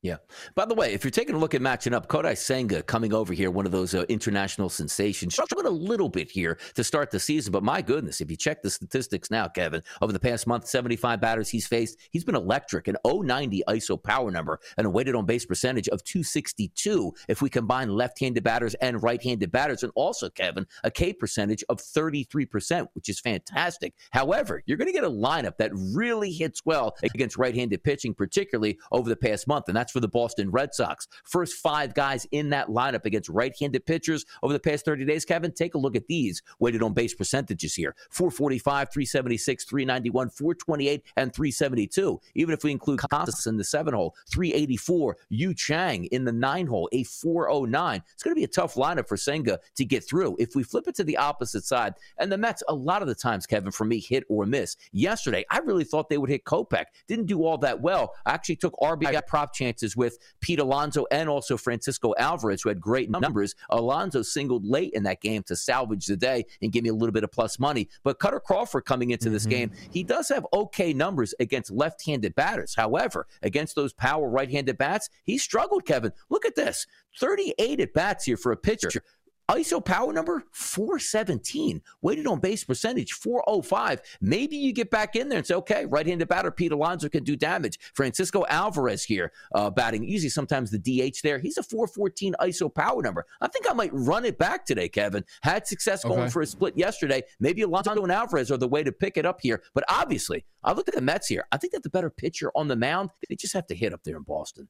Yeah. 0.00 0.18
By 0.54 0.64
the 0.64 0.74
way, 0.74 0.92
if 0.92 1.02
you're 1.02 1.10
taking 1.10 1.34
a 1.34 1.38
look 1.38 1.56
at 1.56 1.60
matching 1.60 1.92
up, 1.92 2.06
Kodai 2.06 2.38
Senga 2.38 2.84
coming 2.84 3.12
over 3.12 3.32
here, 3.32 3.50
one 3.50 3.66
of 3.66 3.72
those 3.72 3.94
uh, 3.94 4.04
international 4.08 4.68
sensations, 4.68 5.34
struggled 5.34 5.66
a 5.66 5.70
little 5.70 6.08
bit 6.08 6.30
here 6.30 6.56
to 6.74 6.84
start 6.84 7.10
the 7.10 7.18
season. 7.18 7.50
But 7.50 7.64
my 7.64 7.82
goodness, 7.82 8.20
if 8.20 8.30
you 8.30 8.36
check 8.36 8.62
the 8.62 8.70
statistics 8.70 9.28
now, 9.28 9.48
Kevin, 9.48 9.82
over 10.00 10.12
the 10.12 10.20
past 10.20 10.46
month, 10.46 10.68
75 10.68 11.20
batters 11.20 11.48
he's 11.48 11.66
faced, 11.66 11.98
he's 12.12 12.22
been 12.22 12.36
electric, 12.36 12.86
an 12.86 12.96
090 13.04 13.64
ISO 13.68 14.00
power 14.00 14.30
number 14.30 14.60
and 14.76 14.86
a 14.86 14.90
weighted 14.90 15.16
on 15.16 15.26
base 15.26 15.44
percentage 15.44 15.88
of 15.88 16.04
262 16.04 17.12
if 17.26 17.42
we 17.42 17.50
combine 17.50 17.88
left 17.88 18.20
handed 18.20 18.44
batters 18.44 18.74
and 18.74 19.02
right 19.02 19.22
handed 19.22 19.50
batters. 19.50 19.82
And 19.82 19.90
also, 19.96 20.30
Kevin, 20.30 20.64
a 20.84 20.92
K 20.92 21.12
percentage 21.12 21.64
of 21.68 21.78
33%, 21.78 22.86
which 22.92 23.08
is 23.08 23.18
fantastic. 23.18 23.94
However, 24.12 24.62
you're 24.64 24.78
going 24.78 24.86
to 24.86 24.92
get 24.92 25.02
a 25.02 25.10
lineup 25.10 25.56
that 25.56 25.72
really 25.74 26.30
hits 26.30 26.64
well 26.64 26.94
against 27.02 27.36
right 27.36 27.54
handed 27.54 27.82
pitching, 27.82 28.14
particularly 28.14 28.78
over 28.92 29.08
the 29.08 29.16
past 29.16 29.48
month. 29.48 29.64
And 29.66 29.76
that's 29.76 29.87
for 29.90 30.00
the 30.00 30.08
Boston 30.08 30.50
Red 30.50 30.74
Sox. 30.74 31.08
First 31.24 31.54
five 31.54 31.94
guys 31.94 32.26
in 32.32 32.50
that 32.50 32.68
lineup 32.68 33.04
against 33.04 33.28
right 33.28 33.54
handed 33.58 33.86
pitchers 33.86 34.24
over 34.42 34.52
the 34.52 34.60
past 34.60 34.84
30 34.84 35.04
days, 35.04 35.24
Kevin, 35.24 35.52
take 35.52 35.74
a 35.74 35.78
look 35.78 35.96
at 35.96 36.06
these 36.06 36.42
weighted 36.58 36.82
on 36.82 36.92
base 36.92 37.14
percentages 37.14 37.74
here 37.74 37.94
445, 38.10 38.88
376, 38.92 39.64
391, 39.64 40.30
428, 40.30 41.02
and 41.16 41.34
372. 41.34 42.20
Even 42.34 42.54
if 42.54 42.64
we 42.64 42.70
include 42.70 43.00
Casas 43.00 43.46
in 43.46 43.56
the 43.56 43.64
seven 43.64 43.94
hole, 43.94 44.14
384, 44.30 45.16
Yu 45.28 45.54
Chang 45.54 46.04
in 46.06 46.24
the 46.24 46.32
nine 46.32 46.66
hole, 46.66 46.88
a 46.92 47.02
409. 47.04 48.02
It's 48.12 48.22
going 48.22 48.34
to 48.34 48.38
be 48.38 48.44
a 48.44 48.48
tough 48.48 48.74
lineup 48.74 49.08
for 49.08 49.16
Senga 49.16 49.58
to 49.76 49.84
get 49.84 50.06
through. 50.06 50.36
If 50.38 50.54
we 50.54 50.62
flip 50.62 50.88
it 50.88 50.94
to 50.96 51.04
the 51.04 51.16
opposite 51.16 51.64
side, 51.64 51.94
and 52.18 52.30
the 52.30 52.38
Mets, 52.38 52.62
a 52.68 52.74
lot 52.74 53.02
of 53.02 53.08
the 53.08 53.14
times, 53.14 53.46
Kevin, 53.46 53.72
for 53.72 53.84
me, 53.84 54.00
hit 54.00 54.24
or 54.28 54.46
miss. 54.46 54.76
Yesterday, 54.92 55.44
I 55.50 55.58
really 55.58 55.84
thought 55.84 56.08
they 56.08 56.18
would 56.18 56.30
hit 56.30 56.44
Kopech. 56.44 56.86
Didn't 57.06 57.26
do 57.26 57.44
all 57.44 57.58
that 57.58 57.80
well. 57.80 58.14
I 58.26 58.32
actually 58.32 58.56
took 58.56 58.74
RBI 58.74 59.26
prop 59.26 59.54
chance 59.54 59.77
chances 59.78 59.96
with 59.96 60.18
Pete 60.40 60.58
Alonso 60.58 61.06
and 61.10 61.28
also 61.28 61.56
Francisco 61.56 62.14
Alvarez, 62.18 62.62
who 62.62 62.68
had 62.68 62.80
great 62.80 63.10
numbers. 63.10 63.54
Alonso 63.70 64.22
singled 64.22 64.64
late 64.64 64.92
in 64.94 65.02
that 65.04 65.20
game 65.20 65.42
to 65.44 65.56
salvage 65.56 66.06
the 66.06 66.16
day 66.16 66.44
and 66.62 66.72
give 66.72 66.82
me 66.82 66.90
a 66.90 66.94
little 66.94 67.12
bit 67.12 67.24
of 67.24 67.32
plus 67.32 67.58
money. 67.58 67.88
But 68.02 68.18
Kutter 68.18 68.42
Crawford 68.42 68.84
coming 68.84 69.10
into 69.10 69.30
this 69.30 69.42
mm-hmm. 69.42 69.50
game, 69.50 69.72
he 69.90 70.02
does 70.02 70.28
have 70.28 70.46
okay 70.52 70.92
numbers 70.92 71.34
against 71.40 71.70
left 71.70 72.04
handed 72.04 72.34
batters. 72.34 72.74
However, 72.74 73.26
against 73.42 73.74
those 73.74 73.92
power 73.92 74.28
right 74.28 74.50
handed 74.50 74.78
bats, 74.78 75.08
he 75.24 75.38
struggled, 75.38 75.84
Kevin. 75.84 76.12
Look 76.30 76.44
at 76.44 76.56
this 76.56 76.86
38 77.18 77.80
at 77.80 77.92
bats 77.92 78.24
here 78.24 78.36
for 78.36 78.52
a 78.52 78.56
pitcher. 78.56 79.02
ISO 79.50 79.82
power 79.82 80.12
number 80.12 80.44
417, 80.52 81.80
weighted 82.02 82.26
on 82.26 82.38
base 82.38 82.64
percentage 82.64 83.12
405. 83.14 84.00
Maybe 84.20 84.56
you 84.56 84.74
get 84.74 84.90
back 84.90 85.16
in 85.16 85.28
there 85.30 85.38
and 85.38 85.46
say, 85.46 85.54
okay, 85.54 85.86
right 85.86 86.06
handed 86.06 86.28
batter 86.28 86.50
Pete 86.50 86.72
Alonso 86.72 87.08
can 87.08 87.24
do 87.24 87.34
damage. 87.34 87.78
Francisco 87.94 88.44
Alvarez 88.48 89.04
here 89.04 89.32
uh, 89.54 89.70
batting, 89.70 90.04
usually 90.04 90.28
sometimes 90.28 90.70
the 90.70 90.78
DH 90.78 91.18
there. 91.22 91.38
He's 91.38 91.56
a 91.56 91.62
414 91.62 92.34
ISO 92.40 92.72
power 92.72 93.00
number. 93.00 93.24
I 93.40 93.48
think 93.48 93.68
I 93.70 93.72
might 93.72 93.90
run 93.94 94.26
it 94.26 94.36
back 94.36 94.66
today, 94.66 94.88
Kevin. 94.88 95.24
Had 95.42 95.66
success 95.66 96.04
going 96.04 96.20
okay. 96.20 96.30
for 96.30 96.42
a 96.42 96.46
split 96.46 96.76
yesterday. 96.76 97.22
Maybe 97.40 97.62
Alonso 97.62 98.02
and 98.02 98.12
Alvarez 98.12 98.50
are 98.50 98.58
the 98.58 98.68
way 98.68 98.82
to 98.82 98.92
pick 98.92 99.16
it 99.16 99.24
up 99.24 99.40
here. 99.40 99.62
But 99.72 99.84
obviously, 99.88 100.44
I 100.62 100.72
looked 100.72 100.90
at 100.90 100.94
the 100.94 101.00
Mets 101.00 101.28
here. 101.28 101.46
I 101.52 101.56
think 101.56 101.72
that 101.72 101.82
the 101.82 101.90
better 101.90 102.10
pitcher 102.10 102.52
on 102.54 102.68
the 102.68 102.76
mound, 102.76 103.10
they 103.28 103.34
just 103.34 103.54
have 103.54 103.66
to 103.68 103.74
hit 103.74 103.94
up 103.94 104.04
there 104.04 104.16
in 104.16 104.24
Boston. 104.24 104.68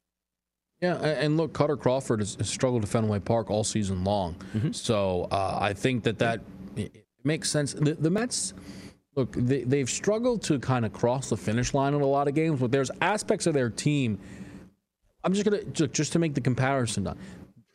Yeah, 0.80 0.94
and 0.94 1.36
look, 1.36 1.52
Kutter 1.52 1.78
Crawford 1.78 2.20
has, 2.20 2.36
struggled 2.42 2.84
at 2.84 2.88
Fenway 2.88 3.18
Park 3.18 3.50
all 3.50 3.64
season 3.64 4.04
long. 4.04 4.36
Mm-hmm. 4.54 4.70
So 4.72 5.26
uh, 5.30 5.58
I 5.60 5.72
think 5.72 6.04
that 6.04 6.18
that 6.20 6.40
makes 7.24 7.50
sense. 7.50 7.72
The, 7.72 7.94
the 7.94 8.10
Mets, 8.10 8.54
look, 9.16 9.32
they, 9.32 9.78
have 9.80 9.90
struggled 9.90 10.42
to 10.44 10.60
kind 10.60 10.86
of 10.86 10.92
cross 10.92 11.30
the 11.30 11.36
finish 11.36 11.74
line 11.74 11.94
in 11.94 12.00
a 12.00 12.06
lot 12.06 12.28
of 12.28 12.34
games, 12.34 12.60
but 12.60 12.70
there's 12.70 12.92
aspects 13.00 13.46
of 13.46 13.54
their 13.54 13.70
team. 13.70 14.20
I'm 15.24 15.32
just 15.32 15.44
gonna 15.44 15.64
just 15.64 16.12
to 16.12 16.20
make 16.20 16.34
the 16.34 16.40
comparison 16.40 17.04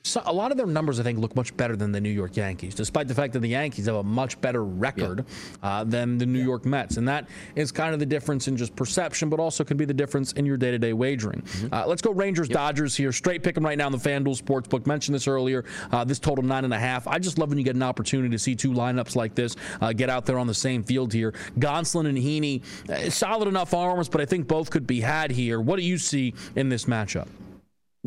so 0.06 0.22
a 0.26 0.34
lot 0.34 0.51
of 0.51 0.58
their 0.58 0.68
numbers, 0.68 0.99
I 0.99 1.04
think, 1.04 1.18
look 1.18 1.34
much 1.34 1.56
better 1.56 1.78
than 1.78 1.93
the 1.93 2.01
New 2.01 2.10
York 2.10 2.36
Yankees, 2.36 2.76
despite 2.76 3.08
the 3.08 3.16
fact 3.16 3.32
that 3.34 3.39
the 3.39 3.47
Yankees 3.47 3.86
have 3.86 3.95
a 3.95 4.04
much 4.04 4.39
better 4.41 4.64
record 4.64 5.26
yeah. 5.64 5.70
uh, 5.70 5.84
than 5.86 6.18
the 6.18 6.26
New 6.26 6.39
yeah. 6.39 6.45
York 6.45 6.66
Mets. 6.66 6.97
And 6.97 7.08
that 7.08 7.30
is 7.56 7.72
kind 7.72 7.93
of 7.93 8.01
the 8.01 8.06
difference 8.06 8.49
in 8.49 8.58
just 8.58 8.76
perception, 8.76 9.30
but 9.30 9.39
also 9.39 9.64
can 9.64 9.78
be 9.78 9.86
the 9.86 9.93
difference 9.93 10.34
in 10.34 10.45
your 10.45 10.58
day 10.58 10.72
to 10.72 10.78
day 10.78 10.91
wagering. 10.91 11.41
Mm-hmm. 11.41 11.74
Uh, 11.74 11.86
let's 11.88 12.01
go 12.01 12.12
Rangers 12.12 12.49
yep. 12.49 12.56
Dodgers 12.56 12.97
here. 12.97 13.14
Straight 13.14 13.43
pick 13.43 13.56
them 13.56 13.64
right 13.64 13.78
now 13.78 13.88
in 13.88 13.93
the 13.93 13.97
FanDuel 13.97 14.41
Sportsbook. 14.41 14.86
Mentioned 14.86 15.16
this 15.16 15.28
earlier. 15.28 15.64
Uh, 15.89 16.04
this 16.04 16.20
total 16.20 16.43
nine 16.43 16.66
and 16.66 16.74
a 16.74 16.80
half. 16.80 17.08
I 17.08 17.18
just 17.18 17.38
love 17.38 17.49
when 17.49 17.58
you 17.58 17.64
get 17.64 17.76
an 17.76 17.84
opportunity 17.84 18.30
to 18.30 18.39
see 18.39 18.56
two 18.56 18.72
lineups 18.72 19.16
like 19.16 19.36
this 19.36 19.56
uh, 19.80 19.93
get 19.93 20.10
out 20.10 20.26
there 20.26 20.38
on 20.38 20.47
the 20.47 20.54
same 20.54 20.84
field 20.84 21.14
here. 21.14 21.34
Gonsolin 21.60 22.10
and 22.10 22.18
Heaney, 22.18 22.62
uh, 22.89 23.10
solid 23.10 23.47
enough 23.47 23.74
arms, 23.74 24.10
but 24.10 24.20
I 24.20 24.26
think 24.26 24.49
both 24.49 24.70
could 24.70 24.86
be 24.86 24.99
had 24.99 25.32
here. 25.32 25.62
What 25.62 25.78
do 25.78 25.84
you 25.84 25.97
see 25.97 26.34
in 26.58 26.68
this 26.68 26.86
matchup? 26.86 27.28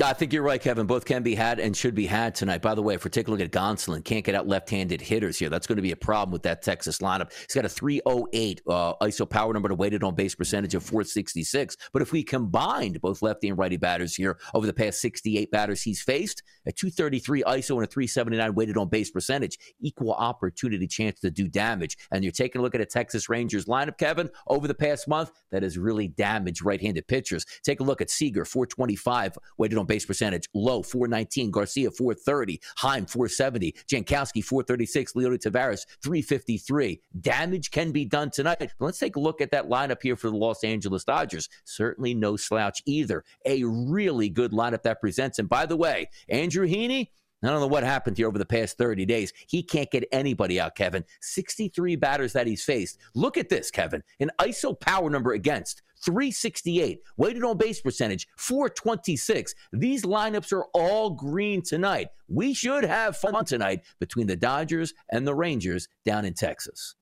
I 0.05 0.12
think 0.12 0.34
you're 0.34 0.42
right, 0.42 0.61
Kevin. 0.61 0.86
Both 0.86 1.07
can 1.07 1.22
be 1.22 1.34
had 1.34 1.59
and 1.59 1.74
should 1.74 1.94
be 1.94 2.05
had 2.05 2.34
tonight. 2.34 2.61
By 2.61 2.74
the 2.74 2.82
way, 2.82 2.94
if 2.94 3.03
we're 3.03 3.09
taking 3.09 3.32
a 3.32 3.36
look 3.38 3.40
at 3.40 3.51
Gonsolin, 3.51 4.05
can't 4.05 4.26
get 4.26 4.34
out 4.34 4.47
left-handed 4.47 5.01
hitters 5.01 5.38
here. 5.38 5.49
That's 5.49 5.66
going 5.66 5.76
to 5.76 5.82
be 5.82 5.92
a 5.92 5.97
problem 5.97 6.32
with 6.32 6.42
that 6.42 6.61
Texas 6.61 6.99
lineup. 6.99 7.32
He's 7.32 7.55
got 7.55 7.64
a 7.64 7.68
308 7.70 8.61
uh, 8.68 8.92
ISO 9.01 9.28
power 9.28 9.55
number 9.55 9.70
to 9.70 9.74
weighted 9.74 10.05
on 10.05 10.14
base 10.14 10.34
percentage 10.34 10.74
of 10.74 10.82
466. 10.82 11.78
But 11.94 12.03
if 12.03 12.12
we 12.12 12.22
combined 12.22 13.01
both 13.01 13.22
lefty 13.22 13.49
and 13.49 13.57
righty 13.57 13.78
batters 13.78 14.14
here 14.14 14.38
over 14.53 14.66
the 14.66 14.74
past 14.74 15.01
68 15.01 15.51
batters 15.51 15.80
he's 15.80 16.03
faced, 16.03 16.42
a 16.66 16.72
233 16.72 17.44
ISO 17.44 17.76
and 17.76 17.84
a 17.84 17.86
379 17.86 18.55
weighted 18.55 18.76
on 18.76 18.90
base 18.90 19.11
percentage, 19.11 19.57
equal 19.80 20.12
opportunity 20.12 20.86
chance 20.86 21.20
to 21.20 21.30
do 21.30 21.49
damage. 21.49 21.97
And 22.12 22.22
you're 22.22 22.32
taking 22.32 22.61
a 22.61 22.62
look 22.62 22.74
at 22.74 22.82
a 22.82 22.86
Texas 22.86 23.30
Rangers 23.30 23.64
lineup, 23.64 23.97
Kevin, 23.97 24.28
over 24.47 24.68
the 24.68 24.74
past 24.74 25.09
month 25.09 25.30
that 25.53 25.62
has 25.62 25.78
really 25.78 26.09
damaged 26.09 26.62
right-handed 26.62 27.07
pitchers. 27.07 27.47
Take 27.64 27.80
a 27.80 27.84
look 27.84 28.03
at 28.03 28.11
Seager, 28.11 28.44
425 28.44 29.38
weighted 29.57 29.78
on 29.78 29.86
base 29.87 30.05
percentage. 30.05 30.49
Lowe, 30.55 30.82
419. 30.82 31.51
Garcia, 31.51 31.91
430. 31.91 32.61
Heim, 32.78 33.07
470. 33.07 33.72
Jankowski, 33.89 34.45
436. 34.45 35.12
Leody 35.14 35.39
Taveras, 35.39 35.87
353. 36.03 37.01
Damage 37.20 37.70
can 37.70 37.93
be 37.93 38.05
done 38.05 38.30
tonight. 38.30 38.57
But 38.59 38.72
let's 38.84 38.99
take 38.99 39.16
a 39.16 39.20
look 39.20 39.41
at 39.41 39.51
that 39.53 39.68
lineup 39.68 40.03
here 40.03 40.16
for 40.16 40.30
the 40.30 40.37
Los 40.37 40.64
Angeles 40.64 41.05
Dodgers. 41.05 41.49
Certainly 41.64 42.14
no 42.14 42.37
slouch 42.37 42.82
either. 42.87 43.24
A 43.45 43.64
really 43.64 44.28
good 44.28 44.53
lineup 44.53 44.82
that 44.82 45.01
presents. 45.01 45.39
And 45.39 45.49
by 45.49 45.66
the 45.66 45.76
way, 45.76 46.09
Andrew 46.28 46.66
Heaney, 46.66 47.09
I 47.43 47.49
don't 47.49 47.61
know 47.61 47.66
what 47.66 47.84
happened 47.84 48.16
here 48.16 48.28
over 48.28 48.39
the 48.39 48.47
past 48.47 48.78
30 48.78 49.05
days. 49.05 49.32
He 49.47 49.62
can't 49.62 49.91
get 49.91 50.09
anybody 50.11 50.59
out, 50.59 50.74
Kevin. 50.74 51.05
63 51.20 51.97
batters 51.97 52.32
that 52.32 52.47
he's 52.47 52.64
faced. 52.64 52.99
Look 53.14 53.37
at 53.37 53.49
this, 53.49 53.70
Kevin. 53.70 54.03
An 54.20 54.30
ISO 54.41 54.78
power 54.78 55.11
number 55.11 55.32
against 55.32 55.82
368. 56.07 57.00
Weighted 57.18 57.44
on 57.44 57.59
base 57.59 57.80
percentage, 57.80 58.26
426. 58.38 59.54
These 59.72 60.04
lineups 60.04 60.52
are 60.52 60.64
all 60.72 61.11
green 61.11 61.62
tonight. 61.62 62.09
We 62.28 62.54
should 62.54 62.84
have 62.84 63.16
fun 63.16 63.44
tonight 63.44 63.82
between 64.00 64.26
the 64.26 64.36
Dodgers 64.36 64.94
and 65.11 65.26
the 65.26 65.34
Rangers 65.34 65.88
down 66.04 66.24
in 66.24 66.32
Texas. 66.32 66.94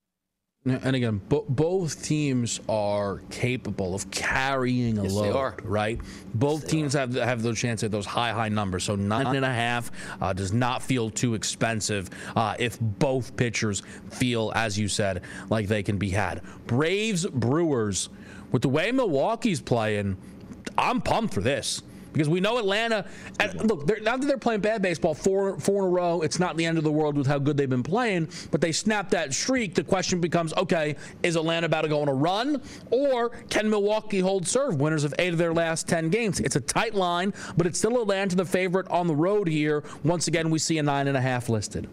And 0.66 0.96
again, 0.96 1.20
bo- 1.28 1.44
both 1.46 2.02
teams 2.02 2.59
are 2.70 3.20
capable 3.28 3.94
of 3.94 4.11
carrying 4.11 4.96
a 4.96 5.02
yes, 5.02 5.12
load, 5.12 5.62
right? 5.62 6.00
Both 6.32 6.62
yes, 6.62 6.70
teams 6.70 6.92
have 6.94 7.12
have 7.14 7.42
those 7.42 7.59
chances 7.59 7.84
at 7.84 7.90
those 7.90 8.07
high, 8.07 8.32
high 8.32 8.48
numbers. 8.48 8.84
So 8.84 8.96
nine 8.96 9.36
and 9.36 9.44
a 9.44 9.52
half 9.52 9.90
uh, 10.22 10.32
does 10.32 10.55
not 10.55 10.82
feel 10.82 11.11
too 11.11 11.34
expensive 11.34 12.09
uh, 12.34 12.55
if 12.59 12.80
both 12.80 13.36
pitchers 13.36 13.82
feel, 14.09 14.52
as 14.55 14.78
you 14.78 14.88
said, 14.88 15.24
like 15.50 15.68
they 15.68 15.82
can 15.82 15.98
be 15.98 16.09
had. 16.09 16.40
Braves, 16.66 17.26
Brewers 17.26 18.09
with 18.55 18.62
the 18.62 18.68
way 18.68 18.92
Milwaukee's 18.92 19.61
playing, 19.61 20.16
I'm 20.78 21.00
pumped 21.00 21.34
for 21.34 21.40
this 21.40 21.82
because 22.12 22.28
we 22.28 22.38
know 22.38 22.59
Atlanta. 22.59 23.05
And 23.40 23.68
look, 23.68 24.00
now 24.00 24.16
that 24.16 24.28
they're 24.28 24.38
playing 24.38 24.61
bad 24.61 24.80
baseball 24.80 25.12
four 25.12 25.59
four 25.59 25.82
in 25.82 25.88
a 25.88 25.90
row, 25.90 26.20
it's 26.20 26.38
not 26.38 26.57
the 26.57 26.64
end 26.64 26.78
of 26.78 26.84
the 26.84 26.92
world 26.92 27.18
with 27.18 27.26
how 27.26 27.40
good 27.40 27.57
they've 27.57 27.68
been 27.68 27.82
playing. 27.82 28.28
But 28.52 28.61
they 28.61 28.70
snap 28.70 29.11
that 29.11 29.34
streak. 29.34 29.74
The 29.74 29.82
question 29.82 30.20
becomes: 30.20 30.55
Okay, 30.55 30.94
is 31.24 31.34
Atlanta 31.34 31.66
about 31.66 31.82
to 31.82 31.88
go 31.88 32.00
on 32.00 32.07
a 32.07 32.14
run, 32.14 32.62
or 32.92 33.30
can 33.50 33.68
Milwaukee 33.68 34.20
hold 34.20 34.46
serve? 34.46 34.80
Winners 34.80 35.02
of 35.02 35.12
eight 35.18 35.32
of 35.32 35.38
their 35.38 35.52
last 35.52 35.88
ten 35.88 36.09
games. 36.09 36.38
It's 36.38 36.55
a 36.55 36.61
tight 36.61 36.94
line, 36.94 37.34
but 37.57 37.66
it's 37.66 37.78
still 37.80 38.00
Atlanta 38.00 38.36
the 38.36 38.44
favorite 38.44 38.86
on 38.86 39.09
the 39.09 39.16
road 39.16 39.48
here. 39.48 39.82
Once 40.05 40.28
again, 40.28 40.48
we 40.48 40.61
see 40.61 40.78
a 40.78 40.82
nine 40.84 41.09
and 41.09 41.16
a 41.16 41.20
half 41.20 41.48
listed. 41.48 41.88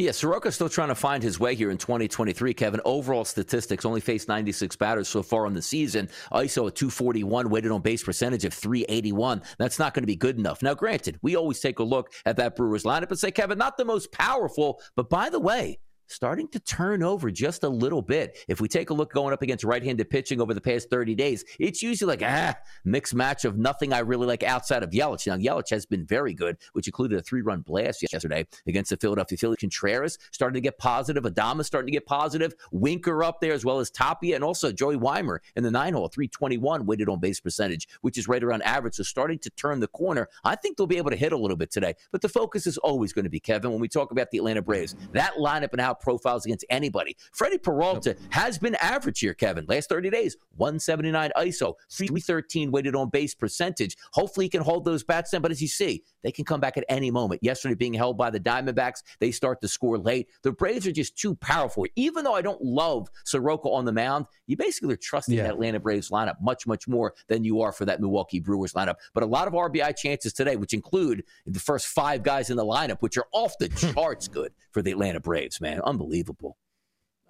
Yeah, 0.00 0.12
Soroka's 0.12 0.54
still 0.54 0.68
trying 0.68 0.90
to 0.90 0.94
find 0.94 1.24
his 1.24 1.40
way 1.40 1.56
here 1.56 1.72
in 1.72 1.76
2023. 1.76 2.54
Kevin, 2.54 2.80
overall 2.84 3.24
statistics 3.24 3.84
only 3.84 4.00
faced 4.00 4.28
96 4.28 4.76
batters 4.76 5.08
so 5.08 5.24
far 5.24 5.44
on 5.44 5.54
the 5.54 5.60
season. 5.60 6.08
ISO 6.30 6.68
at 6.68 6.76
241, 6.76 7.50
weighted 7.50 7.72
on 7.72 7.80
base 7.80 8.04
percentage 8.04 8.44
of 8.44 8.54
381. 8.54 9.42
That's 9.58 9.80
not 9.80 9.94
going 9.94 10.04
to 10.04 10.06
be 10.06 10.14
good 10.14 10.38
enough. 10.38 10.62
Now, 10.62 10.74
granted, 10.74 11.18
we 11.20 11.34
always 11.34 11.58
take 11.58 11.80
a 11.80 11.82
look 11.82 12.12
at 12.26 12.36
that 12.36 12.54
Brewers 12.54 12.84
lineup 12.84 13.10
and 13.10 13.18
say, 13.18 13.32
Kevin, 13.32 13.58
not 13.58 13.76
the 13.76 13.84
most 13.84 14.12
powerful, 14.12 14.80
but 14.94 15.10
by 15.10 15.30
the 15.30 15.40
way, 15.40 15.80
starting 16.08 16.48
to 16.48 16.60
turn 16.60 17.02
over 17.02 17.30
just 17.30 17.64
a 17.64 17.68
little 17.68 18.02
bit. 18.02 18.38
If 18.48 18.60
we 18.60 18.68
take 18.68 18.90
a 18.90 18.94
look 18.94 19.12
going 19.12 19.32
up 19.32 19.42
against 19.42 19.64
right 19.64 19.82
handed 19.82 20.10
pitching 20.10 20.40
over 20.40 20.54
the 20.54 20.60
past 20.60 20.90
30 20.90 21.14
days, 21.14 21.44
it's 21.58 21.82
usually 21.82 22.16
like, 22.16 22.22
ah, 22.24 22.56
mixed 22.84 23.14
match 23.14 23.44
of 23.44 23.58
nothing 23.58 23.92
I 23.92 24.00
really 24.00 24.26
like 24.26 24.42
outside 24.42 24.82
of 24.82 24.90
Yelich. 24.90 25.26
Now, 25.26 25.36
Yelich 25.36 25.70
has 25.70 25.86
been 25.86 26.04
very 26.04 26.34
good, 26.34 26.56
which 26.72 26.86
included 26.86 27.18
a 27.18 27.22
three 27.22 27.42
run 27.42 27.60
blast 27.60 28.02
yesterday 28.10 28.46
against 28.66 28.90
the 28.90 28.96
Philadelphia 28.96 29.38
Phillies. 29.38 29.58
Contreras 29.58 30.18
starting 30.32 30.54
to 30.54 30.60
get 30.60 30.78
positive. 30.78 31.24
Adames 31.24 31.66
starting 31.66 31.86
to 31.86 31.92
get 31.92 32.06
positive. 32.06 32.54
Winker 32.72 33.22
up 33.22 33.40
there 33.40 33.52
as 33.52 33.64
well 33.64 33.78
as 33.78 33.90
Tapia 33.90 34.34
and 34.34 34.44
also 34.44 34.72
Joey 34.72 34.96
Wiemer 34.96 35.38
in 35.56 35.62
the 35.62 35.70
nine 35.70 35.94
hole, 35.94 36.08
321 36.08 36.86
weighted 36.86 37.08
on 37.08 37.20
base 37.20 37.40
percentage, 37.40 37.88
which 38.00 38.18
is 38.18 38.28
right 38.28 38.42
around 38.42 38.62
average. 38.62 38.94
So 38.94 39.02
starting 39.02 39.38
to 39.40 39.50
turn 39.50 39.80
the 39.80 39.88
corner. 39.88 40.28
I 40.44 40.56
think 40.56 40.76
they'll 40.76 40.86
be 40.86 40.96
able 40.96 41.10
to 41.10 41.16
hit 41.16 41.32
a 41.32 41.36
little 41.36 41.56
bit 41.56 41.70
today. 41.70 41.94
But 42.12 42.22
the 42.22 42.28
focus 42.28 42.66
is 42.66 42.78
always 42.78 43.12
going 43.12 43.24
to 43.24 43.30
be, 43.30 43.40
Kevin, 43.40 43.70
when 43.70 43.80
we 43.80 43.88
talk 43.88 44.10
about 44.10 44.30
the 44.30 44.38
Atlanta 44.38 44.62
Braves, 44.62 44.94
that 45.12 45.34
lineup 45.34 45.72
and 45.72 45.80
how 45.80 45.94
profiles 46.00 46.44
against 46.44 46.64
anybody. 46.70 47.16
Freddie 47.32 47.58
Peralta 47.58 48.10
yep. 48.10 48.18
has 48.30 48.58
been 48.58 48.74
average 48.76 49.20
here, 49.20 49.34
Kevin. 49.34 49.64
Last 49.68 49.88
30 49.88 50.10
days, 50.10 50.36
179 50.56 51.30
ISO, 51.36 51.74
313 51.90 52.70
weighted 52.70 52.94
on 52.94 53.08
base 53.10 53.34
percentage. 53.34 53.96
Hopefully 54.12 54.46
he 54.46 54.50
can 54.50 54.62
hold 54.62 54.84
those 54.84 55.04
bats 55.04 55.30
down. 55.30 55.42
But 55.42 55.50
as 55.50 55.62
you 55.62 55.68
see, 55.68 56.02
they 56.22 56.32
can 56.32 56.44
come 56.44 56.60
back 56.60 56.76
at 56.76 56.84
any 56.88 57.10
moment. 57.10 57.42
Yesterday 57.42 57.74
being 57.74 57.94
held 57.94 58.16
by 58.16 58.30
the 58.30 58.40
Diamondbacks, 58.40 59.02
they 59.20 59.30
start 59.30 59.60
to 59.60 59.68
score 59.68 59.98
late. 59.98 60.28
The 60.42 60.52
Braves 60.52 60.86
are 60.86 60.92
just 60.92 61.16
too 61.16 61.34
powerful. 61.36 61.86
Even 61.96 62.24
though 62.24 62.34
I 62.34 62.42
don't 62.42 62.62
love 62.62 63.08
Soroka 63.24 63.68
on 63.68 63.84
the 63.84 63.92
mound, 63.92 64.26
you 64.46 64.56
basically 64.56 64.94
are 64.94 64.98
trusting 64.98 65.36
yeah. 65.36 65.44
that 65.44 65.52
Atlanta 65.52 65.80
Braves 65.80 66.10
lineup 66.10 66.36
much, 66.40 66.66
much 66.66 66.88
more 66.88 67.14
than 67.28 67.44
you 67.44 67.60
are 67.60 67.72
for 67.72 67.84
that 67.84 68.00
Milwaukee 68.00 68.40
Brewers 68.40 68.72
lineup. 68.72 68.96
But 69.14 69.22
a 69.22 69.26
lot 69.26 69.46
of 69.46 69.54
RBI 69.54 69.96
chances 69.96 70.32
today, 70.32 70.56
which 70.56 70.74
include 70.74 71.24
the 71.46 71.60
first 71.60 71.86
five 71.86 72.22
guys 72.22 72.50
in 72.50 72.56
the 72.56 72.64
lineup, 72.64 73.00
which 73.00 73.16
are 73.16 73.26
off 73.32 73.56
the 73.58 73.68
charts 73.94 74.28
good 74.28 74.52
for 74.72 74.82
the 74.82 74.90
Atlanta 74.90 75.20
Braves, 75.20 75.60
man. 75.60 75.80
Unbelievable. 75.82 76.56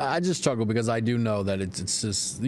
I 0.01 0.21
just 0.21 0.41
struggle 0.41 0.65
because 0.65 0.89
I 0.89 1.01
do 1.01 1.19
know 1.19 1.43
that 1.43 1.61
it's, 1.61 1.81
it's 1.81 2.03
just 2.03 2.45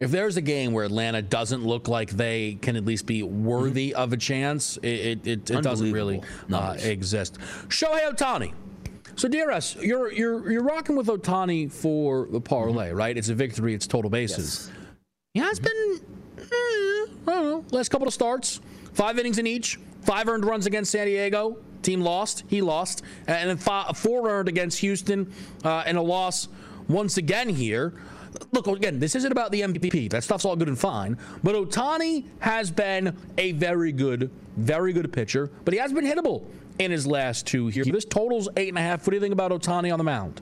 if 0.00 0.10
there's 0.10 0.36
a 0.36 0.42
game 0.42 0.72
where 0.72 0.84
Atlanta 0.84 1.22
doesn't 1.22 1.64
look 1.64 1.88
like 1.88 2.10
they 2.10 2.58
can 2.60 2.76
at 2.76 2.84
least 2.84 3.06
be 3.06 3.22
worthy 3.22 3.92
mm-hmm. 3.92 4.00
of 4.00 4.12
a 4.12 4.18
chance, 4.18 4.76
it 4.82 5.26
it, 5.26 5.50
it 5.50 5.62
doesn't 5.62 5.92
really 5.92 6.22
uh, 6.52 6.76
exist. 6.78 7.38
Shohei 7.68 8.10
Ohtani. 8.10 8.52
So 9.16 9.28
DRS, 9.28 9.76
you're 9.76 10.12
you're 10.12 10.52
you're 10.52 10.62
rocking 10.62 10.94
with 10.94 11.06
Ohtani 11.06 11.72
for 11.72 12.28
the 12.30 12.40
parlay, 12.40 12.88
mm-hmm. 12.88 12.98
right? 12.98 13.16
It's 13.16 13.30
a 13.30 13.34
victory. 13.34 13.72
It's 13.72 13.86
total 13.86 14.10
bases. 14.10 14.70
Yes. 14.70 14.76
He 15.32 15.40
has 15.40 15.60
been, 15.60 16.00
eh, 16.36 16.42
I 16.42 17.06
don't 17.26 17.26
know, 17.26 17.64
last 17.70 17.88
couple 17.88 18.08
of 18.08 18.12
starts 18.12 18.60
five 18.92 19.18
innings 19.18 19.38
in 19.38 19.46
each, 19.46 19.78
five 20.02 20.28
earned 20.28 20.44
runs 20.44 20.66
against 20.66 20.90
San 20.90 21.06
Diego. 21.06 21.56
Team 21.82 22.02
lost, 22.02 22.44
he 22.48 22.60
lost, 22.60 23.02
and 23.26 23.48
then 23.48 23.56
five, 23.56 23.96
four 23.96 24.28
earned 24.28 24.50
against 24.50 24.78
Houston, 24.80 25.32
uh, 25.64 25.82
and 25.86 25.96
a 25.96 26.02
loss 26.02 26.48
once 26.92 27.16
again 27.16 27.48
here. 27.48 27.94
Look, 28.52 28.66
again, 28.66 29.00
this 29.00 29.14
isn't 29.16 29.32
about 29.32 29.50
the 29.50 29.62
MVP. 29.62 30.10
That 30.10 30.22
stuff's 30.22 30.44
all 30.44 30.56
good 30.56 30.68
and 30.68 30.78
fine. 30.78 31.18
But 31.42 31.54
Ohtani 31.54 32.24
has 32.38 32.70
been 32.70 33.16
a 33.38 33.52
very 33.52 33.92
good, 33.92 34.30
very 34.56 34.92
good 34.92 35.12
pitcher, 35.12 35.50
but 35.64 35.74
he 35.74 35.80
has 35.80 35.92
been 35.92 36.04
hittable 36.04 36.44
in 36.78 36.90
his 36.90 37.06
last 37.06 37.46
two 37.46 37.68
here. 37.68 37.84
This 37.84 38.04
totals 38.04 38.48
eight 38.56 38.68
and 38.68 38.78
a 38.78 38.82
half. 38.82 39.00
What 39.00 39.10
do 39.10 39.16
you 39.16 39.20
think 39.20 39.32
about 39.32 39.50
Ohtani 39.50 39.92
on 39.92 39.98
the 39.98 40.04
mound? 40.04 40.40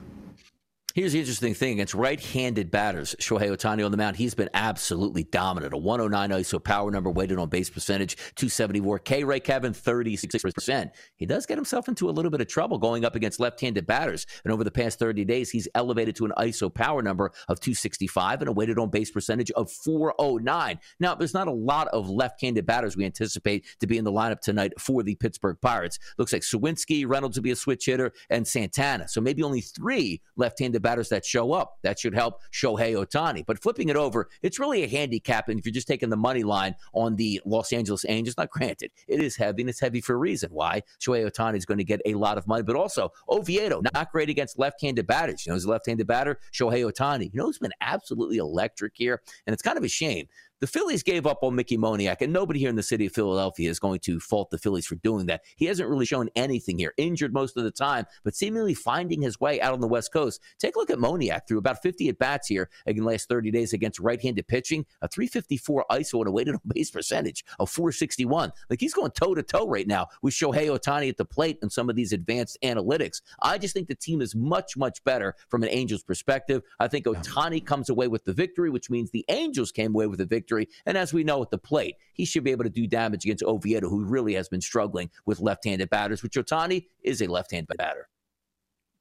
Here's 0.95 1.13
the 1.13 1.19
interesting 1.19 1.53
thing 1.53 1.73
against 1.73 1.93
right 1.93 2.19
handed 2.19 2.71
batters. 2.71 3.15
Shohei 3.19 3.51
Ohtani 3.51 3.85
on 3.85 3.91
the 3.91 3.97
mound, 3.97 4.15
he's 4.15 4.33
been 4.33 4.49
absolutely 4.55 5.23
dominant. 5.23 5.71
A 5.73 5.77
109 5.77 6.41
ISO 6.41 6.63
power 6.63 6.89
number, 6.89 7.11
weighted 7.11 7.37
on 7.37 7.47
base 7.47 7.69
percentage, 7.69 8.15
274. 8.35 8.97
K 8.99 9.23
Ray 9.23 9.39
Kevin, 9.39 9.71
36%. 9.71 10.89
He 11.15 11.27
does 11.27 11.45
get 11.45 11.59
himself 11.59 11.87
into 11.87 12.09
a 12.09 12.11
little 12.11 12.31
bit 12.31 12.41
of 12.41 12.47
trouble 12.47 12.79
going 12.79 13.05
up 13.05 13.15
against 13.15 13.39
left 13.39 13.61
handed 13.61 13.85
batters. 13.85 14.25
And 14.43 14.51
over 14.51 14.63
the 14.63 14.71
past 14.71 14.97
30 14.97 15.25
days, 15.25 15.51
he's 15.51 15.67
elevated 15.75 16.15
to 16.15 16.25
an 16.25 16.33
ISO 16.39 16.73
power 16.73 17.03
number 17.03 17.27
of 17.47 17.59
265 17.59 18.41
and 18.41 18.49
a 18.49 18.51
weighted 18.51 18.79
on 18.79 18.89
base 18.89 19.11
percentage 19.11 19.51
of 19.51 19.71
409. 19.71 20.79
Now, 20.99 21.13
there's 21.13 21.35
not 21.35 21.47
a 21.47 21.51
lot 21.51 21.87
of 21.89 22.09
left 22.09 22.41
handed 22.41 22.65
batters 22.65 22.97
we 22.97 23.05
anticipate 23.05 23.63
to 23.79 23.85
be 23.85 23.99
in 23.99 24.05
the 24.05 24.11
lineup 24.11 24.41
tonight 24.41 24.73
for 24.79 25.03
the 25.03 25.13
Pittsburgh 25.15 25.57
Pirates. 25.61 25.99
Looks 26.17 26.33
like 26.33 26.41
Suwinski, 26.41 27.07
Reynolds 27.07 27.37
will 27.37 27.43
be 27.43 27.51
a 27.51 27.55
switch 27.55 27.85
hitter, 27.85 28.11
and 28.31 28.47
Santana. 28.47 29.07
So 29.07 29.21
maybe 29.21 29.43
only 29.43 29.61
three 29.61 30.21
left 30.35 30.57
handed 30.57 30.78
the 30.79 30.87
batters 30.87 31.09
that 31.09 31.25
show 31.25 31.51
up. 31.51 31.77
That 31.83 31.99
should 31.99 32.13
help 32.13 32.41
Shohei 32.51 32.95
Ohtani. 32.95 33.45
But 33.45 33.61
flipping 33.61 33.89
it 33.89 33.95
over, 33.95 34.29
it's 34.41 34.59
really 34.59 34.83
a 34.83 34.87
handicap. 34.87 35.49
And 35.49 35.59
if 35.59 35.65
you're 35.65 35.73
just 35.73 35.87
taking 35.87 36.09
the 36.09 36.17
money 36.17 36.43
line 36.43 36.75
on 36.93 37.15
the 37.15 37.41
Los 37.45 37.73
Angeles 37.73 38.05
Angels, 38.07 38.37
not 38.37 38.49
granted, 38.49 38.91
it 39.07 39.21
is 39.21 39.35
heavy 39.35 39.61
and 39.61 39.69
it's 39.69 39.79
heavy 39.79 40.01
for 40.01 40.13
a 40.13 40.17
reason. 40.17 40.49
Why? 40.51 40.83
Shohei 40.99 41.29
Ohtani 41.29 41.57
is 41.57 41.65
going 41.65 41.77
to 41.77 41.83
get 41.83 42.01
a 42.05 42.13
lot 42.13 42.37
of 42.37 42.47
money. 42.47 42.63
But 42.63 42.75
also, 42.75 43.11
Oviedo, 43.27 43.81
not 43.93 44.11
great 44.11 44.29
against 44.29 44.57
left 44.57 44.81
handed 44.81 45.05
batters. 45.05 45.45
You 45.45 45.51
know, 45.51 45.55
he's 45.55 45.65
a 45.65 45.69
left 45.69 45.85
handed 45.87 46.07
batter, 46.07 46.39
Shohei 46.53 46.89
Ohtani. 46.89 47.31
You 47.33 47.39
know, 47.39 47.47
he's 47.47 47.59
been 47.59 47.73
absolutely 47.81 48.37
electric 48.37 48.93
here. 48.95 49.21
And 49.45 49.53
it's 49.53 49.61
kind 49.61 49.77
of 49.77 49.83
a 49.83 49.89
shame 49.89 50.27
the 50.59 50.67
Phillies 50.67 51.03
gave 51.03 51.25
up 51.25 51.39
on 51.41 51.55
Mickey 51.55 51.77
Moniak, 51.77 52.17
and 52.21 52.33
nobody 52.33 52.59
here 52.59 52.69
in 52.69 52.75
the 52.75 52.83
city 52.83 53.05
of 53.05 53.13
Philadelphia 53.13 53.69
is 53.69 53.79
going 53.79 53.99
to 54.01 54.19
fault 54.19 54.49
the 54.49 54.57
Phillies 54.57 54.85
for 54.85 54.95
doing 54.95 55.27
that. 55.27 55.41
He 55.55 55.65
hasn't 55.65 55.89
really 55.89 56.05
shown 56.05 56.29
anything 56.35 56.77
here, 56.77 56.93
injured 56.97 57.33
most 57.33 57.55
of 57.55 57.63
the 57.63 57.71
time, 57.71 58.05
but 58.23 58.35
seemingly 58.35 58.73
finding 58.73 59.21
his 59.21 59.39
way 59.39 59.61
out 59.61 59.73
on 59.73 59.79
the 59.79 59.87
West 59.87 60.11
Coast. 60.11 60.41
Take 60.59 60.75
a 60.75 60.79
look 60.79 60.89
at 60.89 60.97
Moniak 60.97 61.47
through 61.47 61.59
about 61.59 61.81
50 61.81 62.09
at 62.09 62.19
bats 62.19 62.47
here 62.47 62.69
in 62.85 62.97
the 62.97 63.03
last 63.03 63.29
30 63.29 63.51
days 63.51 63.71
against 63.71 63.99
right 63.99 64.21
handed 64.21 64.47
pitching, 64.47 64.85
a 65.01 65.07
354 65.07 65.85
ISO 65.91 66.19
and 66.19 66.27
a 66.27 66.31
weighted 66.31 66.55
on 66.55 66.61
base 66.67 66.91
percentage 66.91 67.45
of 67.59 67.69
461. 67.69 68.51
Like 68.69 68.81
he's 68.81 68.93
going 68.93 69.11
toe 69.11 69.35
to 69.35 69.43
toe 69.43 69.67
right 69.67 69.87
now 69.87 70.07
with 70.21 70.33
Shohei 70.33 70.67
Ohtani 70.67 71.09
at 71.09 71.17
the 71.17 71.25
plate 71.25 71.59
and 71.61 71.71
some 71.71 71.89
of 71.89 71.95
these 71.95 72.11
advanced 72.11 72.57
analytics. 72.63 73.21
I 73.41 73.57
just 73.57 73.73
think 73.73 73.87
the 73.87 73.95
team 73.95 74.21
is 74.21 74.35
much, 74.35 74.75
much 74.75 75.03
better 75.05 75.35
from 75.47 75.63
an 75.63 75.69
Angels 75.69 76.03
perspective. 76.03 76.63
I 76.79 76.89
think 76.89 77.05
Ohtani 77.05 77.65
comes 77.65 77.89
away 77.89 78.07
with 78.09 78.25
the 78.25 78.33
victory, 78.33 78.69
which 78.69 78.89
means 78.89 79.11
the 79.11 79.25
Angels 79.29 79.71
came 79.71 79.95
away 79.95 80.07
with 80.07 80.19
the 80.19 80.25
victory 80.25 80.48
victory. 80.49 80.67
And 80.85 80.97
as 80.97 81.13
we 81.13 81.23
know 81.23 81.41
at 81.41 81.51
the 81.51 81.57
plate, 81.57 81.95
he 82.13 82.25
should 82.25 82.43
be 82.43 82.51
able 82.51 82.63
to 82.63 82.69
do 82.69 82.87
damage 82.87 83.25
against 83.25 83.43
Oviedo, 83.43 83.89
who 83.89 84.03
really 84.03 84.33
has 84.33 84.49
been 84.49 84.61
struggling 84.61 85.09
with 85.25 85.39
left 85.39 85.65
handed 85.65 85.89
batters, 85.89 86.23
which 86.23 86.33
Ohtani 86.33 86.87
is 87.03 87.21
a 87.21 87.27
left 87.27 87.51
handed 87.51 87.77
batter. 87.77 88.09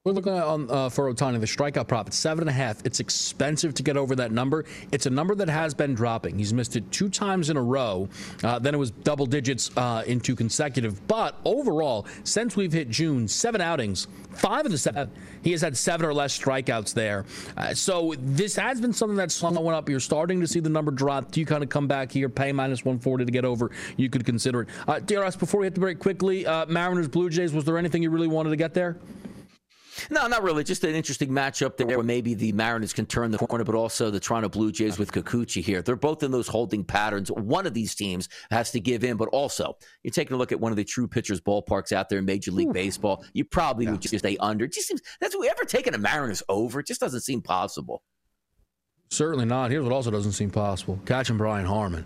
We're 0.04 0.12
looking 0.12 0.36
at 0.36 0.44
on 0.44 0.70
uh, 0.70 0.88
for 0.88 1.12
Ohtani, 1.12 1.40
the 1.40 1.46
strikeout 1.46 1.88
prop. 1.88 2.06
It's 2.06 2.16
seven 2.16 2.42
and 2.42 2.48
a 2.48 2.52
half. 2.52 2.86
It's 2.86 3.00
expensive 3.00 3.74
to 3.74 3.82
get 3.82 3.96
over 3.96 4.14
that 4.14 4.30
number. 4.30 4.64
It's 4.92 5.06
a 5.06 5.10
number 5.10 5.34
that 5.34 5.48
has 5.48 5.74
been 5.74 5.92
dropping. 5.92 6.38
He's 6.38 6.54
missed 6.54 6.76
it 6.76 6.90
two 6.92 7.08
times 7.08 7.50
in 7.50 7.56
a 7.56 7.62
row. 7.62 8.08
Uh, 8.44 8.60
then 8.60 8.74
it 8.74 8.78
was 8.78 8.92
double 8.92 9.26
digits 9.26 9.76
uh, 9.76 10.04
in 10.06 10.20
two 10.20 10.36
consecutive. 10.36 11.04
But 11.08 11.34
overall, 11.44 12.06
since 12.22 12.54
we've 12.54 12.72
hit 12.72 12.88
June, 12.90 13.26
seven 13.26 13.60
outings, 13.60 14.06
five 14.30 14.64
of 14.64 14.70
the 14.70 14.78
seven, 14.78 15.10
he 15.42 15.50
has 15.50 15.62
had 15.62 15.76
seven 15.76 16.06
or 16.06 16.14
less 16.14 16.38
strikeouts 16.38 16.94
there. 16.94 17.26
Uh, 17.56 17.74
so 17.74 18.14
this 18.18 18.54
has 18.54 18.80
been 18.80 18.92
something 18.92 19.16
that's 19.16 19.34
slowing 19.34 19.74
up. 19.74 19.88
You're 19.88 19.98
starting 19.98 20.40
to 20.40 20.46
see 20.46 20.60
the 20.60 20.70
number 20.70 20.92
drop. 20.92 21.32
Do 21.32 21.40
you 21.40 21.44
kind 21.44 21.64
of 21.64 21.70
come 21.70 21.88
back 21.88 22.12
here, 22.12 22.28
pay 22.28 22.52
minus 22.52 22.84
140 22.84 23.24
to 23.24 23.32
get 23.32 23.44
over? 23.44 23.72
You 23.96 24.08
could 24.08 24.24
consider 24.24 24.62
it. 24.62 24.68
Uh, 24.86 25.00
DRS, 25.00 25.34
before 25.34 25.60
we 25.60 25.66
hit 25.66 25.74
the 25.74 25.80
break 25.80 25.98
quickly, 25.98 26.46
uh, 26.46 26.66
Mariners, 26.66 27.08
Blue 27.08 27.28
Jays, 27.28 27.52
was 27.52 27.64
there 27.64 27.76
anything 27.76 28.00
you 28.00 28.10
really 28.10 28.28
wanted 28.28 28.50
to 28.50 28.56
get 28.56 28.74
there? 28.74 28.96
No, 30.10 30.26
not 30.26 30.42
really. 30.42 30.64
Just 30.64 30.84
an 30.84 30.94
interesting 30.94 31.30
matchup 31.30 31.76
there 31.76 31.86
where 31.86 32.02
maybe 32.02 32.34
the 32.34 32.52
Mariners 32.52 32.92
can 32.92 33.06
turn 33.06 33.30
the 33.30 33.38
corner, 33.38 33.64
but 33.64 33.74
also 33.74 34.10
the 34.10 34.20
Toronto 34.20 34.48
Blue 34.48 34.72
Jays 34.72 34.98
with 34.98 35.12
Kikuchi 35.12 35.62
here. 35.62 35.82
They're 35.82 35.96
both 35.96 36.22
in 36.22 36.30
those 36.30 36.48
holding 36.48 36.84
patterns. 36.84 37.30
One 37.30 37.66
of 37.66 37.74
these 37.74 37.94
teams 37.94 38.28
has 38.50 38.70
to 38.72 38.80
give 38.80 39.04
in, 39.04 39.16
but 39.16 39.28
also 39.28 39.76
you're 40.02 40.12
taking 40.12 40.34
a 40.34 40.38
look 40.38 40.52
at 40.52 40.60
one 40.60 40.72
of 40.72 40.76
the 40.76 40.84
true 40.84 41.08
pitchers' 41.08 41.40
ballparks 41.40 41.92
out 41.92 42.08
there 42.08 42.18
in 42.18 42.24
Major 42.24 42.52
League 42.52 42.68
Ooh. 42.68 42.72
Baseball. 42.72 43.24
You 43.32 43.44
probably 43.44 43.86
yeah. 43.86 43.92
would 43.92 44.00
just 44.00 44.18
stay 44.18 44.36
under. 44.38 44.64
It 44.64 44.72
just 44.72 44.88
seems 44.88 45.02
that's 45.20 45.36
we 45.36 45.48
ever 45.48 45.64
taken 45.64 45.94
a 45.94 45.98
Mariners 45.98 46.42
over. 46.48 46.80
It 46.80 46.86
just 46.86 47.00
doesn't 47.00 47.20
seem 47.20 47.42
possible. 47.42 48.02
Certainly 49.10 49.46
not. 49.46 49.70
Here's 49.70 49.84
what 49.84 49.92
also 49.92 50.10
doesn't 50.10 50.32
seem 50.32 50.50
possible: 50.50 51.00
catching 51.06 51.36
Brian 51.36 51.66
Harman. 51.66 52.04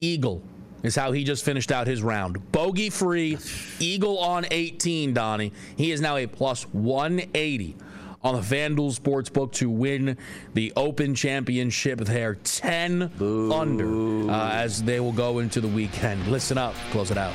Eagle 0.00 0.42
is 0.84 0.94
how 0.94 1.10
he 1.10 1.24
just 1.24 1.44
finished 1.44 1.72
out 1.72 1.88
his 1.88 2.02
round. 2.02 2.52
Bogey 2.52 2.90
free, 2.90 3.38
Eagle 3.80 4.18
on 4.18 4.46
18, 4.50 5.12
Donnie. 5.14 5.52
He 5.76 5.90
is 5.90 6.00
now 6.00 6.16
a 6.16 6.28
plus 6.28 6.62
180 6.72 7.74
on 8.22 8.34
the 8.36 8.40
FanDuel 8.40 8.98
Sportsbook 8.98 9.52
to 9.52 9.68
win 9.68 10.16
the 10.54 10.72
Open 10.76 11.14
Championship 11.14 11.98
there 12.00 12.36
10 12.36 13.12
Boo. 13.18 13.52
under 13.52 14.30
uh, 14.30 14.50
as 14.50 14.82
they 14.82 15.00
will 15.00 15.12
go 15.12 15.40
into 15.40 15.60
the 15.60 15.68
weekend. 15.68 16.26
Listen 16.28 16.56
up, 16.56 16.74
close 16.90 17.10
it 17.10 17.18
out. 17.18 17.34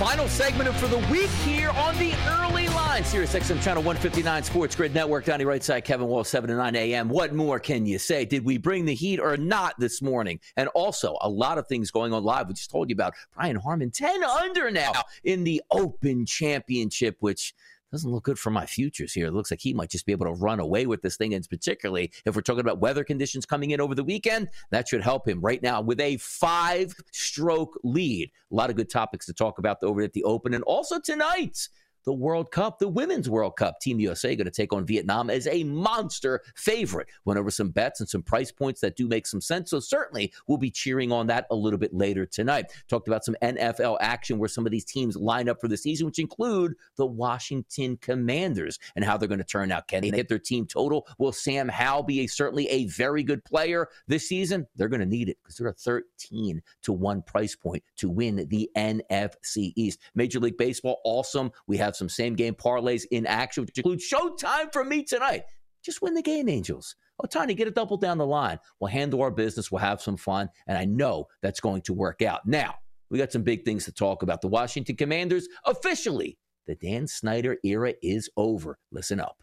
Final 0.00 0.28
segment 0.28 0.66
of 0.66 0.74
for 0.78 0.86
the 0.86 0.96
week 1.12 1.28
here 1.44 1.68
on 1.68 1.94
the 1.98 2.14
early 2.26 2.68
line. 2.68 3.04
Sirius 3.04 3.34
XM 3.34 3.62
Channel 3.62 3.82
159 3.82 4.42
Sports 4.44 4.74
Grid 4.74 4.94
Network. 4.94 5.26
Donnie 5.26 5.44
right 5.44 5.62
side, 5.62 5.84
Kevin 5.84 6.06
Wall, 6.06 6.24
7 6.24 6.48
to 6.48 6.56
9 6.56 6.74
a.m. 6.74 7.10
What 7.10 7.34
more 7.34 7.60
can 7.60 7.84
you 7.84 7.98
say? 7.98 8.24
Did 8.24 8.42
we 8.42 8.56
bring 8.56 8.86
the 8.86 8.94
heat 8.94 9.20
or 9.20 9.36
not 9.36 9.78
this 9.78 10.00
morning? 10.00 10.40
And 10.56 10.70
also, 10.70 11.18
a 11.20 11.28
lot 11.28 11.58
of 11.58 11.66
things 11.66 11.90
going 11.90 12.14
on 12.14 12.24
live. 12.24 12.48
We 12.48 12.54
just 12.54 12.70
told 12.70 12.88
you 12.88 12.94
about 12.94 13.12
Brian 13.34 13.56
Harman, 13.56 13.90
10 13.90 14.24
under 14.24 14.70
now 14.70 14.92
in 15.24 15.44
the 15.44 15.60
Open 15.70 16.24
Championship, 16.24 17.18
which 17.20 17.52
doesn't 17.90 18.10
look 18.10 18.24
good 18.24 18.38
for 18.38 18.50
my 18.50 18.66
futures 18.66 19.12
here. 19.12 19.26
It 19.26 19.32
looks 19.32 19.50
like 19.50 19.60
he 19.60 19.74
might 19.74 19.90
just 19.90 20.06
be 20.06 20.12
able 20.12 20.26
to 20.26 20.32
run 20.32 20.60
away 20.60 20.86
with 20.86 21.02
this 21.02 21.16
thing. 21.16 21.34
And 21.34 21.48
particularly 21.48 22.12
if 22.24 22.34
we're 22.36 22.42
talking 22.42 22.60
about 22.60 22.80
weather 22.80 23.04
conditions 23.04 23.46
coming 23.46 23.72
in 23.72 23.80
over 23.80 23.94
the 23.94 24.04
weekend, 24.04 24.48
that 24.70 24.88
should 24.88 25.02
help 25.02 25.26
him 25.26 25.40
right 25.40 25.62
now 25.62 25.80
with 25.80 26.00
a 26.00 26.16
five 26.18 26.94
stroke 27.12 27.78
lead. 27.82 28.30
A 28.50 28.54
lot 28.54 28.70
of 28.70 28.76
good 28.76 28.90
topics 28.90 29.26
to 29.26 29.32
talk 29.32 29.58
about 29.58 29.82
over 29.82 30.02
at 30.02 30.12
the 30.12 30.24
Open. 30.24 30.54
And 30.54 30.64
also 30.64 30.98
tonight, 31.00 31.68
the 32.04 32.12
World 32.12 32.50
Cup, 32.50 32.78
the 32.78 32.88
Women's 32.88 33.28
World 33.28 33.56
Cup. 33.56 33.80
Team 33.80 34.00
USA 34.00 34.34
going 34.36 34.46
to 34.46 34.50
take 34.50 34.72
on 34.72 34.86
Vietnam 34.86 35.30
as 35.30 35.46
a 35.46 35.64
monster 35.64 36.42
favorite. 36.56 37.08
Went 37.24 37.38
over 37.38 37.50
some 37.50 37.70
bets 37.70 38.00
and 38.00 38.08
some 38.08 38.22
price 38.22 38.50
points 38.52 38.80
that 38.80 38.96
do 38.96 39.08
make 39.08 39.26
some 39.26 39.40
sense. 39.40 39.70
So 39.70 39.80
certainly 39.80 40.32
we'll 40.46 40.58
be 40.58 40.70
cheering 40.70 41.12
on 41.12 41.26
that 41.28 41.46
a 41.50 41.54
little 41.54 41.78
bit 41.78 41.94
later 41.94 42.26
tonight. 42.26 42.72
Talked 42.88 43.08
about 43.08 43.24
some 43.24 43.36
NFL 43.42 43.98
action 44.00 44.38
where 44.38 44.48
some 44.48 44.66
of 44.66 44.72
these 44.72 44.84
teams 44.84 45.16
line 45.16 45.48
up 45.48 45.60
for 45.60 45.68
the 45.68 45.76
season, 45.76 46.06
which 46.06 46.18
include 46.18 46.74
the 46.96 47.06
Washington 47.06 47.96
Commanders 47.98 48.78
and 48.96 49.04
how 49.04 49.16
they're 49.16 49.28
going 49.28 49.38
to 49.38 49.44
turn 49.44 49.72
out. 49.72 49.88
Can 49.88 50.02
they 50.02 50.10
hit 50.10 50.28
their 50.28 50.38
team 50.38 50.66
total? 50.66 51.06
Will 51.18 51.32
Sam 51.32 51.68
Howell 51.68 52.04
be 52.04 52.20
a, 52.20 52.26
certainly 52.26 52.68
a 52.68 52.86
very 52.86 53.22
good 53.22 53.44
player 53.44 53.88
this 54.06 54.28
season? 54.28 54.66
They're 54.76 54.88
going 54.88 55.00
to 55.00 55.06
need 55.06 55.28
it 55.28 55.38
because 55.42 55.56
they're 55.56 55.68
a 55.68 55.72
13 55.72 56.62
to 56.82 56.92
1 56.92 57.22
price 57.22 57.56
point 57.56 57.82
to 57.96 58.08
win 58.08 58.46
the 58.48 58.70
NFC 58.76 59.72
East. 59.76 60.00
Major 60.14 60.40
League 60.40 60.56
Baseball, 60.56 61.00
awesome. 61.04 61.50
We 61.66 61.76
have 61.78 61.89
some 61.96 62.08
same 62.08 62.34
game 62.34 62.54
parlays 62.54 63.04
in 63.10 63.26
action, 63.26 63.64
which 63.64 63.76
include 63.78 64.00
showtime 64.00 64.72
for 64.72 64.84
me 64.84 65.02
tonight. 65.02 65.44
Just 65.84 66.02
win 66.02 66.14
the 66.14 66.22
game, 66.22 66.48
Angels. 66.48 66.94
Oh, 67.22 67.26
Tiny, 67.26 67.54
get 67.54 67.68
a 67.68 67.70
double 67.70 67.96
down 67.96 68.18
the 68.18 68.26
line. 68.26 68.58
We'll 68.80 68.90
handle 68.90 69.22
our 69.22 69.30
business. 69.30 69.70
We'll 69.70 69.80
have 69.80 70.00
some 70.00 70.16
fun. 70.16 70.48
And 70.66 70.76
I 70.76 70.84
know 70.84 71.26
that's 71.42 71.60
going 71.60 71.82
to 71.82 71.92
work 71.92 72.22
out. 72.22 72.46
Now, 72.46 72.74
we 73.10 73.18
got 73.18 73.32
some 73.32 73.42
big 73.42 73.64
things 73.64 73.84
to 73.86 73.92
talk 73.92 74.22
about. 74.22 74.40
The 74.40 74.48
Washington 74.48 74.96
Commanders 74.96 75.48
officially, 75.64 76.38
the 76.66 76.76
Dan 76.76 77.06
Snyder 77.06 77.56
era 77.64 77.94
is 78.02 78.30
over. 78.36 78.78
Listen 78.90 79.20
up. 79.20 79.42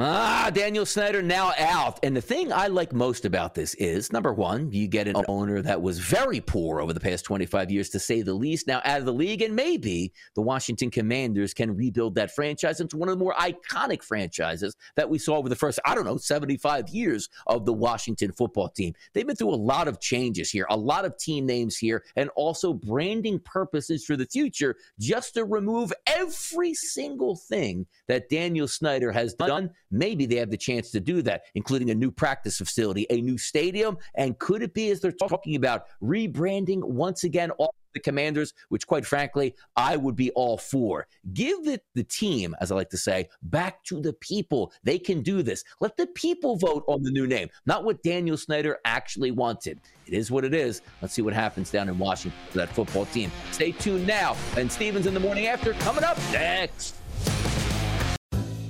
Ah, 0.00 0.50
Daniel 0.52 0.86
Snyder 0.86 1.22
now 1.22 1.52
out. 1.58 1.98
And 2.02 2.16
the 2.16 2.20
thing 2.20 2.52
I 2.52 2.68
like 2.68 2.92
most 2.92 3.24
about 3.24 3.54
this 3.54 3.74
is 3.74 4.12
number 4.12 4.32
one, 4.32 4.70
you 4.70 4.86
get 4.86 5.08
an 5.08 5.16
owner 5.26 5.60
that 5.62 5.82
was 5.82 5.98
very 5.98 6.40
poor 6.40 6.80
over 6.80 6.92
the 6.92 7.00
past 7.00 7.24
25 7.24 7.70
years, 7.70 7.88
to 7.90 7.98
say 7.98 8.22
the 8.22 8.34
least, 8.34 8.66
now 8.66 8.80
out 8.84 9.00
of 9.00 9.06
the 9.06 9.12
league. 9.12 9.42
And 9.42 9.56
maybe 9.56 10.12
the 10.34 10.42
Washington 10.42 10.90
Commanders 10.90 11.52
can 11.54 11.74
rebuild 11.74 12.14
that 12.14 12.34
franchise 12.34 12.80
into 12.80 12.96
one 12.96 13.08
of 13.08 13.18
the 13.18 13.24
more 13.24 13.34
iconic 13.34 14.02
franchises 14.02 14.76
that 14.96 15.08
we 15.08 15.18
saw 15.18 15.36
over 15.36 15.48
the 15.48 15.56
first, 15.56 15.80
I 15.84 15.94
don't 15.94 16.04
know, 16.04 16.16
75 16.16 16.88
years 16.90 17.28
of 17.46 17.64
the 17.64 17.72
Washington 17.72 18.32
football 18.32 18.68
team. 18.68 18.94
They've 19.14 19.26
been 19.26 19.36
through 19.36 19.54
a 19.54 19.56
lot 19.56 19.88
of 19.88 20.00
changes 20.00 20.50
here, 20.50 20.66
a 20.70 20.76
lot 20.76 21.04
of 21.04 21.18
team 21.18 21.46
names 21.46 21.76
here, 21.76 22.04
and 22.14 22.30
also 22.36 22.72
branding 22.72 23.40
purposes 23.40 24.04
for 24.04 24.16
the 24.16 24.26
future 24.26 24.76
just 25.00 25.34
to 25.34 25.44
remove 25.44 25.92
every 26.06 26.74
single 26.74 27.36
thing 27.36 27.86
that 28.06 28.28
Daniel 28.28 28.68
Snyder 28.68 29.12
has 29.12 29.34
done 29.34 29.70
maybe 29.90 30.26
they 30.26 30.36
have 30.36 30.50
the 30.50 30.56
chance 30.56 30.90
to 30.92 31.00
do 31.00 31.22
that, 31.22 31.42
including 31.54 31.90
a 31.90 31.94
new 31.94 32.10
practice 32.10 32.58
facility, 32.58 33.06
a 33.10 33.20
new 33.20 33.38
stadium. 33.38 33.98
And 34.14 34.38
could 34.38 34.62
it 34.62 34.74
be, 34.74 34.90
as 34.90 35.00
they're 35.00 35.12
talking 35.12 35.56
about, 35.56 35.86
rebranding 36.02 36.82
once 36.82 37.24
again 37.24 37.50
all 37.52 37.74
the 37.94 38.00
commanders, 38.00 38.54
which 38.68 38.86
quite 38.86 39.06
frankly, 39.06 39.54
I 39.76 39.96
would 39.96 40.16
be 40.16 40.30
all 40.32 40.58
for. 40.58 41.06
Give 41.32 41.66
it 41.66 41.84
the 41.94 42.04
team, 42.04 42.54
as 42.60 42.70
I 42.70 42.74
like 42.74 42.90
to 42.90 42.98
say, 42.98 43.28
back 43.42 43.82
to 43.84 44.00
the 44.00 44.12
people. 44.14 44.72
They 44.84 44.98
can 44.98 45.22
do 45.22 45.42
this. 45.42 45.64
Let 45.80 45.96
the 45.96 46.06
people 46.08 46.56
vote 46.56 46.84
on 46.86 47.02
the 47.02 47.10
new 47.10 47.26
name, 47.26 47.48
not 47.66 47.84
what 47.84 48.02
Daniel 48.02 48.36
Snyder 48.36 48.78
actually 48.84 49.30
wanted. 49.30 49.80
It 50.06 50.14
is 50.14 50.30
what 50.30 50.44
it 50.44 50.54
is. 50.54 50.82
Let's 51.02 51.14
see 51.14 51.22
what 51.22 51.34
happens 51.34 51.70
down 51.70 51.88
in 51.88 51.98
Washington 51.98 52.38
for 52.50 52.58
that 52.58 52.70
football 52.70 53.06
team. 53.06 53.30
Stay 53.52 53.72
tuned 53.72 54.06
now. 54.06 54.36
And 54.56 54.70
Stevens 54.70 55.06
in 55.06 55.14
the 55.14 55.20
morning 55.20 55.46
after 55.46 55.72
coming 55.74 56.04
up 56.04 56.18
next. 56.32 56.97